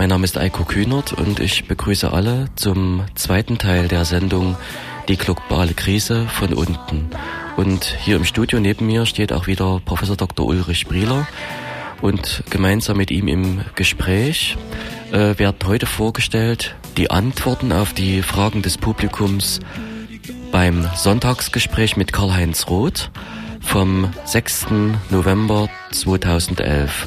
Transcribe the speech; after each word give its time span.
mein 0.00 0.08
Name 0.08 0.24
ist 0.24 0.38
Eiko 0.38 0.64
Kühnert 0.64 1.12
und 1.12 1.40
ich 1.40 1.66
begrüße 1.66 2.10
alle 2.10 2.46
zum 2.56 3.04
zweiten 3.16 3.58
Teil 3.58 3.86
der 3.86 4.06
Sendung 4.06 4.56
Die 5.08 5.18
globale 5.18 5.74
Krise 5.74 6.26
von 6.26 6.54
unten. 6.54 7.10
Und 7.58 7.84
hier 8.02 8.16
im 8.16 8.24
Studio 8.24 8.60
neben 8.60 8.86
mir 8.86 9.04
steht 9.04 9.30
auch 9.30 9.46
wieder 9.46 9.78
Professor 9.84 10.16
Dr. 10.16 10.46
Ulrich 10.46 10.86
Brieler 10.86 11.28
und 12.00 12.44
gemeinsam 12.48 12.96
mit 12.96 13.10
ihm 13.10 13.28
im 13.28 13.60
Gespräch 13.74 14.56
äh, 15.12 15.38
werden 15.38 15.58
heute 15.66 15.84
vorgestellt 15.84 16.76
die 16.96 17.10
Antworten 17.10 17.70
auf 17.70 17.92
die 17.92 18.22
Fragen 18.22 18.62
des 18.62 18.78
Publikums 18.78 19.60
beim 20.50 20.88
Sonntagsgespräch 20.96 21.98
mit 21.98 22.14
Karl-Heinz 22.14 22.68
Roth 22.68 23.10
vom 23.60 24.08
6. 24.24 24.68
November 25.10 25.68
2011. 25.90 27.06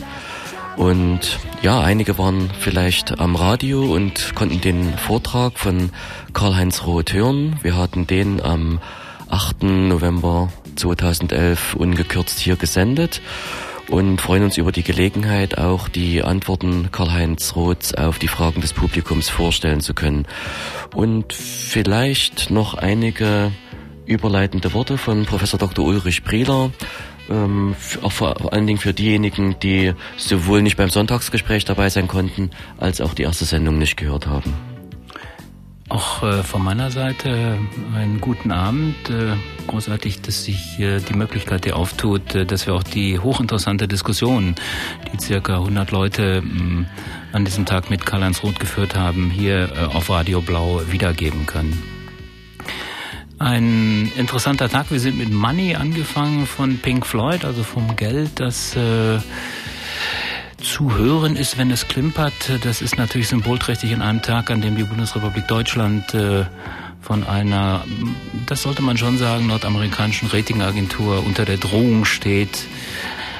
Und 0.77 1.39
ja, 1.61 1.81
einige 1.81 2.17
waren 2.17 2.49
vielleicht 2.59 3.19
am 3.19 3.35
Radio 3.35 3.93
und 3.93 4.33
konnten 4.35 4.59
den 4.59 4.97
Vortrag 4.97 5.59
von 5.59 5.91
Karl-Heinz 6.33 6.86
Roth 6.86 7.14
hören. 7.14 7.59
Wir 7.61 7.77
hatten 7.77 8.07
den 8.07 8.41
am 8.41 8.79
8. 9.29 9.64
November 9.64 10.51
2011 10.75 11.75
ungekürzt 11.75 12.39
hier 12.39 12.55
gesendet 12.55 13.21
und 13.89 14.19
freuen 14.19 14.43
uns 14.43 14.57
über 14.57 14.71
die 14.71 14.83
Gelegenheit, 14.83 15.57
auch 15.57 15.87
die 15.87 16.23
Antworten 16.23 16.89
Karl-Heinz 16.92 17.55
Roths 17.55 17.93
auf 17.93 18.17
die 18.17 18.28
Fragen 18.28 18.61
des 18.61 18.73
Publikums 18.73 19.29
vorstellen 19.29 19.81
zu 19.81 19.93
können. 19.93 20.25
Und 20.95 21.33
vielleicht 21.33 22.50
noch 22.50 22.73
einige 22.73 23.51
überleitende 24.05 24.73
Worte 24.73 24.97
von 24.97 25.25
Professor 25.25 25.59
Dr. 25.59 25.86
Ulrich 25.86 26.23
Prieler, 26.23 26.71
ähm, 27.29 27.75
auch 28.01 28.11
vor 28.11 28.54
allen 28.54 28.68
Dingen 28.68 28.79
für 28.79 28.93
diejenigen, 28.93 29.55
die 29.61 29.93
sowohl 30.18 30.61
nicht 30.61 30.77
beim 30.77 30.89
Sonntagsgespräch 30.89 31.65
dabei 31.65 31.89
sein 31.89 32.08
konnten, 32.08 32.52
als 32.77 33.02
auch 33.02 33.14
die 33.14 33.23
erste 33.23 33.45
Sendung 33.45 33.77
nicht 33.77 33.97
gehört 33.97 34.27
haben. 34.27 34.53
Auch 35.89 36.23
äh, 36.23 36.44
von 36.44 36.64
meiner 36.64 36.89
Seite 36.89 37.30
äh, 37.30 37.98
einen 37.98 38.20
guten 38.20 38.52
Abend. 38.52 38.95
Äh, 39.09 39.36
großartig, 39.67 40.22
dass 40.22 40.44
sich 40.44 40.78
die 40.78 41.14
Möglichkeit 41.14 41.66
hier 41.66 41.78
auftut, 41.78 42.22
dass 42.48 42.67
wir 42.67 42.73
auch 42.73 42.83
die 42.83 43.20
hochinteressante 43.20 43.88
Diskussion, 43.88 44.55
die 45.11 45.20
circa 45.22 45.55
100 45.55 45.92
Leute 45.92 46.42
mm, 46.42 46.86
an 47.31 47.45
diesem 47.45 47.66
Tag 47.66 47.89
mit 47.89 48.05
Karl-Heinz 48.05 48.44
Roth 48.44 48.59
geführt 48.59 48.95
haben, 48.95 49.30
hier 49.30 49.89
auf 49.94 50.09
Radio 50.09 50.42
Blau 50.42 50.81
wiedergeben 50.89 51.45
können. 51.45 51.81
Ein 53.39 54.12
interessanter 54.16 54.70
Tag. 54.70 54.92
Wir 54.92 55.00
sind 55.00 55.17
mit 55.17 55.31
Money 55.31 55.76
angefangen 55.76 56.45
von 56.45 56.78
Pink 56.78 57.06
Floyd, 57.06 57.45
also 57.45 57.64
vom 57.64 57.95
Geld, 57.95 58.39
das 58.39 58.76
äh, 58.76 59.20
zu 60.62 60.95
hören 60.95 61.36
ist, 61.36 61.58
wenn 61.58 61.72
es 61.72 61.88
klimpert. 61.88 62.34
Das 62.64 62.81
ist 62.81 62.98
natürlich 62.98 63.28
symbolträchtig 63.28 63.92
in 63.92 64.02
einem 64.02 64.22
Tag, 64.22 64.52
an 64.52 64.61
dem 64.61 64.76
die 64.78 64.84
Bundesrepublik 64.84 65.48
Deutschland 65.48 66.14
äh, 66.14 66.45
von 67.02 67.26
einer, 67.26 67.84
das 68.45 68.61
sollte 68.61 68.81
man 68.81 68.98
schon 68.98 69.17
sagen, 69.17 69.48
nordamerikanischen 69.48 70.30
Ratingagentur 70.30 71.26
unter 71.26 71.44
der 71.44 71.58
Drohung 71.58 72.06
steht, 72.06 72.66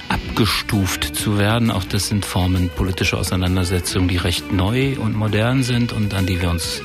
abgestuft 0.10 1.16
zu 1.16 1.38
werden. 1.38 1.72
Auch 1.72 1.86
das 1.86 2.08
sind 2.08 2.26
Formen 2.26 2.70
politischer 2.70 3.20
Auseinandersetzungen, 3.20 4.08
die 4.10 4.18
recht 4.18 4.52
neu 4.52 4.98
und 4.98 5.16
modern 5.16 5.64
sind 5.64 5.94
und 5.94 6.14
an 6.14 6.26
die 6.26 6.42
wir 6.42 6.50
uns 6.50 6.82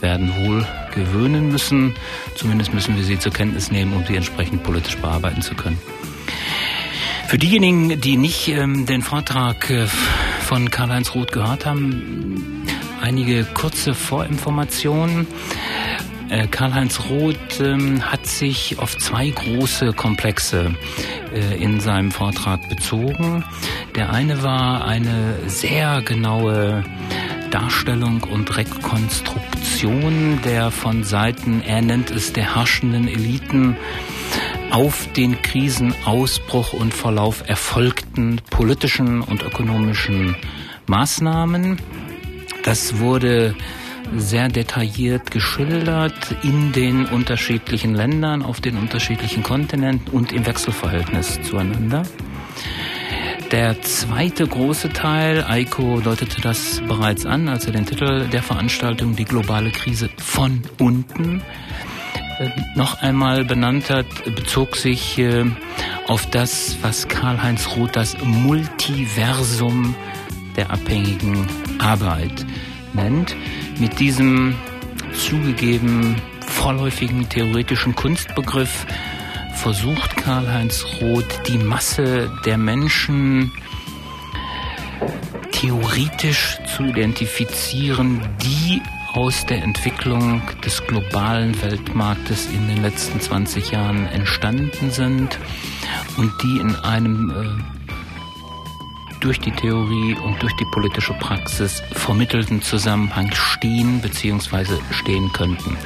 werden 0.00 0.34
wohl 0.36 0.66
gewöhnen 0.94 1.50
müssen. 1.50 1.94
Zumindest 2.34 2.72
müssen 2.72 2.96
wir 2.96 3.04
sie 3.04 3.18
zur 3.18 3.32
Kenntnis 3.32 3.70
nehmen, 3.70 3.92
um 3.92 4.04
sie 4.06 4.16
entsprechend 4.16 4.62
politisch 4.62 4.96
bearbeiten 4.96 5.42
zu 5.42 5.54
können. 5.54 5.78
Für 7.28 7.38
diejenigen, 7.38 8.00
die 8.00 8.16
nicht 8.16 8.48
ähm, 8.48 8.86
den 8.86 9.02
Vortrag 9.02 9.68
äh, 9.70 9.86
von 9.86 10.70
Karl-Heinz 10.70 11.14
Roth 11.14 11.32
gehört 11.32 11.66
haben, 11.66 12.64
einige 13.00 13.44
kurze 13.44 13.94
Vorinformationen. 13.94 15.26
Äh, 16.28 16.46
Karl-Heinz 16.46 17.00
Roth 17.10 17.60
ähm, 17.60 18.02
hat 18.10 18.26
sich 18.26 18.78
auf 18.78 18.96
zwei 18.98 19.30
große 19.30 19.92
Komplexe 19.92 20.74
äh, 21.34 21.62
in 21.62 21.80
seinem 21.80 22.10
Vortrag 22.12 22.68
bezogen. 22.68 23.44
Der 23.94 24.10
eine 24.10 24.42
war 24.42 24.86
eine 24.86 25.36
sehr 25.46 26.02
genaue 26.02 26.84
Darstellung 27.54 28.24
und 28.24 28.56
Rekonstruktion 28.56 30.40
der 30.44 30.72
von 30.72 31.04
Seiten, 31.04 31.62
er 31.64 31.82
nennt 31.82 32.10
es 32.10 32.32
der 32.32 32.56
herrschenden 32.56 33.06
Eliten, 33.06 33.76
auf 34.72 35.06
den 35.12 35.40
Krisenausbruch 35.40 36.72
und 36.72 36.92
Verlauf 36.92 37.48
erfolgten 37.48 38.40
politischen 38.50 39.20
und 39.20 39.44
ökonomischen 39.44 40.34
Maßnahmen. 40.88 41.78
Das 42.64 42.98
wurde 42.98 43.54
sehr 44.16 44.48
detailliert 44.48 45.30
geschildert 45.30 46.34
in 46.42 46.72
den 46.72 47.06
unterschiedlichen 47.06 47.94
Ländern, 47.94 48.42
auf 48.42 48.60
den 48.60 48.76
unterschiedlichen 48.76 49.44
Kontinenten 49.44 50.10
und 50.10 50.32
im 50.32 50.44
Wechselverhältnis 50.44 51.40
zueinander. 51.42 52.02
Der 53.50 53.80
zweite 53.82 54.46
große 54.46 54.90
Teil, 54.90 55.44
Eiko 55.44 56.00
deutete 56.00 56.40
das 56.40 56.82
bereits 56.86 57.24
an, 57.26 57.48
als 57.48 57.66
er 57.66 57.72
den 57.72 57.86
Titel 57.86 58.26
der 58.28 58.42
Veranstaltung 58.42 59.14
Die 59.14 59.24
globale 59.24 59.70
Krise 59.70 60.08
von 60.16 60.62
unten 60.80 61.42
äh, 62.38 62.48
noch 62.74 63.00
einmal 63.02 63.44
benannt 63.44 63.90
hat, 63.90 64.06
bezog 64.34 64.76
sich 64.76 65.18
äh, 65.18 65.44
auf 66.08 66.26
das, 66.30 66.78
was 66.82 67.06
Karl-Heinz 67.06 67.76
Roth 67.76 67.94
das 67.94 68.16
Multiversum 68.24 69.94
der 70.56 70.70
abhängigen 70.70 71.46
Arbeit 71.78 72.44
nennt. 72.92 73.36
Mit 73.78 74.00
diesem 74.00 74.56
zugegeben 75.12 76.16
vorläufigen 76.40 77.28
theoretischen 77.28 77.94
Kunstbegriff 77.94 78.86
versucht 79.54 80.16
Karl-Heinz 80.16 80.84
Roth 81.00 81.48
die 81.48 81.58
Masse 81.58 82.30
der 82.44 82.58
Menschen 82.58 83.52
theoretisch 85.52 86.58
zu 86.76 86.84
identifizieren, 86.84 88.20
die 88.42 88.82
aus 89.14 89.46
der 89.46 89.62
Entwicklung 89.62 90.42
des 90.64 90.84
globalen 90.86 91.60
Weltmarktes 91.62 92.48
in 92.48 92.66
den 92.68 92.82
letzten 92.82 93.20
20 93.20 93.70
Jahren 93.70 94.06
entstanden 94.08 94.90
sind 94.90 95.38
und 96.16 96.32
die 96.42 96.58
in 96.58 96.74
einem 96.76 97.30
äh, 97.30 97.74
durch 99.20 99.40
die 99.40 99.52
Theorie 99.52 100.16
und 100.16 100.42
durch 100.42 100.54
die 100.56 100.66
politische 100.66 101.14
Praxis 101.14 101.82
vermittelten 101.92 102.60
Zusammenhang 102.60 103.32
stehen 103.32 104.00
bzw. 104.02 104.74
stehen 104.90 105.32
könnten. 105.32 105.78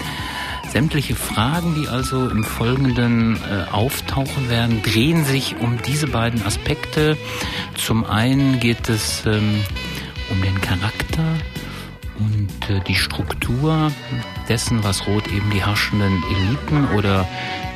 Sämtliche 0.70 1.14
Fragen, 1.14 1.74
die 1.74 1.88
also 1.88 2.28
im 2.28 2.44
Folgenden 2.44 3.36
äh, 3.36 3.70
auftauchen 3.72 4.50
werden, 4.50 4.82
drehen 4.82 5.24
sich 5.24 5.56
um 5.60 5.80
diese 5.82 6.06
beiden 6.08 6.42
Aspekte. 6.44 7.16
Zum 7.74 8.04
einen 8.04 8.60
geht 8.60 8.88
es 8.88 9.24
ähm, 9.26 9.64
um 10.30 10.42
den 10.42 10.60
Charakter 10.60 11.24
und 12.18 12.70
äh, 12.70 12.80
die 12.86 12.94
Struktur 12.94 13.90
dessen, 14.48 14.84
was 14.84 15.06
Roth 15.06 15.28
eben 15.28 15.50
die 15.50 15.64
herrschenden 15.64 16.22
Eliten 16.36 16.86
oder 16.96 17.26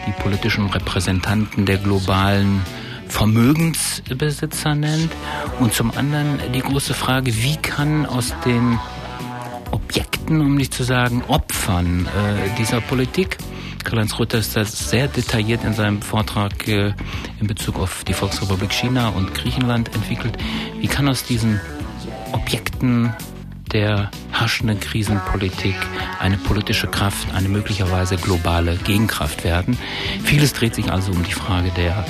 die 0.07 0.13
politischen 0.23 0.67
Repräsentanten 0.69 1.65
der 1.65 1.79
globalen 1.79 2.61
Vermögensbesitzer 3.09 4.75
nennt. 4.75 5.11
Und 5.61 5.73
zum 5.75 5.91
anderen 5.97 6.41
die 6.53 6.61
große 6.61 6.95
Frage, 6.95 7.35
wie 7.37 7.57
kann 7.57 8.07
aus 8.07 8.35
den 8.45 8.79
Objekten, 9.73 10.41
um 10.41 10.55
nicht 10.55 10.73
zu 10.73 10.85
sagen 10.85 11.23
Opfern 11.29 12.07
äh, 12.07 12.57
dieser 12.59 12.81
Politik. 12.81 13.39
Karl-Heinz 13.85 14.19
Rutter 14.19 14.39
ist 14.39 14.55
das 14.55 14.91
sehr 14.91 15.09
detailliert 15.09 15.65
in 15.65 15.75
seinem 15.75 16.01
Vortrag 16.01 16.69
äh, 16.69 16.95
in 17.41 17.47
Bezug 17.47 17.79
auf 17.79 18.05
die 18.05 18.13
Volksrepublik 18.13 18.73
China 18.73 19.09
und 19.09 19.35
Griechenland 19.35 19.95
entwickelt. 19.95 20.39
Wie 20.79 20.87
kann 20.87 21.09
aus 21.09 21.25
diesen 21.25 21.61
Objekten 22.33 23.13
der 23.73 24.11
herrschenden 24.31 24.81
Krisenpolitik 24.81 25.75
eine 26.21 26.37
politische 26.37 26.87
Kraft, 26.87 27.35
eine 27.35 27.49
möglicherweise 27.49 28.17
globale 28.17 28.77
Gegenkraft 28.77 29.45
werden. 29.45 29.79
Vieles 30.23 30.53
dreht 30.53 30.75
sich 30.75 30.91
also 30.93 31.13
um 31.13 31.23
die 31.23 31.33
Frage 31.33 31.71
der 31.71 32.05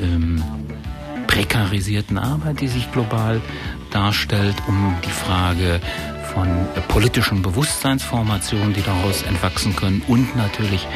ähm, 0.00 0.42
prekarisierten 1.26 2.18
Arbeit, 2.18 2.60
die 2.60 2.68
sich 2.68 2.90
global 2.92 3.40
darstellt, 3.90 4.56
um 4.68 4.94
die 5.04 5.10
Frage 5.10 5.80
von 6.32 6.66
politischen 6.88 7.42
Bewusstseinsformationen, 7.42 8.72
die 8.72 8.82
daraus 8.82 9.22
entwachsen 9.22 9.74
können 9.74 10.02
und 10.06 10.36
natürlich 10.36 10.86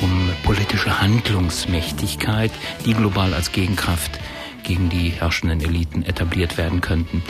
um 0.00 0.30
politische 0.44 1.00
Handlungsmächtigkeit, 1.00 2.50
die 2.84 2.94
global 2.94 3.34
als 3.34 3.52
Gegenkraft 3.52 4.18
gegen 4.62 4.88
die 4.88 5.10
herrschenden 5.10 5.60
Eliten 5.60 6.04
etabliert 6.04 6.56
werden 6.56 6.80
könnten. 6.80 7.22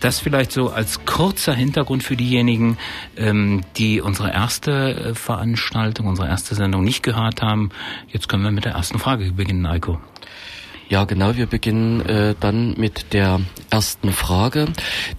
Das 0.00 0.18
vielleicht 0.18 0.52
so 0.52 0.70
als 0.70 1.04
kurzer 1.04 1.54
Hintergrund 1.54 2.02
für 2.02 2.16
diejenigen, 2.16 2.78
ähm, 3.16 3.62
die 3.76 4.00
unsere 4.00 4.32
erste 4.32 4.72
äh, 4.94 5.14
Veranstaltung, 5.14 6.06
unsere 6.06 6.28
erste 6.28 6.54
Sendung 6.54 6.84
nicht 6.84 7.02
gehört 7.02 7.42
haben. 7.42 7.70
Jetzt 8.08 8.28
können 8.28 8.42
wir 8.42 8.50
mit 8.50 8.64
der 8.64 8.72
ersten 8.72 8.98
Frage 8.98 9.32
beginnen, 9.32 9.66
Eiko. 9.66 10.00
Ja, 10.90 11.04
genau. 11.04 11.36
Wir 11.36 11.46
beginnen 11.46 12.04
äh, 12.04 12.34
dann 12.40 12.74
mit 12.76 13.12
der 13.12 13.40
ersten 13.70 14.12
Frage. 14.12 14.66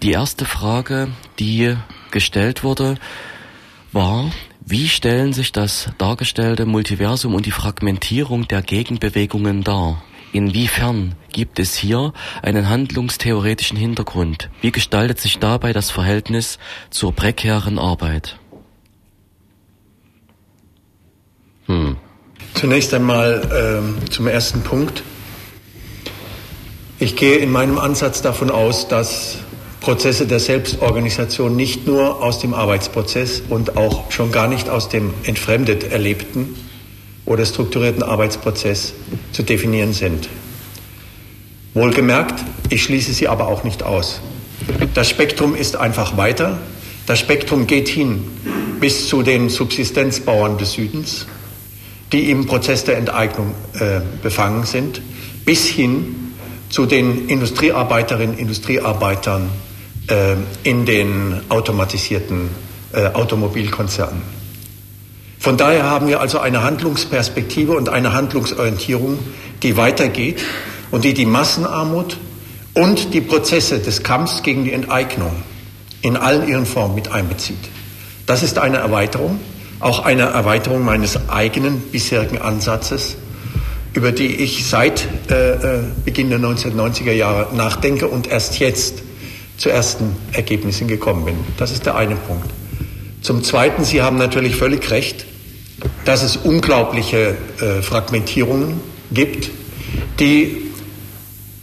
Die 0.02 0.12
erste 0.12 0.44
Frage, 0.44 1.08
die 1.38 1.74
gestellt 2.10 2.62
wurde, 2.62 2.96
war, 3.90 4.30
wie 4.60 4.86
stellen 4.86 5.32
sich 5.32 5.50
das 5.50 5.88
dargestellte 5.96 6.66
Multiversum 6.66 7.34
und 7.34 7.46
die 7.46 7.52
Fragmentierung 7.52 8.46
der 8.46 8.60
Gegenbewegungen 8.60 9.64
dar? 9.64 10.02
Inwiefern 10.34 11.14
gibt 11.32 11.58
es 11.58 11.74
hier 11.74 12.12
einen 12.42 12.68
handlungstheoretischen 12.68 13.78
Hintergrund? 13.78 14.50
Wie 14.60 14.72
gestaltet 14.72 15.20
sich 15.20 15.38
dabei 15.38 15.72
das 15.72 15.90
Verhältnis 15.90 16.58
zur 16.90 17.14
prekären 17.14 17.78
Arbeit? 17.78 18.38
Hm. 21.64 21.96
Zunächst 22.52 22.92
einmal 22.92 23.48
ähm, 23.54 24.10
zum 24.10 24.26
ersten 24.26 24.62
Punkt. 24.62 25.02
Ich 27.02 27.16
gehe 27.16 27.38
in 27.38 27.50
meinem 27.50 27.80
Ansatz 27.80 28.22
davon 28.22 28.48
aus, 28.48 28.86
dass 28.86 29.38
Prozesse 29.80 30.24
der 30.24 30.38
Selbstorganisation 30.38 31.56
nicht 31.56 31.84
nur 31.84 32.22
aus 32.22 32.38
dem 32.38 32.54
Arbeitsprozess 32.54 33.42
und 33.48 33.76
auch 33.76 34.12
schon 34.12 34.30
gar 34.30 34.46
nicht 34.46 34.68
aus 34.68 34.88
dem 34.88 35.12
entfremdet 35.24 35.90
erlebten 35.90 36.54
oder 37.24 37.44
strukturierten 37.44 38.04
Arbeitsprozess 38.04 38.92
zu 39.32 39.42
definieren 39.42 39.92
sind. 39.92 40.28
Wohlgemerkt, 41.74 42.44
ich 42.70 42.84
schließe 42.84 43.12
sie 43.12 43.26
aber 43.26 43.48
auch 43.48 43.64
nicht 43.64 43.82
aus. 43.82 44.20
Das 44.94 45.10
Spektrum 45.10 45.56
ist 45.56 45.74
einfach 45.74 46.16
weiter. 46.16 46.60
Das 47.06 47.18
Spektrum 47.18 47.66
geht 47.66 47.88
hin 47.88 48.22
bis 48.78 49.08
zu 49.08 49.24
den 49.24 49.48
Subsistenzbauern 49.48 50.56
des 50.56 50.74
Südens, 50.74 51.26
die 52.12 52.30
im 52.30 52.46
Prozess 52.46 52.84
der 52.84 52.96
Enteignung 52.96 53.56
äh, 53.74 54.02
befangen 54.22 54.66
sind, 54.66 55.02
bis 55.44 55.66
hin 55.66 56.22
zu 56.72 56.86
den 56.86 57.28
Industriearbeiterinnen, 57.28 58.36
Industriearbeitern 58.36 59.50
äh, 60.08 60.36
in 60.64 60.86
den 60.86 61.42
automatisierten 61.50 62.48
äh, 62.92 63.08
Automobilkonzernen. 63.08 64.22
Von 65.38 65.58
daher 65.58 65.84
haben 65.84 66.08
wir 66.08 66.20
also 66.20 66.38
eine 66.38 66.62
Handlungsperspektive 66.62 67.72
und 67.72 67.90
eine 67.90 68.14
Handlungsorientierung, 68.14 69.18
die 69.62 69.76
weitergeht 69.76 70.40
und 70.90 71.04
die 71.04 71.12
die 71.12 71.26
Massenarmut 71.26 72.16
und 72.74 73.12
die 73.12 73.20
Prozesse 73.20 73.80
des 73.80 74.02
Kampfs 74.02 74.42
gegen 74.42 74.64
die 74.64 74.72
Enteignung 74.72 75.32
in 76.00 76.16
allen 76.16 76.48
ihren 76.48 76.64
Formen 76.64 76.94
mit 76.94 77.12
einbezieht. 77.12 77.58
Das 78.24 78.42
ist 78.42 78.58
eine 78.58 78.78
Erweiterung, 78.78 79.40
auch 79.78 80.04
eine 80.04 80.22
Erweiterung 80.22 80.84
meines 80.84 81.28
eigenen 81.28 81.80
bisherigen 81.80 82.38
Ansatzes 82.38 83.16
über 83.94 84.12
die 84.12 84.36
ich 84.36 84.66
seit 84.66 85.06
äh, 85.30 85.52
äh 85.52 85.82
Beginn 86.04 86.30
der 86.30 86.38
1990er 86.38 87.12
Jahre 87.12 87.54
nachdenke 87.54 88.08
und 88.08 88.26
erst 88.26 88.58
jetzt 88.58 89.02
zu 89.58 89.68
ersten 89.68 90.16
Ergebnissen 90.32 90.88
gekommen 90.88 91.24
bin. 91.24 91.36
Das 91.56 91.70
ist 91.70 91.86
der 91.86 91.94
eine 91.96 92.16
Punkt. 92.16 92.50
Zum 93.20 93.44
Zweiten, 93.44 93.84
Sie 93.84 94.02
haben 94.02 94.18
natürlich 94.18 94.56
völlig 94.56 94.90
recht, 94.90 95.24
dass 96.04 96.22
es 96.22 96.36
unglaubliche 96.36 97.36
äh, 97.60 97.82
Fragmentierungen 97.82 98.80
gibt, 99.12 99.50
die 100.18 100.56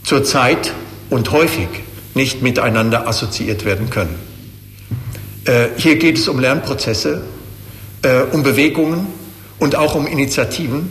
zurzeit 0.02 0.72
und 1.10 1.30
häufig 1.32 1.68
nicht 2.14 2.42
miteinander 2.42 3.06
assoziiert 3.06 3.64
werden 3.64 3.90
können. 3.90 4.14
Äh, 5.44 5.68
hier 5.76 5.96
geht 5.96 6.18
es 6.18 6.28
um 6.28 6.38
Lernprozesse, 6.38 7.22
äh, 8.02 8.22
um 8.32 8.42
Bewegungen 8.42 9.06
und 9.58 9.76
auch 9.76 9.94
um 9.94 10.06
Initiativen, 10.06 10.90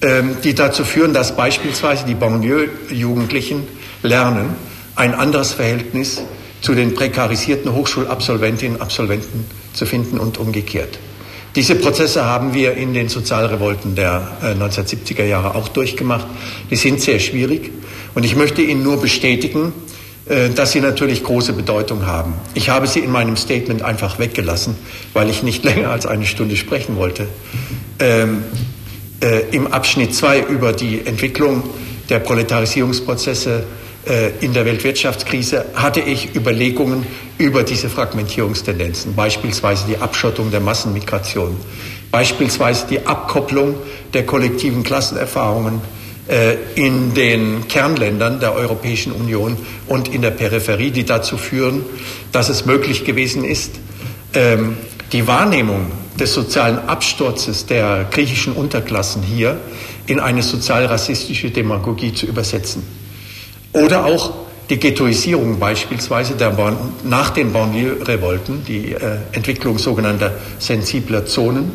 die 0.00 0.54
dazu 0.54 0.84
führen, 0.84 1.12
dass 1.12 1.34
beispielsweise 1.34 2.04
die 2.06 2.14
Banlieue-Jugendlichen 2.14 3.66
lernen, 4.02 4.54
ein 4.94 5.14
anderes 5.14 5.52
Verhältnis 5.52 6.22
zu 6.60 6.74
den 6.74 6.94
prekarisierten 6.94 7.72
Hochschulabsolventinnen 7.74 8.76
und 8.76 8.82
Absolventen 8.82 9.46
zu 9.72 9.86
finden 9.86 10.18
und 10.18 10.38
umgekehrt. 10.38 10.98
Diese 11.54 11.74
Prozesse 11.74 12.24
haben 12.24 12.54
wir 12.54 12.74
in 12.74 12.94
den 12.94 13.08
Sozialrevolten 13.08 13.94
der 13.94 14.22
1970er 14.42 15.22
äh, 15.22 15.30
Jahre 15.30 15.54
auch 15.54 15.68
durchgemacht. 15.68 16.26
Die 16.70 16.76
sind 16.76 17.00
sehr 17.00 17.18
schwierig 17.18 17.70
und 18.14 18.24
ich 18.24 18.36
möchte 18.36 18.62
Ihnen 18.62 18.82
nur 18.82 19.00
bestätigen, 19.00 19.72
äh, 20.26 20.50
dass 20.50 20.72
sie 20.72 20.80
natürlich 20.80 21.24
große 21.24 21.54
Bedeutung 21.54 22.06
haben. 22.06 22.34
Ich 22.54 22.68
habe 22.68 22.86
sie 22.86 23.00
in 23.00 23.10
meinem 23.10 23.36
Statement 23.36 23.82
einfach 23.82 24.18
weggelassen, 24.18 24.76
weil 25.14 25.30
ich 25.30 25.42
nicht 25.42 25.64
länger 25.68 25.90
als 25.90 26.06
eine 26.06 26.26
Stunde 26.26 26.56
sprechen 26.56 26.96
wollte. 26.96 27.26
Ähm, 27.98 28.44
äh, 29.20 29.40
im 29.50 29.66
Abschnitt 29.66 30.14
2 30.14 30.40
über 30.42 30.72
die 30.72 31.04
Entwicklung 31.04 31.62
der 32.08 32.20
Proletarisierungsprozesse 32.20 33.64
äh, 34.06 34.30
in 34.40 34.52
der 34.52 34.64
Weltwirtschaftskrise 34.64 35.66
hatte 35.74 36.00
ich 36.00 36.34
Überlegungen 36.34 37.06
über 37.36 37.62
diese 37.62 37.88
Fragmentierungstendenzen, 37.88 39.14
beispielsweise 39.14 39.86
die 39.86 39.98
Abschottung 39.98 40.50
der 40.50 40.60
Massenmigration, 40.60 41.56
beispielsweise 42.10 42.86
die 42.88 43.06
Abkopplung 43.06 43.74
der 44.14 44.24
kollektiven 44.24 44.82
Klassenerfahrungen 44.82 45.80
äh, 46.28 46.56
in 46.74 47.14
den 47.14 47.68
Kernländern 47.68 48.40
der 48.40 48.54
Europäischen 48.54 49.12
Union 49.12 49.56
und 49.86 50.08
in 50.08 50.22
der 50.22 50.30
Peripherie, 50.30 50.90
die 50.90 51.04
dazu 51.04 51.36
führen, 51.36 51.84
dass 52.32 52.48
es 52.48 52.66
möglich 52.66 53.04
gewesen 53.04 53.44
ist, 53.44 53.72
ähm, 54.34 54.76
die 55.12 55.26
Wahrnehmung 55.26 55.90
des 56.18 56.34
sozialen 56.34 56.78
Absturzes 56.88 57.66
der 57.66 58.06
griechischen 58.10 58.52
Unterklassen 58.52 59.22
hier 59.22 59.58
in 60.06 60.20
eine 60.20 60.42
sozialrassistische 60.42 61.50
Demagogie 61.50 62.12
zu 62.12 62.26
übersetzen. 62.26 62.82
Oder 63.72 64.04
auch 64.04 64.32
die 64.70 64.78
Ghettoisierung 64.78 65.58
beispielsweise 65.58 66.34
der 66.34 66.50
bon 66.50 66.76
nach 67.04 67.30
den 67.30 67.52
Banlieue-Revolten, 67.52 68.64
die 68.66 68.92
äh, 68.92 69.18
Entwicklung 69.32 69.78
sogenannter 69.78 70.32
sensibler 70.58 71.24
Zonen, 71.24 71.70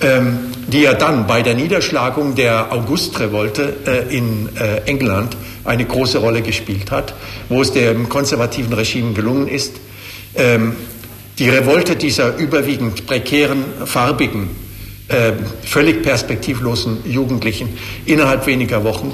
ähm, 0.00 0.38
die 0.66 0.82
ja 0.82 0.94
dann 0.94 1.26
bei 1.26 1.42
der 1.42 1.54
Niederschlagung 1.54 2.34
der 2.34 2.72
August-Revolte 2.72 3.76
äh, 3.86 4.16
in 4.16 4.48
äh, 4.56 4.78
England 4.86 5.36
eine 5.64 5.84
große 5.84 6.18
Rolle 6.18 6.42
gespielt 6.42 6.90
hat, 6.90 7.14
wo 7.48 7.62
es 7.62 7.72
dem 7.72 8.08
konservativen 8.08 8.72
Regime 8.72 9.12
gelungen 9.12 9.46
ist, 9.46 9.76
ähm, 10.34 10.74
die 11.38 11.48
Revolte 11.48 11.96
dieser 11.96 12.36
überwiegend 12.36 13.06
prekären, 13.06 13.64
farbigen, 13.84 14.50
äh, 15.08 15.32
völlig 15.64 16.02
perspektivlosen 16.02 16.98
Jugendlichen 17.04 17.68
innerhalb 18.06 18.46
weniger 18.46 18.84
Wochen 18.84 19.12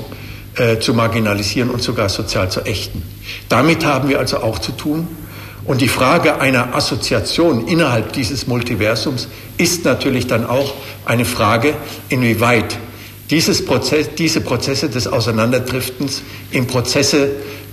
äh, 0.57 0.79
zu 0.79 0.95
marginalisieren 0.95 1.71
und 1.71 1.83
sogar 1.83 2.09
sozial 2.09 2.51
zu 2.51 2.63
ächten. 2.63 3.03
Damit 3.49 3.85
haben 3.85 4.09
wir 4.09 4.19
also 4.19 4.39
auch 4.39 4.59
zu 4.59 4.73
tun. 4.73 5.09
Und 5.65 5.81
die 5.81 5.89
Frage 5.89 6.41
einer 6.41 6.75
Assoziation 6.75 7.69
innerhalb 7.69 8.13
dieses 8.13 8.47
Multiversums 8.47 9.29
ist 9.59 9.85
natürlich 9.85 10.27
dann 10.27 10.47
auch 10.47 10.73
eine 11.05 11.25
Frage, 11.25 11.75
inwieweit 12.09 12.79
dieses 13.31 13.65
Prozess, 13.65 14.09
diese 14.17 14.41
Prozesse 14.41 14.89
des 14.89 15.07
Auseinanderdriftens 15.07 16.23
in 16.51 16.67
Prozesse 16.67 17.31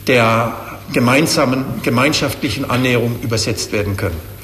der 0.08 0.56
gemeinsamen, 0.92 1.64
gemeinschaftlichen 1.84 2.70
Annäherung 2.70 3.16
übersetzt 3.22 3.72
werden 3.72 3.96
können. 3.96 4.35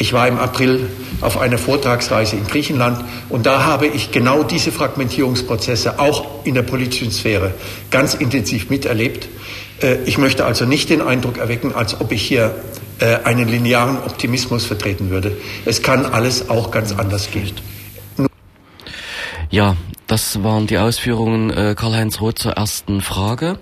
Ich 0.00 0.14
war 0.14 0.26
im 0.26 0.38
April 0.38 0.88
auf 1.20 1.36
einer 1.36 1.58
Vortragsreise 1.58 2.34
in 2.34 2.46
Griechenland 2.46 3.04
und 3.28 3.44
da 3.44 3.64
habe 3.64 3.86
ich 3.86 4.10
genau 4.10 4.42
diese 4.42 4.72
Fragmentierungsprozesse 4.72 5.98
auch 5.98 6.46
in 6.46 6.54
der 6.54 6.62
politischen 6.62 7.10
Sphäre 7.10 7.52
ganz 7.90 8.14
intensiv 8.14 8.70
miterlebt. 8.70 9.28
Äh, 9.82 9.96
ich 10.06 10.16
möchte 10.16 10.46
also 10.46 10.64
nicht 10.64 10.88
den 10.88 11.02
Eindruck 11.02 11.36
erwecken, 11.36 11.74
als 11.74 12.00
ob 12.00 12.12
ich 12.12 12.22
hier 12.22 12.54
äh, 12.98 13.16
einen 13.24 13.46
linearen 13.46 13.98
Optimismus 13.98 14.64
vertreten 14.64 15.10
würde. 15.10 15.36
Es 15.66 15.82
kann 15.82 16.06
alles 16.06 16.48
auch 16.48 16.70
ganz 16.70 16.92
anders 16.92 17.30
gehen. 17.30 17.52
Ja, 19.50 19.76
das 20.06 20.42
waren 20.42 20.66
die 20.66 20.78
Ausführungen 20.78 21.50
äh, 21.50 21.74
Karl-Heinz 21.76 22.22
Roth 22.22 22.38
zur 22.38 22.52
ersten 22.52 23.02
Frage. 23.02 23.58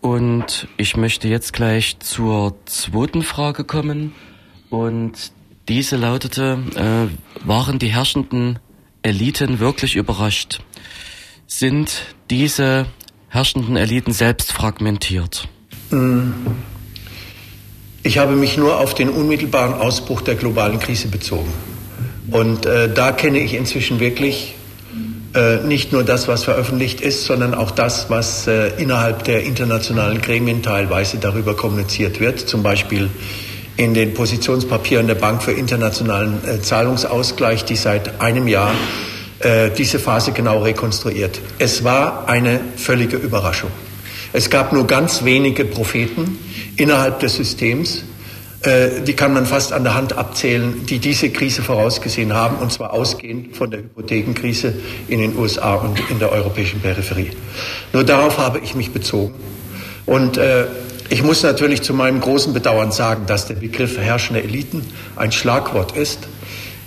Und 0.00 0.66
ich 0.78 0.96
möchte 0.96 1.28
jetzt 1.28 1.52
gleich 1.52 2.00
zur 2.00 2.56
zweiten 2.66 3.22
Frage 3.22 3.62
kommen. 3.62 4.14
Und 4.68 5.32
diese 5.70 5.96
lautete, 5.96 6.58
äh, 6.74 7.46
waren 7.46 7.78
die 7.78 7.92
herrschenden 7.92 8.58
Eliten 9.02 9.60
wirklich 9.60 9.94
überrascht? 9.94 10.58
Sind 11.46 11.92
diese 12.28 12.86
herrschenden 13.28 13.76
Eliten 13.76 14.12
selbst 14.12 14.52
fragmentiert? 14.52 15.46
Mm. 15.90 16.32
Ich 18.02 18.18
habe 18.18 18.34
mich 18.34 18.56
nur 18.56 18.80
auf 18.80 18.94
den 18.94 19.10
unmittelbaren 19.10 19.74
Ausbruch 19.74 20.22
der 20.22 20.34
globalen 20.34 20.80
Krise 20.80 21.06
bezogen. 21.06 21.52
Und 22.32 22.66
äh, 22.66 22.92
da 22.92 23.12
kenne 23.12 23.38
ich 23.38 23.54
inzwischen 23.54 24.00
wirklich 24.00 24.54
äh, 25.34 25.58
nicht 25.58 25.92
nur 25.92 26.02
das, 26.02 26.26
was 26.26 26.42
veröffentlicht 26.42 27.00
ist, 27.00 27.26
sondern 27.26 27.54
auch 27.54 27.70
das, 27.70 28.10
was 28.10 28.48
äh, 28.48 28.70
innerhalb 28.82 29.22
der 29.22 29.44
internationalen 29.44 30.20
Gremien 30.20 30.62
teilweise 30.62 31.18
darüber 31.18 31.54
kommuniziert 31.54 32.18
wird. 32.18 32.40
Zum 32.40 32.64
Beispiel 32.64 33.08
in 33.80 33.94
den 33.94 34.12
Positionspapieren 34.12 35.06
der 35.06 35.14
Bank 35.14 35.42
für 35.42 35.52
internationalen 35.52 36.38
äh, 36.46 36.60
Zahlungsausgleich, 36.60 37.64
die 37.64 37.76
seit 37.76 38.20
einem 38.20 38.46
Jahr 38.46 38.72
äh, 39.38 39.70
diese 39.70 39.98
Phase 39.98 40.32
genau 40.32 40.62
rekonstruiert. 40.62 41.40
Es 41.58 41.82
war 41.82 42.28
eine 42.28 42.60
völlige 42.76 43.16
Überraschung. 43.16 43.70
Es 44.34 44.50
gab 44.50 44.74
nur 44.74 44.86
ganz 44.86 45.24
wenige 45.24 45.64
Propheten 45.64 46.38
innerhalb 46.76 47.20
des 47.20 47.36
Systems, 47.36 48.04
äh, 48.64 49.00
die 49.00 49.14
kann 49.14 49.32
man 49.32 49.46
fast 49.46 49.72
an 49.72 49.82
der 49.82 49.94
Hand 49.94 50.12
abzählen, 50.12 50.84
die 50.84 50.98
diese 50.98 51.30
Krise 51.30 51.62
vorausgesehen 51.62 52.34
haben, 52.34 52.56
und 52.56 52.70
zwar 52.70 52.92
ausgehend 52.92 53.56
von 53.56 53.70
der 53.70 53.80
Hypothekenkrise 53.80 54.74
in 55.08 55.20
den 55.20 55.34
USA 55.38 55.76
und 55.76 55.98
in 56.10 56.18
der 56.18 56.30
europäischen 56.30 56.80
Peripherie. 56.80 57.30
Nur 57.94 58.04
darauf 58.04 58.36
habe 58.36 58.58
ich 58.58 58.74
mich 58.74 58.92
bezogen. 58.92 59.32
Und 60.04 60.36
äh, 60.36 60.66
ich 61.10 61.22
muss 61.22 61.42
natürlich 61.42 61.82
zu 61.82 61.92
meinem 61.92 62.20
großen 62.20 62.54
Bedauern 62.54 62.92
sagen, 62.92 63.26
dass 63.26 63.46
der 63.46 63.54
Begriff 63.54 63.98
herrschende 63.98 64.42
Eliten 64.42 64.86
ein 65.16 65.32
Schlagwort 65.32 65.96
ist, 65.96 66.20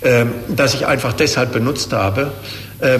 äh, 0.00 0.24
das 0.48 0.74
ich 0.74 0.86
einfach 0.86 1.12
deshalb 1.12 1.52
benutzt 1.52 1.92
habe, 1.92 2.32
äh, 2.80 2.98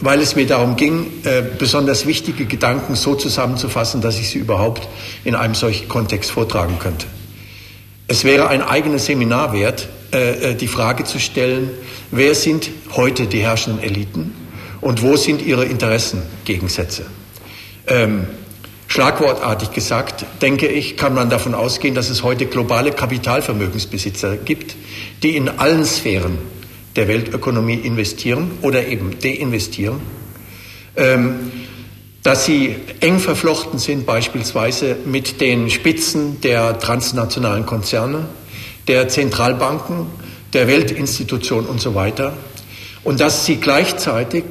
weil 0.00 0.20
es 0.20 0.36
mir 0.36 0.46
darum 0.46 0.76
ging, 0.76 1.06
äh, 1.24 1.42
besonders 1.58 2.06
wichtige 2.06 2.46
Gedanken 2.46 2.94
so 2.94 3.16
zusammenzufassen, 3.16 4.00
dass 4.00 4.18
ich 4.18 4.30
sie 4.30 4.38
überhaupt 4.38 4.86
in 5.24 5.34
einem 5.34 5.54
solchen 5.54 5.88
Kontext 5.88 6.30
vortragen 6.30 6.78
könnte. 6.78 7.06
Es 8.06 8.24
wäre 8.24 8.48
ein 8.48 8.62
eigenes 8.62 9.06
Seminar 9.06 9.52
wert, 9.52 9.88
äh, 10.12 10.50
äh, 10.50 10.54
die 10.54 10.68
Frage 10.68 11.04
zu 11.04 11.18
stellen, 11.18 11.70
wer 12.12 12.34
sind 12.36 12.70
heute 12.94 13.26
die 13.26 13.40
herrschenden 13.40 13.82
Eliten 13.82 14.32
und 14.80 15.02
wo 15.02 15.16
sind 15.16 15.42
ihre 15.42 15.64
Interessengegensätze? 15.64 17.06
Ähm, 17.88 18.26
schlagwortartig 18.92 19.70
gesagt, 19.70 20.26
denke 20.42 20.68
ich, 20.68 20.98
kann 20.98 21.14
man 21.14 21.30
davon 21.30 21.54
ausgehen, 21.54 21.94
dass 21.94 22.10
es 22.10 22.22
heute 22.22 22.44
globale 22.44 22.92
Kapitalvermögensbesitzer 22.92 24.36
gibt, 24.36 24.76
die 25.22 25.34
in 25.34 25.48
allen 25.48 25.86
Sphären 25.86 26.36
der 26.94 27.08
Weltökonomie 27.08 27.76
investieren 27.76 28.50
oder 28.60 28.86
eben 28.86 29.18
deinvestieren. 29.18 29.98
Ähm, 30.94 31.52
dass 32.22 32.44
sie 32.44 32.76
eng 33.00 33.18
verflochten 33.18 33.78
sind 33.78 34.04
beispielsweise 34.04 34.96
mit 35.06 35.40
den 35.40 35.70
Spitzen 35.70 36.42
der 36.42 36.78
transnationalen 36.78 37.64
Konzerne, 37.64 38.26
der 38.88 39.08
Zentralbanken, 39.08 40.06
der 40.52 40.68
Weltinstitution 40.68 41.64
und 41.64 41.80
so 41.80 41.94
weiter 41.94 42.34
und 43.04 43.20
dass 43.20 43.46
sie 43.46 43.56
gleichzeitig 43.56 44.44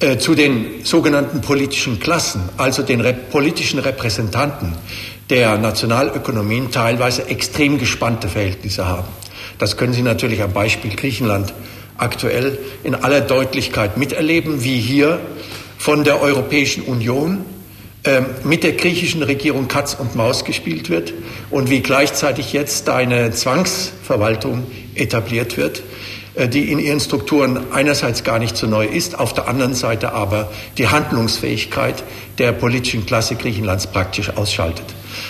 äh, 0.00 0.18
zu 0.18 0.34
den 0.34 0.84
sogenannten 0.84 1.40
politischen 1.40 1.98
Klassen, 1.98 2.48
also 2.56 2.82
den 2.82 3.00
rep 3.00 3.30
politischen 3.30 3.78
Repräsentanten 3.78 4.74
der 5.30 5.58
Nationalökonomien 5.58 6.70
teilweise 6.70 7.28
extrem 7.28 7.78
gespannte 7.78 8.28
Verhältnisse 8.28 8.86
haben. 8.86 9.08
Das 9.58 9.76
können 9.76 9.92
Sie 9.92 10.02
natürlich 10.02 10.42
am 10.42 10.52
Beispiel 10.52 10.94
Griechenland 10.94 11.52
aktuell 11.96 12.58
in 12.84 12.94
aller 12.94 13.20
Deutlichkeit 13.20 13.96
miterleben, 13.96 14.62
wie 14.62 14.78
hier 14.78 15.20
von 15.76 16.04
der 16.04 16.22
Europäischen 16.22 16.84
Union 16.84 17.44
äh, 18.04 18.22
mit 18.44 18.62
der 18.62 18.72
griechischen 18.72 19.22
Regierung 19.22 19.66
Katz 19.66 19.94
und 19.94 20.14
Maus 20.14 20.44
gespielt 20.44 20.90
wird 20.90 21.12
und 21.50 21.70
wie 21.70 21.80
gleichzeitig 21.80 22.52
jetzt 22.52 22.88
eine 22.88 23.32
Zwangsverwaltung 23.32 24.64
etabliert 24.94 25.56
wird, 25.56 25.82
die 26.46 26.70
in 26.70 26.78
ihren 26.78 27.00
Strukturen 27.00 27.72
einerseits 27.72 28.22
gar 28.22 28.38
nicht 28.38 28.56
so 28.56 28.68
neu 28.68 28.86
ist, 28.86 29.18
auf 29.18 29.34
der 29.34 29.48
anderen 29.48 29.74
Seite 29.74 30.12
aber 30.12 30.50
die 30.76 30.88
Handlungsfähigkeit 30.88 32.04
der 32.38 32.52
politischen 32.52 33.06
Klasse 33.06 33.34
Griechenlands 33.34 33.88
praktisch 33.88 34.30
ausschaltet. 34.36 34.84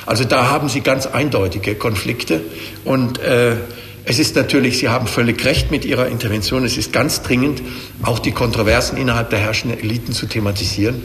Also 0.05 0.25
da 0.25 0.51
haben 0.51 0.69
Sie 0.69 0.81
ganz 0.83 1.07
eindeutige 1.07 1.77
Konflikte 1.77 2.43
und 2.85 3.19
äh, 3.21 3.57
es 4.05 4.19
ist 4.19 4.37
natürlich, 4.37 4.79
Sie 4.79 4.89
haben 4.89 5.07
völlig 5.07 5.45
recht 5.45 5.71
mit 5.71 5.85
Ihrer 5.85 6.09
Intervention, 6.09 6.65
es 6.65 6.77
ist 6.77 6.93
ganz 6.93 7.23
dringend, 7.23 7.63
auch 8.03 8.19
die 8.19 8.33
Kontroversen 8.33 8.99
innerhalb 8.99 9.31
der 9.31 9.39
herrschenden 9.39 9.81
Eliten 9.81 10.13
zu 10.13 10.27
thematisieren. 10.27 11.03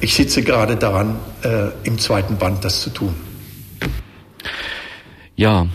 Ich 0.00 0.14
sitze 0.14 0.42
gerade 0.42 0.76
daran, 0.76 1.16
äh, 1.42 1.70
im 1.82 1.98
zweiten 1.98 2.36
Band 2.36 2.64
das 2.64 2.82
zu 2.82 2.90
tun. 2.90 3.14
Ja, 5.34 5.66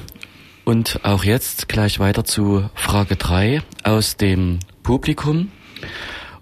und 0.65 0.99
auch 1.03 1.23
jetzt 1.23 1.67
gleich 1.67 1.99
weiter 1.99 2.23
zu 2.23 2.69
Frage 2.75 3.15
3 3.15 3.61
aus 3.83 4.17
dem 4.17 4.59
Publikum. 4.83 5.51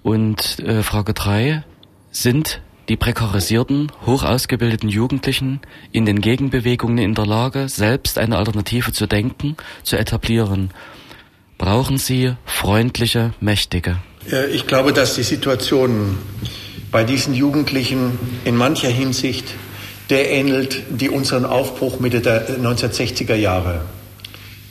Und 0.03 0.59
äh, 0.59 0.83
Frage 0.83 1.13
3, 1.13 1.63
sind 2.11 2.61
die 2.89 2.97
prekarisierten, 2.97 3.91
hoch 4.05 4.23
ausgebildeten 4.23 4.89
Jugendlichen 4.89 5.61
in 5.91 6.05
den 6.05 6.21
Gegenbewegungen 6.21 6.97
in 6.97 7.13
der 7.13 7.25
Lage, 7.25 7.69
selbst 7.69 8.17
eine 8.17 8.37
Alternative 8.37 8.91
zu 8.91 9.07
denken, 9.07 9.55
zu 9.83 9.97
etablieren? 9.97 10.71
Brauchen 11.57 11.97
sie 11.97 12.33
freundliche 12.45 13.33
Mächtige? 13.39 13.97
Ich 14.51 14.67
glaube, 14.67 14.93
dass 14.93 15.15
die 15.15 15.23
Situation 15.23 16.17
bei 16.91 17.03
diesen 17.03 17.33
Jugendlichen 17.33 18.19
in 18.45 18.55
mancher 18.55 18.89
Hinsicht 18.89 19.45
der 20.09 20.29
ähnelt, 20.29 20.83
die 20.89 21.09
unseren 21.09 21.45
Aufbruch 21.45 21.99
Mitte 21.99 22.19
der 22.19 22.59
1960er 22.59 23.35
Jahre 23.35 23.81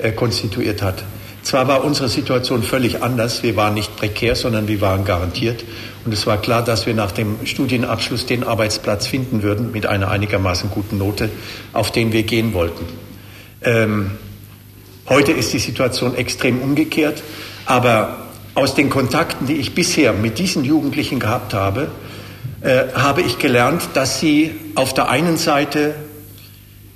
äh, 0.03 0.13
konstituiert 0.13 0.83
hat. 0.83 1.05
Zwar 1.43 1.69
war 1.69 1.85
unsere 1.85 2.09
Situation 2.09 2.63
völlig 2.63 3.03
anders, 3.03 3.43
wir 3.43 3.57
waren 3.57 3.75
nicht 3.75 3.97
prekär, 3.97 4.37
sondern 4.37 4.69
wir 4.69 4.81
waren 4.81 5.05
garantiert. 5.05 5.65
Und 6.05 6.13
es 6.13 6.27
war 6.27 6.41
klar, 6.41 6.63
dass 6.63 6.87
wir 6.87 6.95
nach 6.95 7.13
dem 7.13 7.37
Studienabschluss 7.45 8.27
den 8.27 8.45
Arbeitsplatz 8.45 9.07
finden 9.07 9.43
würden 9.43 9.73
mit 9.73 9.87
einer 9.87 10.11
einigermaßen 10.11 10.71
guten 10.71 10.99
Note, 10.99 11.31
auf 11.73 11.93
den 11.93 12.13
wir 12.13 12.23
gehen 12.25 12.53
wollten. 12.53 12.85
Ähm, 13.63 14.13
heute 15.09 15.33
ist 15.33 15.53
die 15.53 15.59
Situation 15.59 16.15
extrem 16.15 16.61
umgekehrt, 16.61 17.23
aber 17.67 18.27
aus 18.55 18.75
den 18.75 18.91
Kontakten, 18.91 19.47
die 19.47 19.57
ich 19.57 19.75
bisher 19.75 20.13
mit 20.13 20.39
diesen 20.39 20.65
Jugendlichen 20.65 21.21
gehabt 21.21 21.55
habe, 21.55 21.89
äh, 22.61 22.93
habe 22.95 23.23
ich 23.23 23.39
gelernt, 23.39 23.83
dass 23.95 24.21
sie 24.21 24.53
auf 24.75 24.93
der 24.93 25.09
einen 25.09 25.37
Seite 25.37 25.95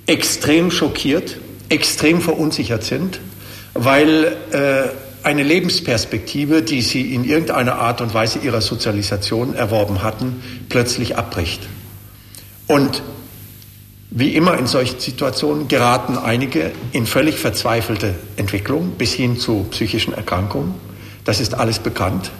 extrem 0.05 0.69
schockiert, 0.69 1.37
extrem 1.69 2.21
verunsichert 2.21 2.83
sind, 2.83 3.19
weil 3.73 4.35
äh, 4.51 5.25
eine 5.25 5.43
Lebensperspektive, 5.43 6.61
die 6.61 6.81
sie 6.81 7.13
in 7.13 7.25
irgendeiner 7.25 7.75
Art 7.75 7.99
und 8.01 8.13
Weise 8.13 8.39
ihrer 8.39 8.61
Sozialisation 8.61 9.55
erworben 9.55 10.03
hatten, 10.03 10.41
plötzlich 10.69 11.17
abbricht. 11.17 11.61
Und 12.67 13.01
wie 14.11 14.35
immer 14.35 14.57
in 14.57 14.67
solchen 14.67 14.99
Situationen 14.99 15.67
geraten 15.67 16.17
einige 16.17 16.71
in 16.91 17.05
völlig 17.05 17.37
verzweifelte 17.37 18.15
Entwicklung 18.37 18.91
bis 18.91 19.13
hin 19.13 19.37
zu 19.37 19.65
psychischen 19.71 20.13
Erkrankungen. 20.13 20.75
Das 21.25 21.39
ist 21.39 21.55
alles 21.55 21.79
bekannt. 21.79 22.31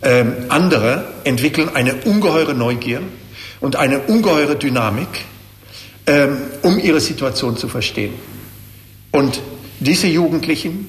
Ähm, 0.00 0.32
andere 0.48 1.04
entwickeln 1.24 1.70
eine 1.74 1.96
ungeheure 2.04 2.54
Neugier 2.54 3.02
und 3.60 3.76
eine 3.76 3.98
ungeheure 3.98 4.56
Dynamik, 4.56 5.08
ähm, 6.06 6.36
um 6.62 6.78
ihre 6.78 7.00
Situation 7.00 7.56
zu 7.56 7.68
verstehen. 7.68 8.14
Und 9.12 9.40
diese 9.78 10.06
Jugendlichen 10.06 10.86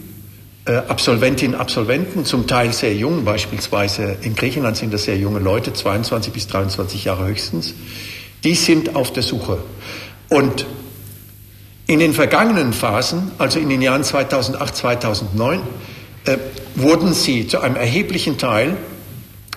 äh, 0.65 0.75
Absolventinnen, 0.75 1.59
Absolventen, 1.59 2.25
zum 2.25 2.47
Teil 2.47 2.71
sehr 2.71 2.95
jung, 2.95 3.25
beispielsweise 3.25 4.17
in 4.21 4.33
Griechenland 4.35 4.77
sind 4.77 4.93
das 4.93 5.03
sehr 5.03 5.17
junge 5.17 5.39
Leute, 5.39 5.73
22 5.73 6.31
bis 6.31 6.47
23 6.47 7.03
Jahre 7.03 7.27
höchstens, 7.27 7.73
die 8.45 8.55
sind 8.55 8.95
auf 8.95 9.11
der 9.11 9.23
Suche. 9.23 9.57
Und 10.29 10.65
in 11.85 11.99
den 11.99 12.13
vergangenen 12.13 12.71
Phasen, 12.71 13.31
also 13.37 13.59
in 13.59 13.67
den 13.69 13.81
Jahren 13.81 14.05
2008, 14.05 14.75
2009, 14.75 15.59
äh, 16.25 16.37
wurden 16.75 17.13
sie 17.13 17.45
zu 17.47 17.59
einem 17.59 17.75
erheblichen 17.75 18.37
Teil 18.37 18.77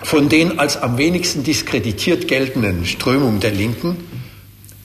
von 0.03 0.27
den 0.27 0.59
als 0.59 0.75
am 0.75 0.97
wenigsten 0.97 1.43
diskreditiert 1.43 2.27
geltenden 2.27 2.85
Strömungen 2.85 3.39
der 3.39 3.51
Linken 3.51 3.95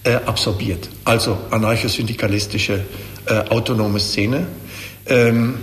äh, 0.05 0.15
absorbiert. 0.15 0.89
Also 1.05 1.37
anarchosyndikalistische 1.51 2.85
äh, 3.27 3.49
autonome 3.51 4.01
Szene. 4.01 4.47
Ähm, 5.07 5.59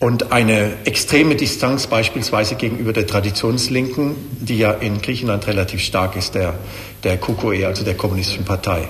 und 0.00 0.30
eine 0.30 0.74
extreme 0.84 1.34
Distanz 1.34 1.88
beispielsweise 1.88 2.54
gegenüber 2.54 2.92
der 2.92 3.06
Traditionslinken, 3.06 4.14
die 4.40 4.58
ja 4.58 4.70
in 4.70 5.02
Griechenland 5.02 5.46
relativ 5.48 5.80
stark 5.80 6.14
ist, 6.14 6.36
der, 6.36 6.54
der 7.02 7.16
KKE, 7.16 7.66
also 7.66 7.84
der 7.84 7.94
Kommunistischen 7.94 8.44
Partei. 8.44 8.88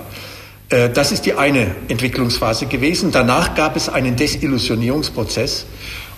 Äh, 0.68 0.90
das 0.90 1.12
ist 1.12 1.25
die 1.25 1.35
eine 1.35 1.75
Entwicklungsphase 1.88 2.66
gewesen. 2.66 3.11
Danach 3.11 3.54
gab 3.54 3.76
es 3.76 3.88
einen 3.88 4.16
Desillusionierungsprozess 4.16 5.66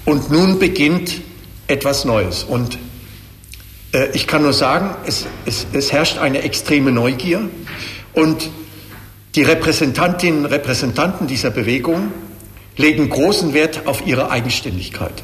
und 0.05 0.31
nun 0.31 0.59
beginnt 0.59 1.21
etwas 1.69 2.05
Neues. 2.05 2.43
Und 2.43 2.79
äh, 3.93 4.09
ich 4.13 4.27
kann 4.27 4.43
nur 4.43 4.53
sagen, 4.53 4.97
es, 5.07 5.27
es, 5.47 5.67
es 5.73 5.93
herrscht 5.93 6.19
eine 6.19 6.43
extreme 6.43 6.91
Neugier 6.91 7.49
und 8.13 8.51
die 9.35 9.43
Repräsentantinnen 9.43 10.45
und 10.45 10.47
Repräsentanten 10.47 11.27
dieser 11.27 11.51
Bewegung 11.51 12.13
legen 12.77 13.09
großen 13.09 13.55
Wert 13.55 13.87
auf 13.87 14.07
ihre 14.07 14.31
Eigenständigkeit. 14.31 15.23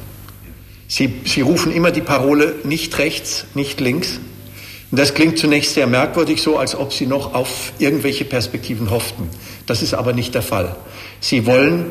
Sie, 0.87 1.15
sie 1.25 1.41
rufen 1.41 1.73
immer 1.73 1.91
die 1.91 2.01
Parole 2.01 2.55
nicht 2.63 2.97
rechts, 2.97 3.45
nicht 3.53 3.81
links. 3.81 4.19
Und 4.89 4.99
das 4.99 5.13
klingt 5.13 5.37
zunächst 5.37 5.73
sehr 5.73 5.87
merkwürdig, 5.87 6.41
so 6.41 6.57
als 6.57 6.75
ob 6.75 6.93
sie 6.93 7.07
noch 7.07 7.33
auf 7.33 7.73
irgendwelche 7.77 8.23
Perspektiven 8.23 8.89
hofften. 8.89 9.29
Das 9.65 9.81
ist 9.81 9.93
aber 9.93 10.13
nicht 10.13 10.33
der 10.33 10.41
Fall. 10.41 10.77
Sie 11.19 11.45
wollen 11.45 11.87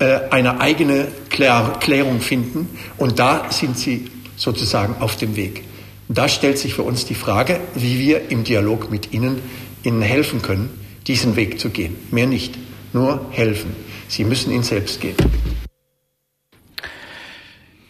äh, 0.00 0.18
eine 0.30 0.60
eigene 0.60 1.06
Klär 1.30 1.76
Klärung 1.78 2.20
finden 2.20 2.68
und 2.96 3.20
da 3.20 3.46
sind 3.50 3.78
sie 3.78 4.10
sozusagen 4.36 4.96
auf 4.98 5.16
dem 5.16 5.36
Weg. 5.36 5.62
Da 6.08 6.28
stellt 6.28 6.58
sich 6.58 6.74
für 6.74 6.82
uns 6.82 7.06
die 7.06 7.14
Frage, 7.14 7.60
wie 7.76 8.00
wir 8.00 8.30
im 8.30 8.42
Dialog 8.42 8.90
mit 8.90 9.12
Ihnen 9.12 9.40
Ihnen 9.84 10.02
helfen 10.02 10.42
können, 10.42 10.70
diesen 11.06 11.36
Weg 11.36 11.60
zu 11.60 11.70
gehen. 11.70 11.96
Mehr 12.10 12.26
nicht, 12.26 12.54
nur 12.92 13.26
helfen. 13.30 13.74
Sie 14.08 14.24
müssen 14.24 14.52
ihn 14.52 14.62
selbst 14.62 15.00
gehen. 15.00 15.16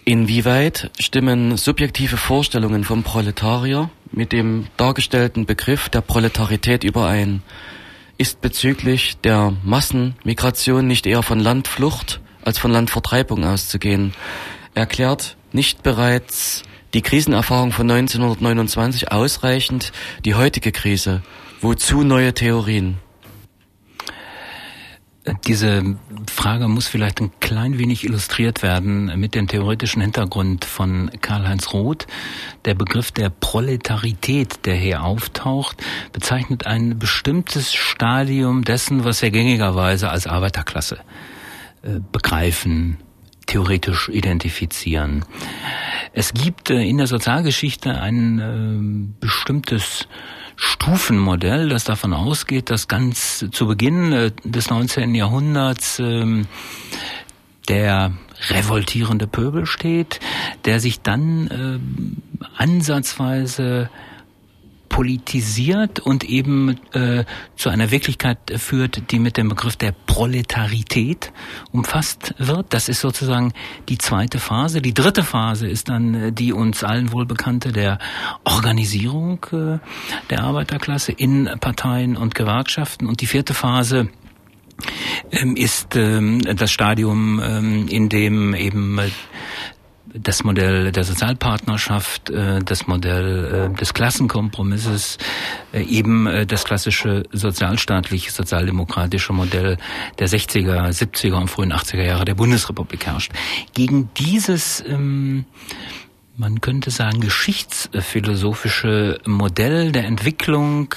Inwieweit 0.07 0.91
stimmen 0.99 1.57
subjektive 1.57 2.19
Vorstellungen 2.19 2.85
vom 2.85 3.03
Proletarier 3.03 3.89
mit 4.13 4.33
dem 4.33 4.67
dargestellten 4.77 5.47
Begriff 5.47 5.89
der 5.89 6.03
Proletarität 6.03 6.85
überein? 6.85 7.43
Ist 8.19 8.43
bezüglich 8.43 9.17
der 9.25 9.55
Massenmigration 9.65 10.87
nicht 10.87 11.07
eher 11.07 11.23
von 11.23 11.41
Landflucht 11.41 12.21
als 12.45 12.59
von 12.59 12.71
Landvertreibung 12.71 13.45
auszugehen? 13.45 14.13
Erklärt 14.75 15.37
nicht 15.53 15.83
bereits 15.83 16.65
die 16.93 17.03
Krisenerfahrung 17.03 17.73
von 17.73 17.91
1929 17.91 19.11
ausreichend 19.11 19.93
die 20.25 20.35
heutige 20.35 20.71
Krise? 20.71 21.23
Wozu 21.63 22.03
neue 22.03 22.35
Theorien? 22.35 22.99
Diese 25.47 25.97
Frage 26.31 26.69
muss 26.69 26.87
vielleicht 26.87 27.21
ein 27.21 27.31
klein 27.41 27.79
wenig 27.79 28.05
illustriert 28.05 28.63
werden 28.63 29.19
mit 29.19 29.35
dem 29.35 29.49
theoretischen 29.49 30.03
Hintergrund 30.03 30.67
von 30.67 31.11
Karl-Heinz 31.23 31.73
Roth. 31.73 32.07
Der 32.67 32.75
Begriff 32.75 33.11
der 33.11 33.31
Proletarität, 33.31 34.67
der 34.67 34.75
hier 34.75 35.03
auftaucht, 35.03 35.83
bezeichnet 36.13 36.67
ein 36.67 36.99
bestimmtes 36.99 37.73
Stadium 37.73 38.65
dessen, 38.65 39.05
was 39.05 39.23
wir 39.23 39.31
gängigerweise 39.31 40.11
als 40.11 40.27
Arbeiterklasse 40.27 40.99
äh, 41.83 42.01
begreifen, 42.13 42.99
theoretisch 43.47 44.11
identifizieren. 44.11 45.25
Es 46.13 46.35
gibt 46.35 46.69
äh, 46.69 46.83
in 46.83 46.99
der 46.99 47.07
Sozialgeschichte 47.07 47.99
ein 47.99 48.39
äh, 48.39 49.25
bestimmtes 49.25 50.07
Stufenmodell, 50.57 51.69
das 51.69 51.85
davon 51.85 52.13
ausgeht, 52.13 52.71
dass 52.71 52.89
ganz 52.89 53.45
zu 53.51 53.67
Beginn 53.67 54.13
äh, 54.13 54.31
des 54.45 54.71
19. 54.71 55.15
Jahrhunderts 55.15 55.99
ähm, 55.99 56.47
der 57.69 58.13
revoltierende 58.51 59.27
Pöbel 59.27 59.67
steht, 59.67 60.21
der 60.65 60.81
sich 60.81 61.01
dann 61.01 61.49
äh, 61.49 62.45
ansatzweise 62.57 63.89
politisiert 64.95 65.99
und 65.99 66.23
eben 66.23 66.79
äh, 66.93 67.25
zu 67.57 67.69
einer 67.69 67.91
Wirklichkeit 67.91 68.39
führt, 68.59 69.11
die 69.11 69.19
mit 69.19 69.37
dem 69.37 69.49
Begriff 69.49 69.75
der 69.75 69.91
Proletarität 69.91 71.33
umfasst 71.73 72.37
wird. 72.39 72.67
Das 72.73 72.89
ist 72.89 73.01
sozusagen 73.01 73.53
die 73.89 73.99
zweite 73.99 74.39
Phase. 74.39 74.81
Die 74.81 74.95
dritte 74.95 75.25
Phase 75.25 75.67
ist 75.67 75.89
dann 75.89 76.15
äh, 76.15 76.33
die 76.33 76.53
uns 76.53 76.85
allen 76.85 77.11
wohlbekannte 77.11 77.73
der 77.73 77.99
Organisierung 78.45 79.45
äh, 79.51 79.79
der 80.31 80.45
Arbeiterklasse 80.45 81.11
in 81.11 81.51
Parteien 81.59 82.17
und 82.17 82.37
Gewerkschaften. 82.37 83.09
Und 83.09 83.21
die 83.21 83.27
vierte 83.27 83.53
Phase 83.53 84.11
ähm, 85.33 85.57
ist 85.57 85.97
ähm, 85.97 86.41
das 86.41 86.71
Stadium, 86.71 87.43
ähm, 87.43 87.89
in 87.89 88.09
dem 88.09 88.55
eben 88.55 89.01
das 90.15 90.45
Modell 90.45 90.93
der 90.93 91.05
Sozialpartnerschaft, 91.05 92.31
äh, 92.31 92.61
das 92.61 92.87
Modell 92.87 93.73
äh, 93.73 93.77
des 93.77 93.95
Klassenkompromisses, 93.95 95.19
äh, 95.73 95.83
eben 95.83 96.47
das 96.47 96.65
klassische 96.65 97.25
sozialstaatliche, 97.33 98.31
sozialdemokratische 98.31 99.33
Modell 99.33 99.77
der 100.19 100.29
60er, 100.29 100.89
70er 100.89 101.35
und 101.35 101.49
frühen 101.49 101.73
80er 101.73 102.05
Jahre 102.05 102.25
der 102.25 102.35
Bundesrepublik 102.35 103.07
herrscht. 103.07 103.33
Gegen 103.75 104.09
dieses 104.17 104.83
ähm, 104.87 105.47
man 106.37 106.61
könnte 106.61 106.91
sagen, 106.91 107.21
geschichtsphilosophische 107.21 109.21
Modell 109.25 109.93
der 109.93 110.05
Entwicklung, 110.05 110.93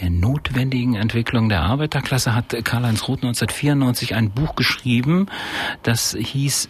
der 0.00 0.08
notwendigen 0.08 0.94
Entwicklung 0.94 1.50
der 1.50 1.60
Arbeiterklasse 1.60 2.34
hat 2.34 2.56
Karl-Heinz 2.64 3.02
Roth 3.02 3.22
1994 3.22 4.14
ein 4.14 4.30
Buch 4.30 4.56
geschrieben, 4.56 5.26
das 5.82 6.16
hieß 6.18 6.68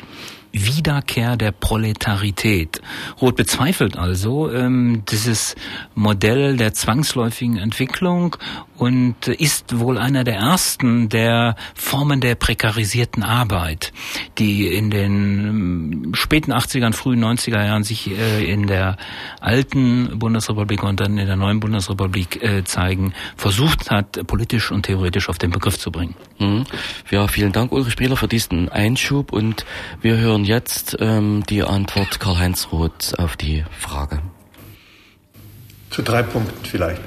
Wiederkehr 0.52 1.37
der 1.37 1.50
Proletarität. 1.52 2.80
Roth 3.21 3.36
bezweifelt 3.36 3.97
also 3.97 4.52
ähm, 4.52 5.02
dieses 5.10 5.54
Modell 5.95 6.56
der 6.56 6.75
zwangsläufigen 6.75 7.56
Entwicklung 7.56 8.36
und 8.82 9.28
ist 9.28 9.78
wohl 9.78 9.97
einer 9.97 10.25
der 10.25 10.34
ersten 10.34 11.08
der 11.08 11.54
Formen 11.75 12.21
der 12.21 12.34
prekarisierten 12.34 13.23
Arbeit, 13.23 13.92
die 14.38 14.66
in 14.66 14.90
den 14.90 16.10
ähm, 16.10 16.14
späten 16.14 16.52
80ern, 16.52 16.92
frühen 16.92 17.25
90er 17.25 17.64
Jahren 17.64 17.84
sich 17.84 18.10
äh, 18.10 18.45
in 18.45 18.66
der 18.66 18.97
alten 19.40 20.18
Bundesrepublik 20.18 20.82
und 20.82 20.99
dann 20.99 21.16
in 21.16 21.26
der 21.26 21.36
neuen 21.36 21.60
Bundesrepublik 21.60 22.42
äh, 22.42 22.64
zeigen, 22.64 23.14
versucht 23.36 23.92
hat, 23.92 24.26
politisch 24.26 24.73
und 24.73 24.86
theoretisch 24.86 25.28
auf 25.28 25.38
den 25.38 25.52
Begriff 25.52 25.78
zu 25.78 25.92
bringen. 25.92 26.16
Mhm. 26.40 26.64
Ja, 27.10 27.28
vielen 27.28 27.52
Dank, 27.52 27.71
Ulrich 27.71 27.92
Spieler, 27.92 28.16
für 28.16 28.28
diesen 28.28 28.68
Einschub 28.68 29.32
und 29.32 29.64
wir 30.00 30.16
hören 30.16 30.32
hören 30.32 30.45
jetzt 30.45 30.97
ähm, 30.99 31.42
die 31.49 31.62
Antwort 31.62 32.18
Karl-Heinz 32.18 32.68
Roth 32.73 33.18
auf 33.18 33.36
die 33.36 33.64
Frage. 33.78 34.21
Zu 35.90 36.02
drei 36.02 36.23
Punkten 36.23 36.64
vielleicht. 36.64 37.02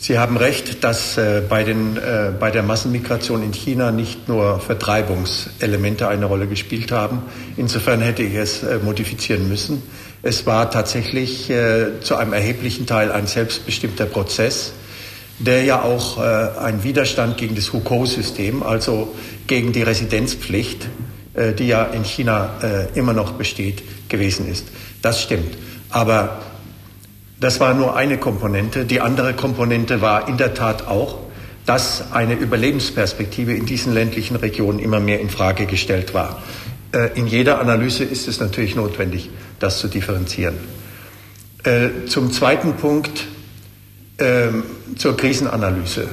Sie 0.00 0.16
haben 0.16 0.36
recht, 0.36 0.84
dass 0.84 1.18
äh, 1.18 1.42
bei, 1.48 1.64
den, 1.64 1.96
äh, 1.96 2.30
bei 2.38 2.52
der 2.52 2.62
Massenmigration 2.62 3.42
in 3.42 3.52
China 3.52 3.90
nicht 3.90 4.28
nur 4.28 4.60
Vertreibungselemente 4.60 6.06
eine 6.06 6.26
Rolle 6.26 6.46
gespielt 6.46 6.92
haben. 6.92 7.22
Insofern 7.56 8.00
hätte 8.00 8.22
ich 8.22 8.36
es 8.36 8.62
äh, 8.62 8.78
modifizieren 8.78 9.48
müssen. 9.48 9.82
Es 10.22 10.46
war 10.46 10.70
tatsächlich 10.70 11.50
äh, 11.50 12.00
zu 12.00 12.14
einem 12.14 12.32
erheblichen 12.32 12.86
Teil 12.86 13.10
ein 13.10 13.26
selbstbestimmter 13.26 14.06
Prozess, 14.06 14.72
der 15.40 15.64
ja 15.64 15.82
auch 15.82 16.18
äh, 16.18 16.60
ein 16.60 16.84
Widerstand 16.84 17.36
gegen 17.36 17.56
das 17.56 17.72
Hukou-System, 17.72 18.62
also 18.62 19.16
gegen 19.48 19.72
die 19.72 19.82
Residenzpflicht, 19.82 20.86
äh, 21.34 21.54
die 21.54 21.66
ja 21.66 21.82
in 21.82 22.04
China 22.04 22.50
immer 22.94 23.14
noch 23.14 23.32
besteht, 23.32 23.82
gewesen 24.08 24.48
ist. 24.48 24.66
Das 25.02 25.20
stimmt. 25.20 25.56
Aber 25.90 26.38
das 27.40 27.60
war 27.60 27.74
nur 27.74 27.96
eine 27.96 28.18
Komponente. 28.18 28.84
Die 28.84 29.00
andere 29.00 29.34
Komponente 29.34 30.00
war 30.00 30.28
in 30.28 30.36
der 30.36 30.54
Tat 30.54 30.86
auch, 30.86 31.18
dass 31.66 32.12
eine 32.12 32.34
Überlebensperspektive 32.34 33.54
in 33.54 33.66
diesen 33.66 33.92
ländlichen 33.92 34.36
Regionen 34.36 34.78
immer 34.78 35.00
mehr 35.00 35.20
in 35.20 35.30
Frage 35.30 35.66
gestellt 35.66 36.14
war. 36.14 36.42
Äh, 36.92 37.10
in 37.14 37.26
jeder 37.26 37.60
Analyse 37.60 38.04
ist 38.04 38.28
es 38.28 38.40
natürlich 38.40 38.74
notwendig, 38.74 39.30
das 39.58 39.78
zu 39.78 39.88
differenzieren. 39.88 40.56
Zum 42.06 42.32
zweiten 42.32 42.74
Punkt, 42.74 43.26
ähm, 44.20 44.64
zur 44.96 45.16
Krisenanalyse. 45.16 46.08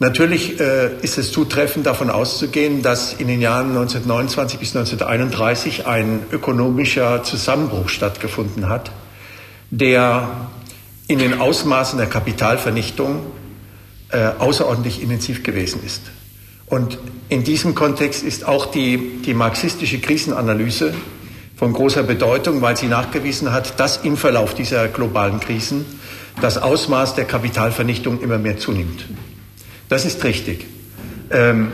Natürlich 0.00 0.58
äh, 0.58 0.90
ist 1.02 1.16
es 1.16 1.30
zutreffend 1.30 1.86
davon 1.86 2.10
auszugehen, 2.10 2.82
dass 2.82 3.12
in 3.12 3.28
den 3.28 3.40
Jahren 3.40 3.68
1929 3.68 4.58
bis 4.58 4.74
1931 4.74 5.86
ein 5.86 6.24
ökonomischer 6.32 7.22
Zusammenbruch 7.22 7.88
stattgefunden 7.88 8.68
hat, 8.68 8.90
der 9.72 10.50
in 11.08 11.18
den 11.18 11.40
Ausmaßen 11.40 11.98
der 11.98 12.06
Kapitalvernichtung 12.06 13.20
äh, 14.10 14.30
außerordentlich 14.38 15.02
intensiv 15.02 15.42
gewesen 15.42 15.80
ist. 15.84 16.02
Und 16.66 16.98
in 17.28 17.42
diesem 17.42 17.74
Kontext 17.74 18.22
ist 18.22 18.46
auch 18.46 18.66
die, 18.66 19.20
die 19.24 19.34
marxistische 19.34 19.98
Krisenanalyse 19.98 20.94
von 21.56 21.72
großer 21.72 22.02
Bedeutung, 22.02 22.60
weil 22.60 22.76
sie 22.76 22.86
nachgewiesen 22.86 23.52
hat, 23.52 23.80
dass 23.80 23.98
im 23.98 24.16
Verlauf 24.16 24.54
dieser 24.54 24.88
globalen 24.88 25.40
Krisen 25.40 25.86
das 26.40 26.58
Ausmaß 26.58 27.14
der 27.14 27.24
Kapitalvernichtung 27.24 28.20
immer 28.20 28.38
mehr 28.38 28.58
zunimmt. 28.58 29.06
Das 29.88 30.04
ist 30.04 30.22
richtig. 30.24 30.66
Ähm, 31.30 31.72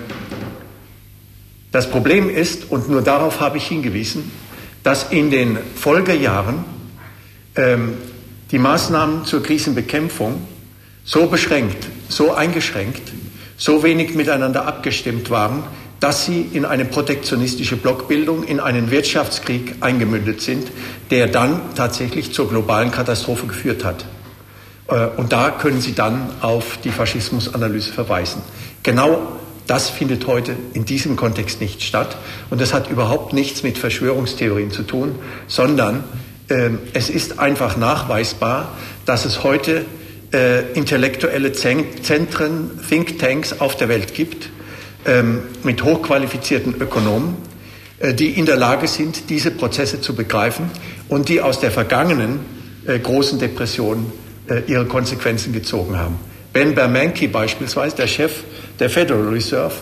das 1.72 1.90
Problem 1.90 2.30
ist, 2.30 2.70
und 2.70 2.88
nur 2.88 3.02
darauf 3.02 3.40
habe 3.40 3.58
ich 3.58 3.66
hingewiesen, 3.66 4.30
dass 4.84 5.10
in 5.10 5.30
den 5.30 5.58
Folgejahren 5.74 6.64
die 7.58 8.58
Maßnahmen 8.58 9.24
zur 9.24 9.42
Krisenbekämpfung 9.42 10.46
so 11.04 11.26
beschränkt, 11.26 11.88
so 12.08 12.32
eingeschränkt, 12.32 13.02
so 13.56 13.82
wenig 13.82 14.14
miteinander 14.14 14.66
abgestimmt 14.66 15.28
waren, 15.30 15.64
dass 16.00 16.24
sie 16.24 16.42
in 16.52 16.64
eine 16.64 16.84
protektionistische 16.84 17.76
Blockbildung, 17.76 18.44
in 18.44 18.60
einen 18.60 18.90
Wirtschaftskrieg 18.90 19.76
eingemündet 19.80 20.40
sind, 20.40 20.68
der 21.10 21.26
dann 21.26 21.60
tatsächlich 21.74 22.32
zur 22.32 22.48
globalen 22.48 22.92
Katastrophe 22.92 23.46
geführt 23.46 23.84
hat. 23.84 24.04
Äh, 24.88 25.06
und 25.16 25.32
da 25.32 25.50
können 25.50 25.80
Sie 25.80 25.94
dann 25.94 26.30
auf 26.40 26.78
die 26.84 26.90
Faschismusanalyse 26.90 27.92
verweisen. 27.92 28.42
Genau 28.82 29.20
das 29.66 29.90
findet 29.90 30.26
heute 30.26 30.56
in 30.72 30.86
diesem 30.86 31.16
Kontext 31.16 31.60
nicht 31.60 31.82
statt. 31.82 32.16
Und 32.48 32.60
das 32.60 32.72
hat 32.72 32.90
überhaupt 32.90 33.34
nichts 33.34 33.62
mit 33.62 33.76
Verschwörungstheorien 33.76 34.70
zu 34.70 34.82
tun, 34.82 35.16
sondern 35.46 36.04
es 36.48 37.10
ist 37.10 37.38
einfach 37.38 37.76
nachweisbar, 37.76 38.76
dass 39.04 39.26
es 39.26 39.44
heute 39.44 39.84
äh, 40.32 40.72
intellektuelle 40.72 41.52
Zentren, 41.52 42.70
Thinktanks 42.86 43.60
auf 43.60 43.76
der 43.76 43.88
Welt 43.88 44.14
gibt, 44.14 44.50
ähm, 45.06 45.40
mit 45.62 45.82
hochqualifizierten 45.82 46.74
Ökonomen, 46.80 47.36
äh, 47.98 48.12
die 48.12 48.30
in 48.30 48.44
der 48.44 48.56
Lage 48.56 48.88
sind, 48.88 49.30
diese 49.30 49.50
Prozesse 49.50 50.02
zu 50.02 50.14
begreifen 50.14 50.70
und 51.08 51.30
die 51.30 51.40
aus 51.40 51.60
der 51.60 51.70
vergangenen 51.70 52.40
äh, 52.86 52.98
großen 52.98 53.38
Depression 53.38 54.12
ihre 54.66 54.86
Konsequenzen 54.86 55.52
gezogen 55.52 55.98
haben. 55.98 56.18
Ben 56.54 56.74
Bernanke 56.74 57.28
beispielsweise, 57.28 57.96
der 57.96 58.06
Chef 58.06 58.32
der 58.78 58.88
Federal 58.88 59.28
Reserve, 59.28 59.74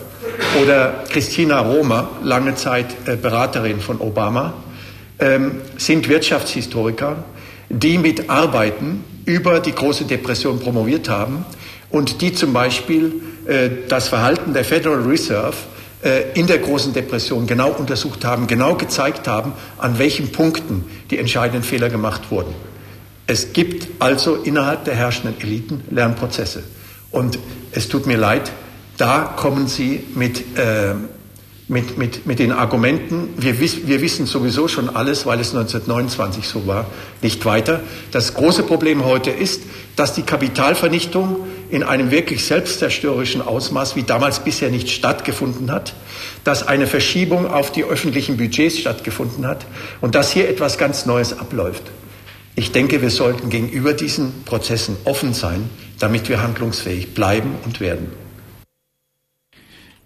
oder 0.61 1.05
Christina 1.09 1.61
Romer, 1.61 2.09
lange 2.21 2.55
Zeit 2.55 2.87
Beraterin 3.21 3.79
von 3.79 4.01
Obama, 4.01 4.55
ähm, 5.19 5.61
sind 5.77 6.07
Wirtschaftshistoriker, 6.07 7.23
die 7.69 7.97
mit 7.97 8.29
Arbeiten 8.29 9.03
über 9.25 9.59
die 9.59 9.73
große 9.73 10.05
Depression 10.05 10.59
promoviert 10.59 11.09
haben 11.09 11.45
und 11.89 12.21
die 12.21 12.33
zum 12.33 12.53
Beispiel 12.53 13.21
das 13.87 14.09
Verhalten 14.09 14.53
der 14.53 14.65
Federal 14.65 15.03
Reserve 15.03 15.55
äh, 16.03 16.31
in 16.35 16.45
der 16.45 16.59
großen 16.59 16.93
Depression 16.93 17.47
genau 17.47 17.71
untersucht 17.71 18.23
haben, 18.23 18.45
genau 18.45 18.75
gezeigt 18.75 19.27
haben, 19.27 19.53
an 19.79 19.97
welchen 19.97 20.31
Punkten 20.31 20.85
die 21.09 21.17
entscheidenden 21.17 21.63
Fehler 21.63 21.89
gemacht 21.89 22.29
wurden. 22.29 22.53
Es 23.25 23.51
gibt 23.51 23.87
also 23.99 24.35
innerhalb 24.35 24.85
der 24.85 24.93
herrschenden 24.93 25.41
Eliten 25.41 25.83
Lernprozesse. 25.89 26.63
Und 27.09 27.39
es 27.71 27.89
tut 27.89 28.05
mir 28.05 28.17
leid, 28.17 28.51
da 28.97 29.33
kommen 29.35 29.67
Sie 29.67 30.03
mit 30.13 30.57
äh, 30.57 30.93
mit, 31.69 31.97
mit, 31.97 32.25
mit 32.25 32.39
den 32.39 32.53
Argumenten, 32.53 33.29
wir, 33.37 33.59
wiss, 33.59 33.87
wir 33.87 34.01
wissen 34.01 34.25
sowieso 34.25 34.69
schon 34.69 34.89
alles, 34.89 35.25
weil 35.25 35.39
es 35.39 35.49
1929 35.49 36.47
so 36.47 36.65
war, 36.65 36.85
nicht 37.21 37.43
weiter. 37.45 37.81
Das 38.11 38.33
große 38.33 38.63
Problem 38.63 39.03
heute 39.03 39.31
ist, 39.31 39.63
dass 39.97 40.13
die 40.13 40.21
Kapitalvernichtung 40.21 41.35
in 41.69 41.83
einem 41.83 42.09
wirklich 42.09 42.45
selbstzerstörerischen 42.45 43.41
Ausmaß 43.41 43.97
wie 43.97 44.03
damals 44.03 44.39
bisher 44.39 44.69
nicht 44.69 44.89
stattgefunden 44.89 45.69
hat, 45.69 45.93
dass 46.45 46.65
eine 46.65 46.87
Verschiebung 46.87 47.51
auf 47.51 47.71
die 47.73 47.83
öffentlichen 47.83 48.37
Budgets 48.37 48.79
stattgefunden 48.79 49.45
hat 49.45 49.65
und 49.99 50.15
dass 50.15 50.31
hier 50.31 50.47
etwas 50.47 50.77
ganz 50.77 51.05
Neues 51.05 51.37
abläuft. 51.37 51.83
Ich 52.55 52.71
denke, 52.71 53.01
wir 53.01 53.09
sollten 53.09 53.49
gegenüber 53.49 53.93
diesen 53.93 54.43
Prozessen 54.45 54.95
offen 55.03 55.33
sein, 55.33 55.69
damit 55.99 56.29
wir 56.29 56.41
handlungsfähig 56.41 57.13
bleiben 57.13 57.55
und 57.65 57.81
werden. 57.81 58.26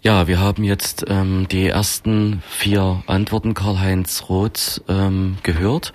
Ja, 0.04 0.26
wir 0.28 0.40
haben 0.40 0.64
jetzt 0.64 1.06
ähm, 1.10 1.48
die 1.52 1.68
ersten 1.68 2.42
vier 2.50 3.04
Antworten 3.06 3.54
Karl-Heinz 3.54 4.24
Roth 4.30 4.82
ähm, 4.88 5.38
gehört. 5.44 5.94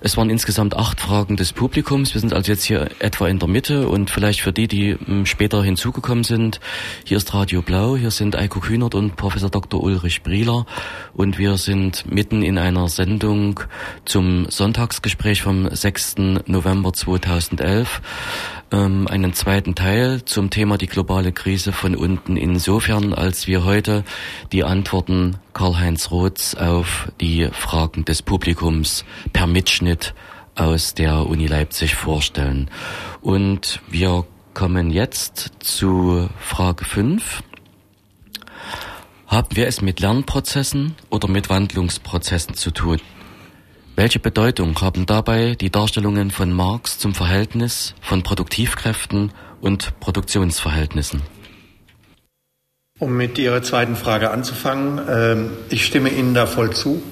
Es 0.00 0.16
waren 0.16 0.30
insgesamt 0.30 0.76
acht 0.76 1.00
Fragen 1.00 1.36
des 1.36 1.52
Publikums. 1.52 2.12
Wir 2.12 2.20
sind 2.20 2.32
also 2.32 2.50
jetzt 2.50 2.64
hier 2.64 2.88
etwa 2.98 3.28
in 3.28 3.38
der 3.38 3.48
Mitte 3.48 3.86
und 3.86 4.10
vielleicht 4.10 4.40
für 4.40 4.52
die, 4.52 4.66
die 4.66 4.96
ähm, 5.06 5.26
später 5.26 5.62
hinzugekommen 5.62 6.24
sind. 6.24 6.58
Hier 7.04 7.18
ist 7.18 7.32
Radio 7.32 7.62
Blau, 7.62 7.96
hier 7.96 8.10
sind 8.10 8.34
Eiko 8.34 8.58
Kühnert 8.58 8.96
und 8.96 9.14
Professor 9.14 9.48
Dr. 9.48 9.80
Ulrich 9.80 10.24
Brieler 10.24 10.66
und 11.14 11.38
wir 11.38 11.56
sind 11.56 12.10
mitten 12.10 12.42
in 12.42 12.58
einer 12.58 12.88
Sendung 12.88 13.60
zum 14.06 14.50
Sonntagsgespräch 14.50 15.42
vom 15.42 15.72
6. 15.72 16.16
November 16.46 16.92
2011 16.92 18.00
ähm, 18.72 19.06
einen 19.08 19.32
zweiten 19.32 19.74
Teil 19.74 20.24
zum 20.24 20.50
Thema 20.50 20.78
die 20.78 20.86
globale 20.86 21.32
Krise 21.32 21.72
von 21.72 21.96
unten 21.96 22.36
insofern, 22.36 23.12
als 23.12 23.46
wir 23.46 23.64
heute 23.64 24.04
die 24.52 24.64
Antworten 24.64 25.36
Karl-Heinz 25.52 26.10
Roths 26.10 26.54
auf 26.54 27.10
die 27.20 27.48
Fragen 27.52 28.04
des 28.04 28.22
Publikums 28.22 29.04
per 29.32 29.46
Mitschnitt 29.46 30.14
aus 30.54 30.94
der 30.94 31.26
Uni 31.26 31.46
Leipzig 31.46 31.94
vorstellen. 31.94 32.70
Und 33.20 33.80
wir 33.88 34.24
kommen 34.54 34.90
jetzt 34.90 35.52
zu 35.60 36.28
Frage 36.38 36.84
5. 36.84 37.42
Haben 39.26 39.56
wir 39.56 39.68
es 39.68 39.80
mit 39.80 40.00
Lernprozessen 40.00 40.96
oder 41.08 41.28
mit 41.28 41.48
Wandlungsprozessen 41.48 42.54
zu 42.54 42.72
tun? 42.72 43.00
Welche 44.00 44.18
Bedeutung 44.18 44.80
haben 44.80 45.04
dabei 45.04 45.56
die 45.60 45.68
Darstellungen 45.68 46.30
von 46.30 46.50
Marx 46.54 46.98
zum 46.98 47.14
Verhältnis 47.14 47.94
von 48.00 48.22
Produktivkräften 48.22 49.30
und 49.60 50.00
Produktionsverhältnissen? 50.00 51.20
Um 52.98 53.14
mit 53.14 53.36
Ihrer 53.36 53.62
zweiten 53.62 53.96
Frage 53.96 54.30
anzufangen, 54.30 55.02
ähm, 55.06 55.50
ich 55.68 55.84
stimme 55.84 56.08
Ihnen 56.08 56.32
da 56.32 56.46
voll 56.46 56.70
zu. 56.70 57.02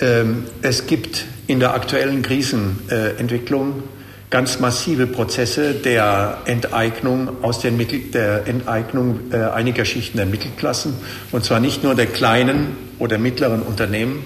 Ähm, 0.00 0.44
es 0.62 0.86
gibt 0.86 1.26
in 1.48 1.60
der 1.60 1.74
aktuellen 1.74 2.22
Krisenentwicklung 2.22 3.82
ganz 4.30 4.60
massive 4.60 5.06
Prozesse 5.06 5.74
der 5.74 6.38
Enteignung 6.46 7.44
aus 7.44 7.60
den 7.60 7.76
Mittel, 7.76 8.10
der 8.10 8.46
Enteignung 8.46 9.20
äh, 9.32 9.36
einiger 9.36 9.84
Schichten 9.84 10.16
der 10.16 10.24
Mittelklassen 10.24 10.94
und 11.30 11.44
zwar 11.44 11.60
nicht 11.60 11.82
nur 11.82 11.94
der 11.94 12.06
kleinen 12.06 12.74
oder 12.98 13.18
mittleren 13.18 13.60
Unternehmen, 13.60 14.24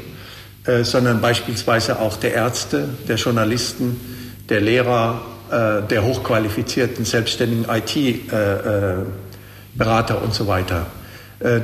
äh, 0.65 0.85
sondern 0.85 1.21
beispielsweise 1.21 1.99
auch 1.99 2.17
der 2.17 2.35
Ärzte, 2.35 2.89
der 3.09 3.17
Journalisten, 3.17 4.01
der 4.49 4.61
Lehrer, 4.61 5.23
äh, 5.51 5.83
der 5.89 6.05
hochqualifizierten 6.05 7.05
selbstständigen 7.05 7.67
IT-Berater 7.69 10.23
und 10.23 10.35
so 10.35 10.47
weiter. 10.47 10.87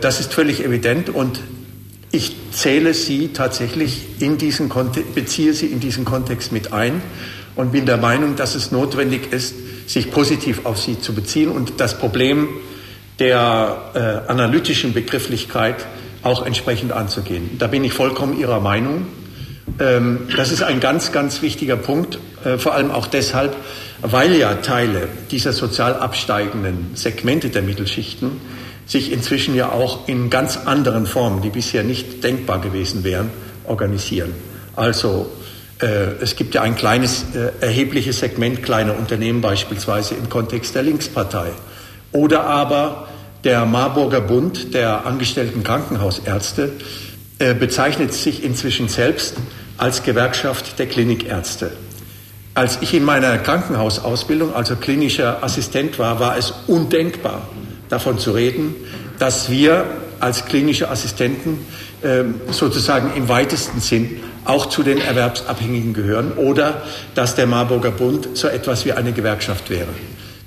Das 0.00 0.18
ist 0.18 0.34
völlig 0.34 0.64
evident 0.64 1.08
und 1.08 1.38
ich 2.10 2.34
zähle 2.52 2.94
sie 2.94 3.28
tatsächlich 3.28 4.06
in 4.18 4.38
diesen 4.38 4.68
Kontext, 4.68 5.14
beziehe 5.14 5.52
sie 5.52 5.66
in 5.66 5.78
diesen 5.78 6.04
Kontext 6.04 6.50
mit 6.50 6.72
ein 6.72 7.00
und 7.54 7.70
bin 7.72 7.86
der 7.86 7.98
Meinung, 7.98 8.34
dass 8.34 8.54
es 8.54 8.72
notwendig 8.72 9.32
ist, 9.32 9.54
sich 9.86 10.10
positiv 10.10 10.64
auf 10.64 10.80
sie 10.80 11.00
zu 11.00 11.14
beziehen 11.14 11.50
und 11.50 11.80
das 11.80 11.98
Problem 11.98 12.48
der 13.18 13.90
äh, 13.94 14.30
analytischen 14.30 14.94
Begrifflichkeit 14.94 15.76
auch 16.22 16.44
entsprechend 16.44 16.92
anzugehen. 16.92 17.56
Da 17.58 17.66
bin 17.66 17.84
ich 17.84 17.92
vollkommen 17.92 18.38
Ihrer 18.38 18.60
Meinung. 18.60 19.06
Ähm, 19.78 20.28
das 20.36 20.50
ist 20.50 20.62
ein 20.62 20.80
ganz, 20.80 21.12
ganz 21.12 21.42
wichtiger 21.42 21.76
Punkt, 21.76 22.18
äh, 22.44 22.58
vor 22.58 22.74
allem 22.74 22.90
auch 22.90 23.06
deshalb, 23.06 23.56
weil 24.00 24.34
ja 24.34 24.54
Teile 24.54 25.08
dieser 25.30 25.52
sozial 25.52 25.94
absteigenden 25.94 26.92
Segmente 26.94 27.50
der 27.50 27.62
Mittelschichten 27.62 28.40
sich 28.86 29.12
inzwischen 29.12 29.54
ja 29.54 29.70
auch 29.70 30.08
in 30.08 30.30
ganz 30.30 30.56
anderen 30.56 31.06
Formen, 31.06 31.42
die 31.42 31.50
bisher 31.50 31.84
nicht 31.84 32.24
denkbar 32.24 32.60
gewesen 32.60 33.04
wären, 33.04 33.30
organisieren. 33.64 34.32
Also 34.74 35.30
äh, 35.80 36.22
es 36.22 36.36
gibt 36.36 36.54
ja 36.54 36.62
ein 36.62 36.74
kleines, 36.74 37.26
äh, 37.34 37.64
erhebliches 37.64 38.20
Segment 38.20 38.62
kleiner 38.62 38.96
Unternehmen 38.96 39.40
beispielsweise 39.40 40.14
im 40.14 40.28
Kontext 40.28 40.74
der 40.74 40.82
Linkspartei. 40.82 41.50
Oder 42.12 42.44
aber 42.44 43.07
der 43.44 43.64
Marburger 43.64 44.20
Bund 44.20 44.74
der 44.74 45.06
angestellten 45.06 45.62
Krankenhausärzte 45.62 46.72
äh, 47.38 47.54
bezeichnet 47.54 48.12
sich 48.12 48.42
inzwischen 48.42 48.88
selbst 48.88 49.36
als 49.76 50.02
Gewerkschaft 50.02 50.78
der 50.78 50.86
Klinikärzte. 50.86 51.72
Als 52.54 52.78
ich 52.80 52.92
in 52.94 53.04
meiner 53.04 53.38
Krankenhausausbildung, 53.38 54.54
also 54.54 54.74
klinischer 54.74 55.44
Assistent 55.44 55.98
war, 56.00 56.18
war 56.18 56.36
es 56.36 56.52
undenkbar, 56.66 57.48
davon 57.88 58.18
zu 58.18 58.32
reden, 58.32 58.74
dass 59.20 59.50
wir 59.50 59.84
als 60.18 60.46
klinische 60.46 60.90
Assistenten 60.90 61.64
äh, 62.02 62.24
sozusagen 62.50 63.12
im 63.16 63.28
weitesten 63.28 63.80
Sinn 63.80 64.20
auch 64.44 64.66
zu 64.66 64.82
den 64.82 65.00
Erwerbsabhängigen 65.00 65.94
gehören 65.94 66.32
oder 66.32 66.82
dass 67.14 67.34
der 67.36 67.46
Marburger 67.46 67.92
Bund 67.92 68.30
so 68.34 68.48
etwas 68.48 68.84
wie 68.84 68.92
eine 68.92 69.12
Gewerkschaft 69.12 69.70
wäre. 69.70 69.88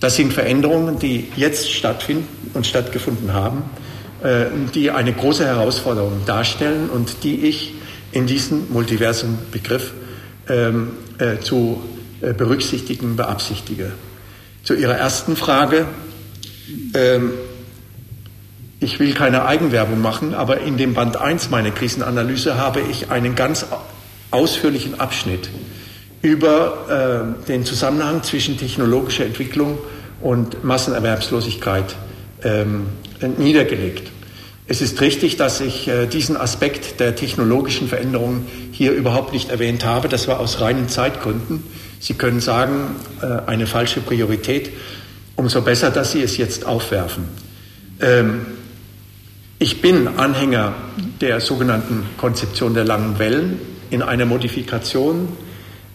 Das 0.02 0.18
sind 0.18 0.34
Veränderungen, 0.34 1.00
die 1.00 1.32
jetzt 1.38 1.72
stattfinden 1.72 2.28
und 2.54 2.68
stattgefunden 2.68 3.34
haben, 3.34 3.64
äh, 4.22 4.48
die 4.76 4.92
eine 4.92 5.14
große 5.14 5.46
Herausforderung 5.46 6.26
darstellen 6.26 6.90
und 6.90 7.24
die 7.24 7.46
ich 7.46 7.76
in 8.12 8.28
diesem 8.28 8.74
multiversen 8.74 9.38
Begriff 9.52 9.94
ähm, 10.50 10.92
äh, 11.18 11.38
zu 11.40 11.82
äh, 12.20 12.34
berücksichtigen 12.34 13.16
beabsichtige. 13.16 13.94
Zu 14.64 14.74
Ihrer 14.74 14.98
ersten 14.98 15.38
Frage 15.38 15.86
ähm, 16.94 17.32
ich 18.80 19.00
will 19.00 19.14
keine 19.14 19.46
Eigenwerbung 19.46 20.02
machen, 20.02 20.34
aber 20.34 20.62
in 20.62 20.76
dem 20.76 20.96
Band 20.96 21.16
1 21.16 21.52
meiner 21.52 21.70
Krisenanalyse 21.70 22.58
habe 22.58 22.82
ich 22.82 23.12
einen 23.12 23.36
ganz 23.36 23.68
ausführlichen 24.32 25.00
Abschnitt 25.00 25.50
über 26.22 27.36
äh, 27.46 27.48
den 27.48 27.66
Zusammenhang 27.66 28.24
zwischen 28.24 28.58
technologischer 28.58 29.26
Entwicklung 29.26 29.78
und 30.22 30.64
Massenerwerbslosigkeit 30.64 31.96
ähm, 32.44 32.88
niedergelegt. 33.38 34.12
Es 34.68 34.82
ist 34.82 35.02
richtig, 35.02 35.36
dass 35.38 35.60
ich 35.60 35.88
äh, 35.88 36.06
diesen 36.06 36.38
Aspekt 36.38 37.00
der 37.00 37.16
technologischen 37.16 37.88
Veränderungen 37.88 38.46
hier 38.72 38.94
überhaupt 38.94 39.34
nicht 39.34 39.50
erwähnt 39.50 39.84
habe. 39.84 40.08
Das 40.08 40.28
war 40.28 40.40
aus 40.40 40.62
reinen 40.62 40.88
Zeitgründen. 40.88 41.64
Sie 42.00 42.14
können 42.14 42.40
sagen, 42.40 42.96
äh, 43.22 43.50
eine 43.50 43.68
falsche 43.68 44.00
Priorität. 44.00 44.72
Umso 45.36 45.62
besser, 45.62 45.92
dass 45.92 46.12
Sie 46.12 46.22
es 46.22 46.38
jetzt 46.38 46.66
aufwerfen. 46.66 47.26
Ähm, 48.00 48.46
ich 49.60 49.82
bin 49.82 50.08
Anhänger 50.08 50.74
der 51.20 51.42
sogenannten 51.42 52.06
Konzeption 52.18 52.74
der 52.74 52.86
langen 52.86 53.20
Wellen 53.20 53.60
in 53.90 54.02
einer 54.02 54.26
Modifikation, 54.26 55.28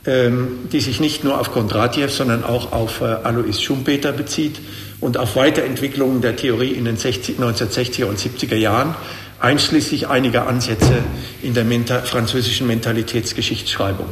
die 0.06 0.80
sich 0.80 1.00
nicht 1.00 1.24
nur 1.24 1.40
auf 1.40 1.52
Kondratjew, 1.52 2.08
sondern 2.08 2.44
auch 2.44 2.72
auf 2.72 3.00
äh, 3.00 3.04
Alois 3.04 3.60
Schumpeter 3.60 4.12
bezieht 4.12 4.60
und 5.00 5.18
auf 5.18 5.36
Weiterentwicklungen 5.36 6.20
der 6.20 6.36
Theorie 6.36 6.70
in 6.70 6.84
den 6.84 6.96
60, 6.96 7.38
1960er 7.38 8.04
und 8.04 8.18
70er 8.18 8.56
Jahren, 8.56 8.94
einschließlich 9.40 10.08
einiger 10.08 10.46
Ansätze 10.46 10.98
in 11.42 11.54
der 11.54 11.64
Menta 11.64 12.00
französischen 12.02 12.66
Mentalitätsgeschichtsschreibung. 12.68 14.06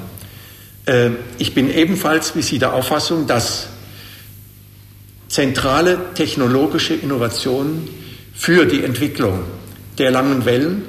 Äh, 0.87 1.11
ich 1.39 1.55
bin 1.55 1.73
ebenfalls 1.73 2.35
wie 2.35 2.43
Sie 2.43 2.59
der 2.59 2.75
Auffassung, 2.75 3.27
dass 3.27 3.69
zentrale 5.29 5.99
technologische 6.15 6.95
Innovationen 6.95 7.89
für 8.35 8.67
die 8.67 8.83
Entwicklung 8.85 9.45
der 9.99 10.11
langen 10.11 10.45
Wellen 10.45 10.83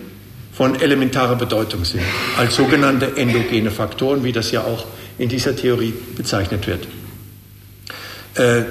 von 0.55 0.79
elementarer 0.79 1.35
Bedeutung 1.35 1.83
sind, 1.83 2.03
als 2.37 2.55
sogenannte 2.55 3.17
endogene 3.17 3.71
Faktoren, 3.71 4.23
wie 4.23 4.31
das 4.31 4.51
ja 4.51 4.61
auch 4.63 4.85
in 5.17 5.29
dieser 5.29 5.55
Theorie 5.55 5.93
bezeichnet 6.15 6.65
wird. 6.67 6.87
Äh, 8.35 8.63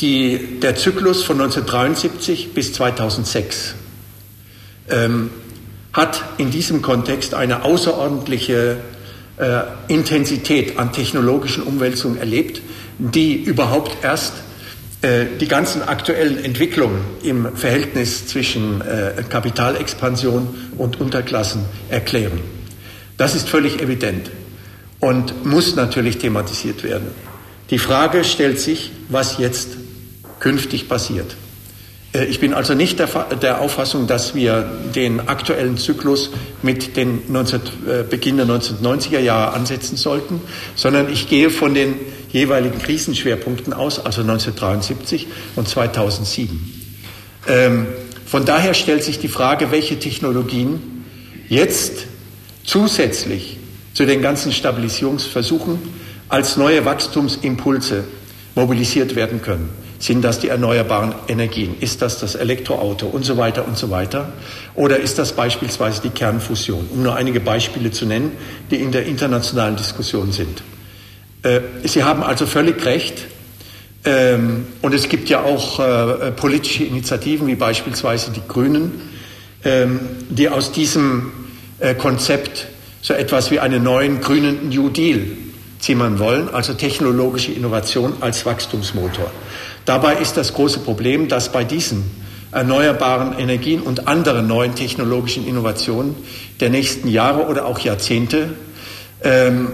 die, 0.00 0.60
der 0.60 0.76
Zyklus 0.76 1.22
von 1.22 1.40
1973 1.40 2.52
bis 2.54 2.72
2006 2.72 3.74
ähm, 4.90 5.30
hat 5.92 6.22
in 6.38 6.50
diesem 6.50 6.82
Kontext 6.82 7.34
eine 7.34 7.64
außerordentliche 7.64 8.78
äh, 9.36 9.60
Intensität 9.88 10.78
an 10.78 10.92
technologischen 10.92 11.62
Umwälzungen 11.62 12.18
erlebt, 12.18 12.62
die 12.98 13.34
überhaupt 13.34 14.02
erst 14.02 14.34
die 15.02 15.48
ganzen 15.48 15.82
aktuellen 15.82 16.44
Entwicklungen 16.44 17.00
im 17.24 17.56
Verhältnis 17.56 18.28
zwischen 18.28 18.80
äh, 18.82 19.24
Kapitalexpansion 19.28 20.70
und 20.78 21.00
Unterklassen 21.00 21.64
erklären. 21.88 22.40
Das 23.16 23.34
ist 23.34 23.48
völlig 23.48 23.82
evident 23.82 24.30
und 25.00 25.44
muss 25.44 25.74
natürlich 25.74 26.18
thematisiert 26.18 26.84
werden. 26.84 27.08
Die 27.70 27.78
Frage 27.78 28.22
stellt 28.22 28.60
sich, 28.60 28.92
was 29.08 29.38
jetzt 29.38 29.70
künftig 30.38 30.88
passiert. 30.88 31.36
Äh, 32.12 32.26
ich 32.26 32.40
bin 32.40 32.54
also 32.54 32.74
nicht 32.74 32.98
der, 32.98 33.08
der, 33.40 33.60
Auffassung, 33.60 34.06
dass 34.06 34.34
wir 34.34 34.70
den 34.94 35.28
aktuellen 35.28 35.76
Zyklus 35.76 36.30
mit 36.62 36.96
den 36.96 37.22
19, 37.28 37.60
äh, 37.60 38.02
Beginn 38.08 38.36
der 38.36 38.46
1990er 38.46 39.18
Jahre 39.18 39.54
ansetzen 39.54 39.96
sollten, 39.96 40.40
sondern 40.74 41.12
ich 41.12 41.28
gehe 41.28 41.50
von 41.50 41.74
den 41.74 41.94
jeweiligen 42.32 42.78
Krisenschwerpunkten 42.78 43.72
aus, 43.72 43.98
also 43.98 44.22
1973 44.22 45.26
und 45.56 45.68
2007. 45.68 46.82
Ähm, 47.46 47.86
von 48.26 48.44
daher 48.44 48.74
stellt 48.74 49.04
sich 49.04 49.18
die 49.18 49.28
Frage, 49.28 49.70
welche 49.70 49.98
Technologien 49.98 51.04
jetzt 51.48 52.06
zusätzlich 52.64 53.58
zu 53.92 54.06
den 54.06 54.22
ganzen 54.22 54.52
Stabilisierungsversuchen 54.52 55.78
als 56.28 56.56
neue 56.56 56.84
Wachstumsimpulse 56.84 58.04
mobilisiert 58.54 59.14
werden 59.16 59.42
können. 59.42 59.68
Sind 59.98 60.22
das 60.22 60.40
die 60.40 60.48
erneuerbaren 60.48 61.14
Energien? 61.28 61.76
Ist 61.78 62.02
das 62.02 62.18
das 62.18 62.34
Elektroauto 62.34 63.06
und 63.06 63.24
so 63.24 63.36
weiter 63.36 63.66
und 63.68 63.78
so 63.78 63.90
weiter? 63.90 64.32
Oder 64.74 64.98
ist 64.98 65.18
das 65.18 65.32
beispielsweise 65.32 66.02
die 66.02 66.10
Kernfusion? 66.10 66.88
Um 66.90 67.02
nur 67.02 67.14
einige 67.14 67.38
Beispiele 67.38 67.92
zu 67.92 68.06
nennen, 68.06 68.32
die 68.70 68.76
in 68.76 68.90
der 68.90 69.06
internationalen 69.06 69.76
Diskussion 69.76 70.32
sind. 70.32 70.62
Äh, 71.42 71.60
Sie 71.84 72.04
haben 72.04 72.22
also 72.22 72.46
völlig 72.46 72.84
recht. 72.84 73.26
Ähm, 74.04 74.66
und 74.82 74.94
es 74.94 75.08
gibt 75.08 75.28
ja 75.28 75.42
auch 75.42 75.78
äh, 75.78 76.32
politische 76.32 76.84
Initiativen, 76.84 77.46
wie 77.46 77.54
beispielsweise 77.54 78.32
die 78.32 78.42
Grünen, 78.46 79.00
ähm, 79.64 80.00
die 80.28 80.48
aus 80.48 80.72
diesem 80.72 81.32
äh, 81.78 81.94
Konzept 81.94 82.66
so 83.00 83.14
etwas 83.14 83.50
wie 83.50 83.60
einen 83.60 83.82
neuen 83.82 84.20
grünen 84.20 84.70
New 84.70 84.88
Deal 84.88 85.20
zimmern 85.78 86.18
wollen, 86.18 86.48
also 86.52 86.74
technologische 86.74 87.52
Innovation 87.52 88.14
als 88.20 88.46
Wachstumsmotor. 88.46 89.30
Dabei 89.84 90.16
ist 90.16 90.36
das 90.36 90.52
große 90.54 90.80
Problem, 90.80 91.28
dass 91.28 91.50
bei 91.50 91.64
diesen 91.64 92.04
erneuerbaren 92.52 93.38
Energien 93.38 93.80
und 93.80 94.06
anderen 94.06 94.46
neuen 94.46 94.74
technologischen 94.74 95.46
Innovationen 95.46 96.14
der 96.60 96.70
nächsten 96.70 97.08
Jahre 97.08 97.46
oder 97.46 97.66
auch 97.66 97.80
Jahrzehnte 97.80 98.50
ähm, 99.22 99.68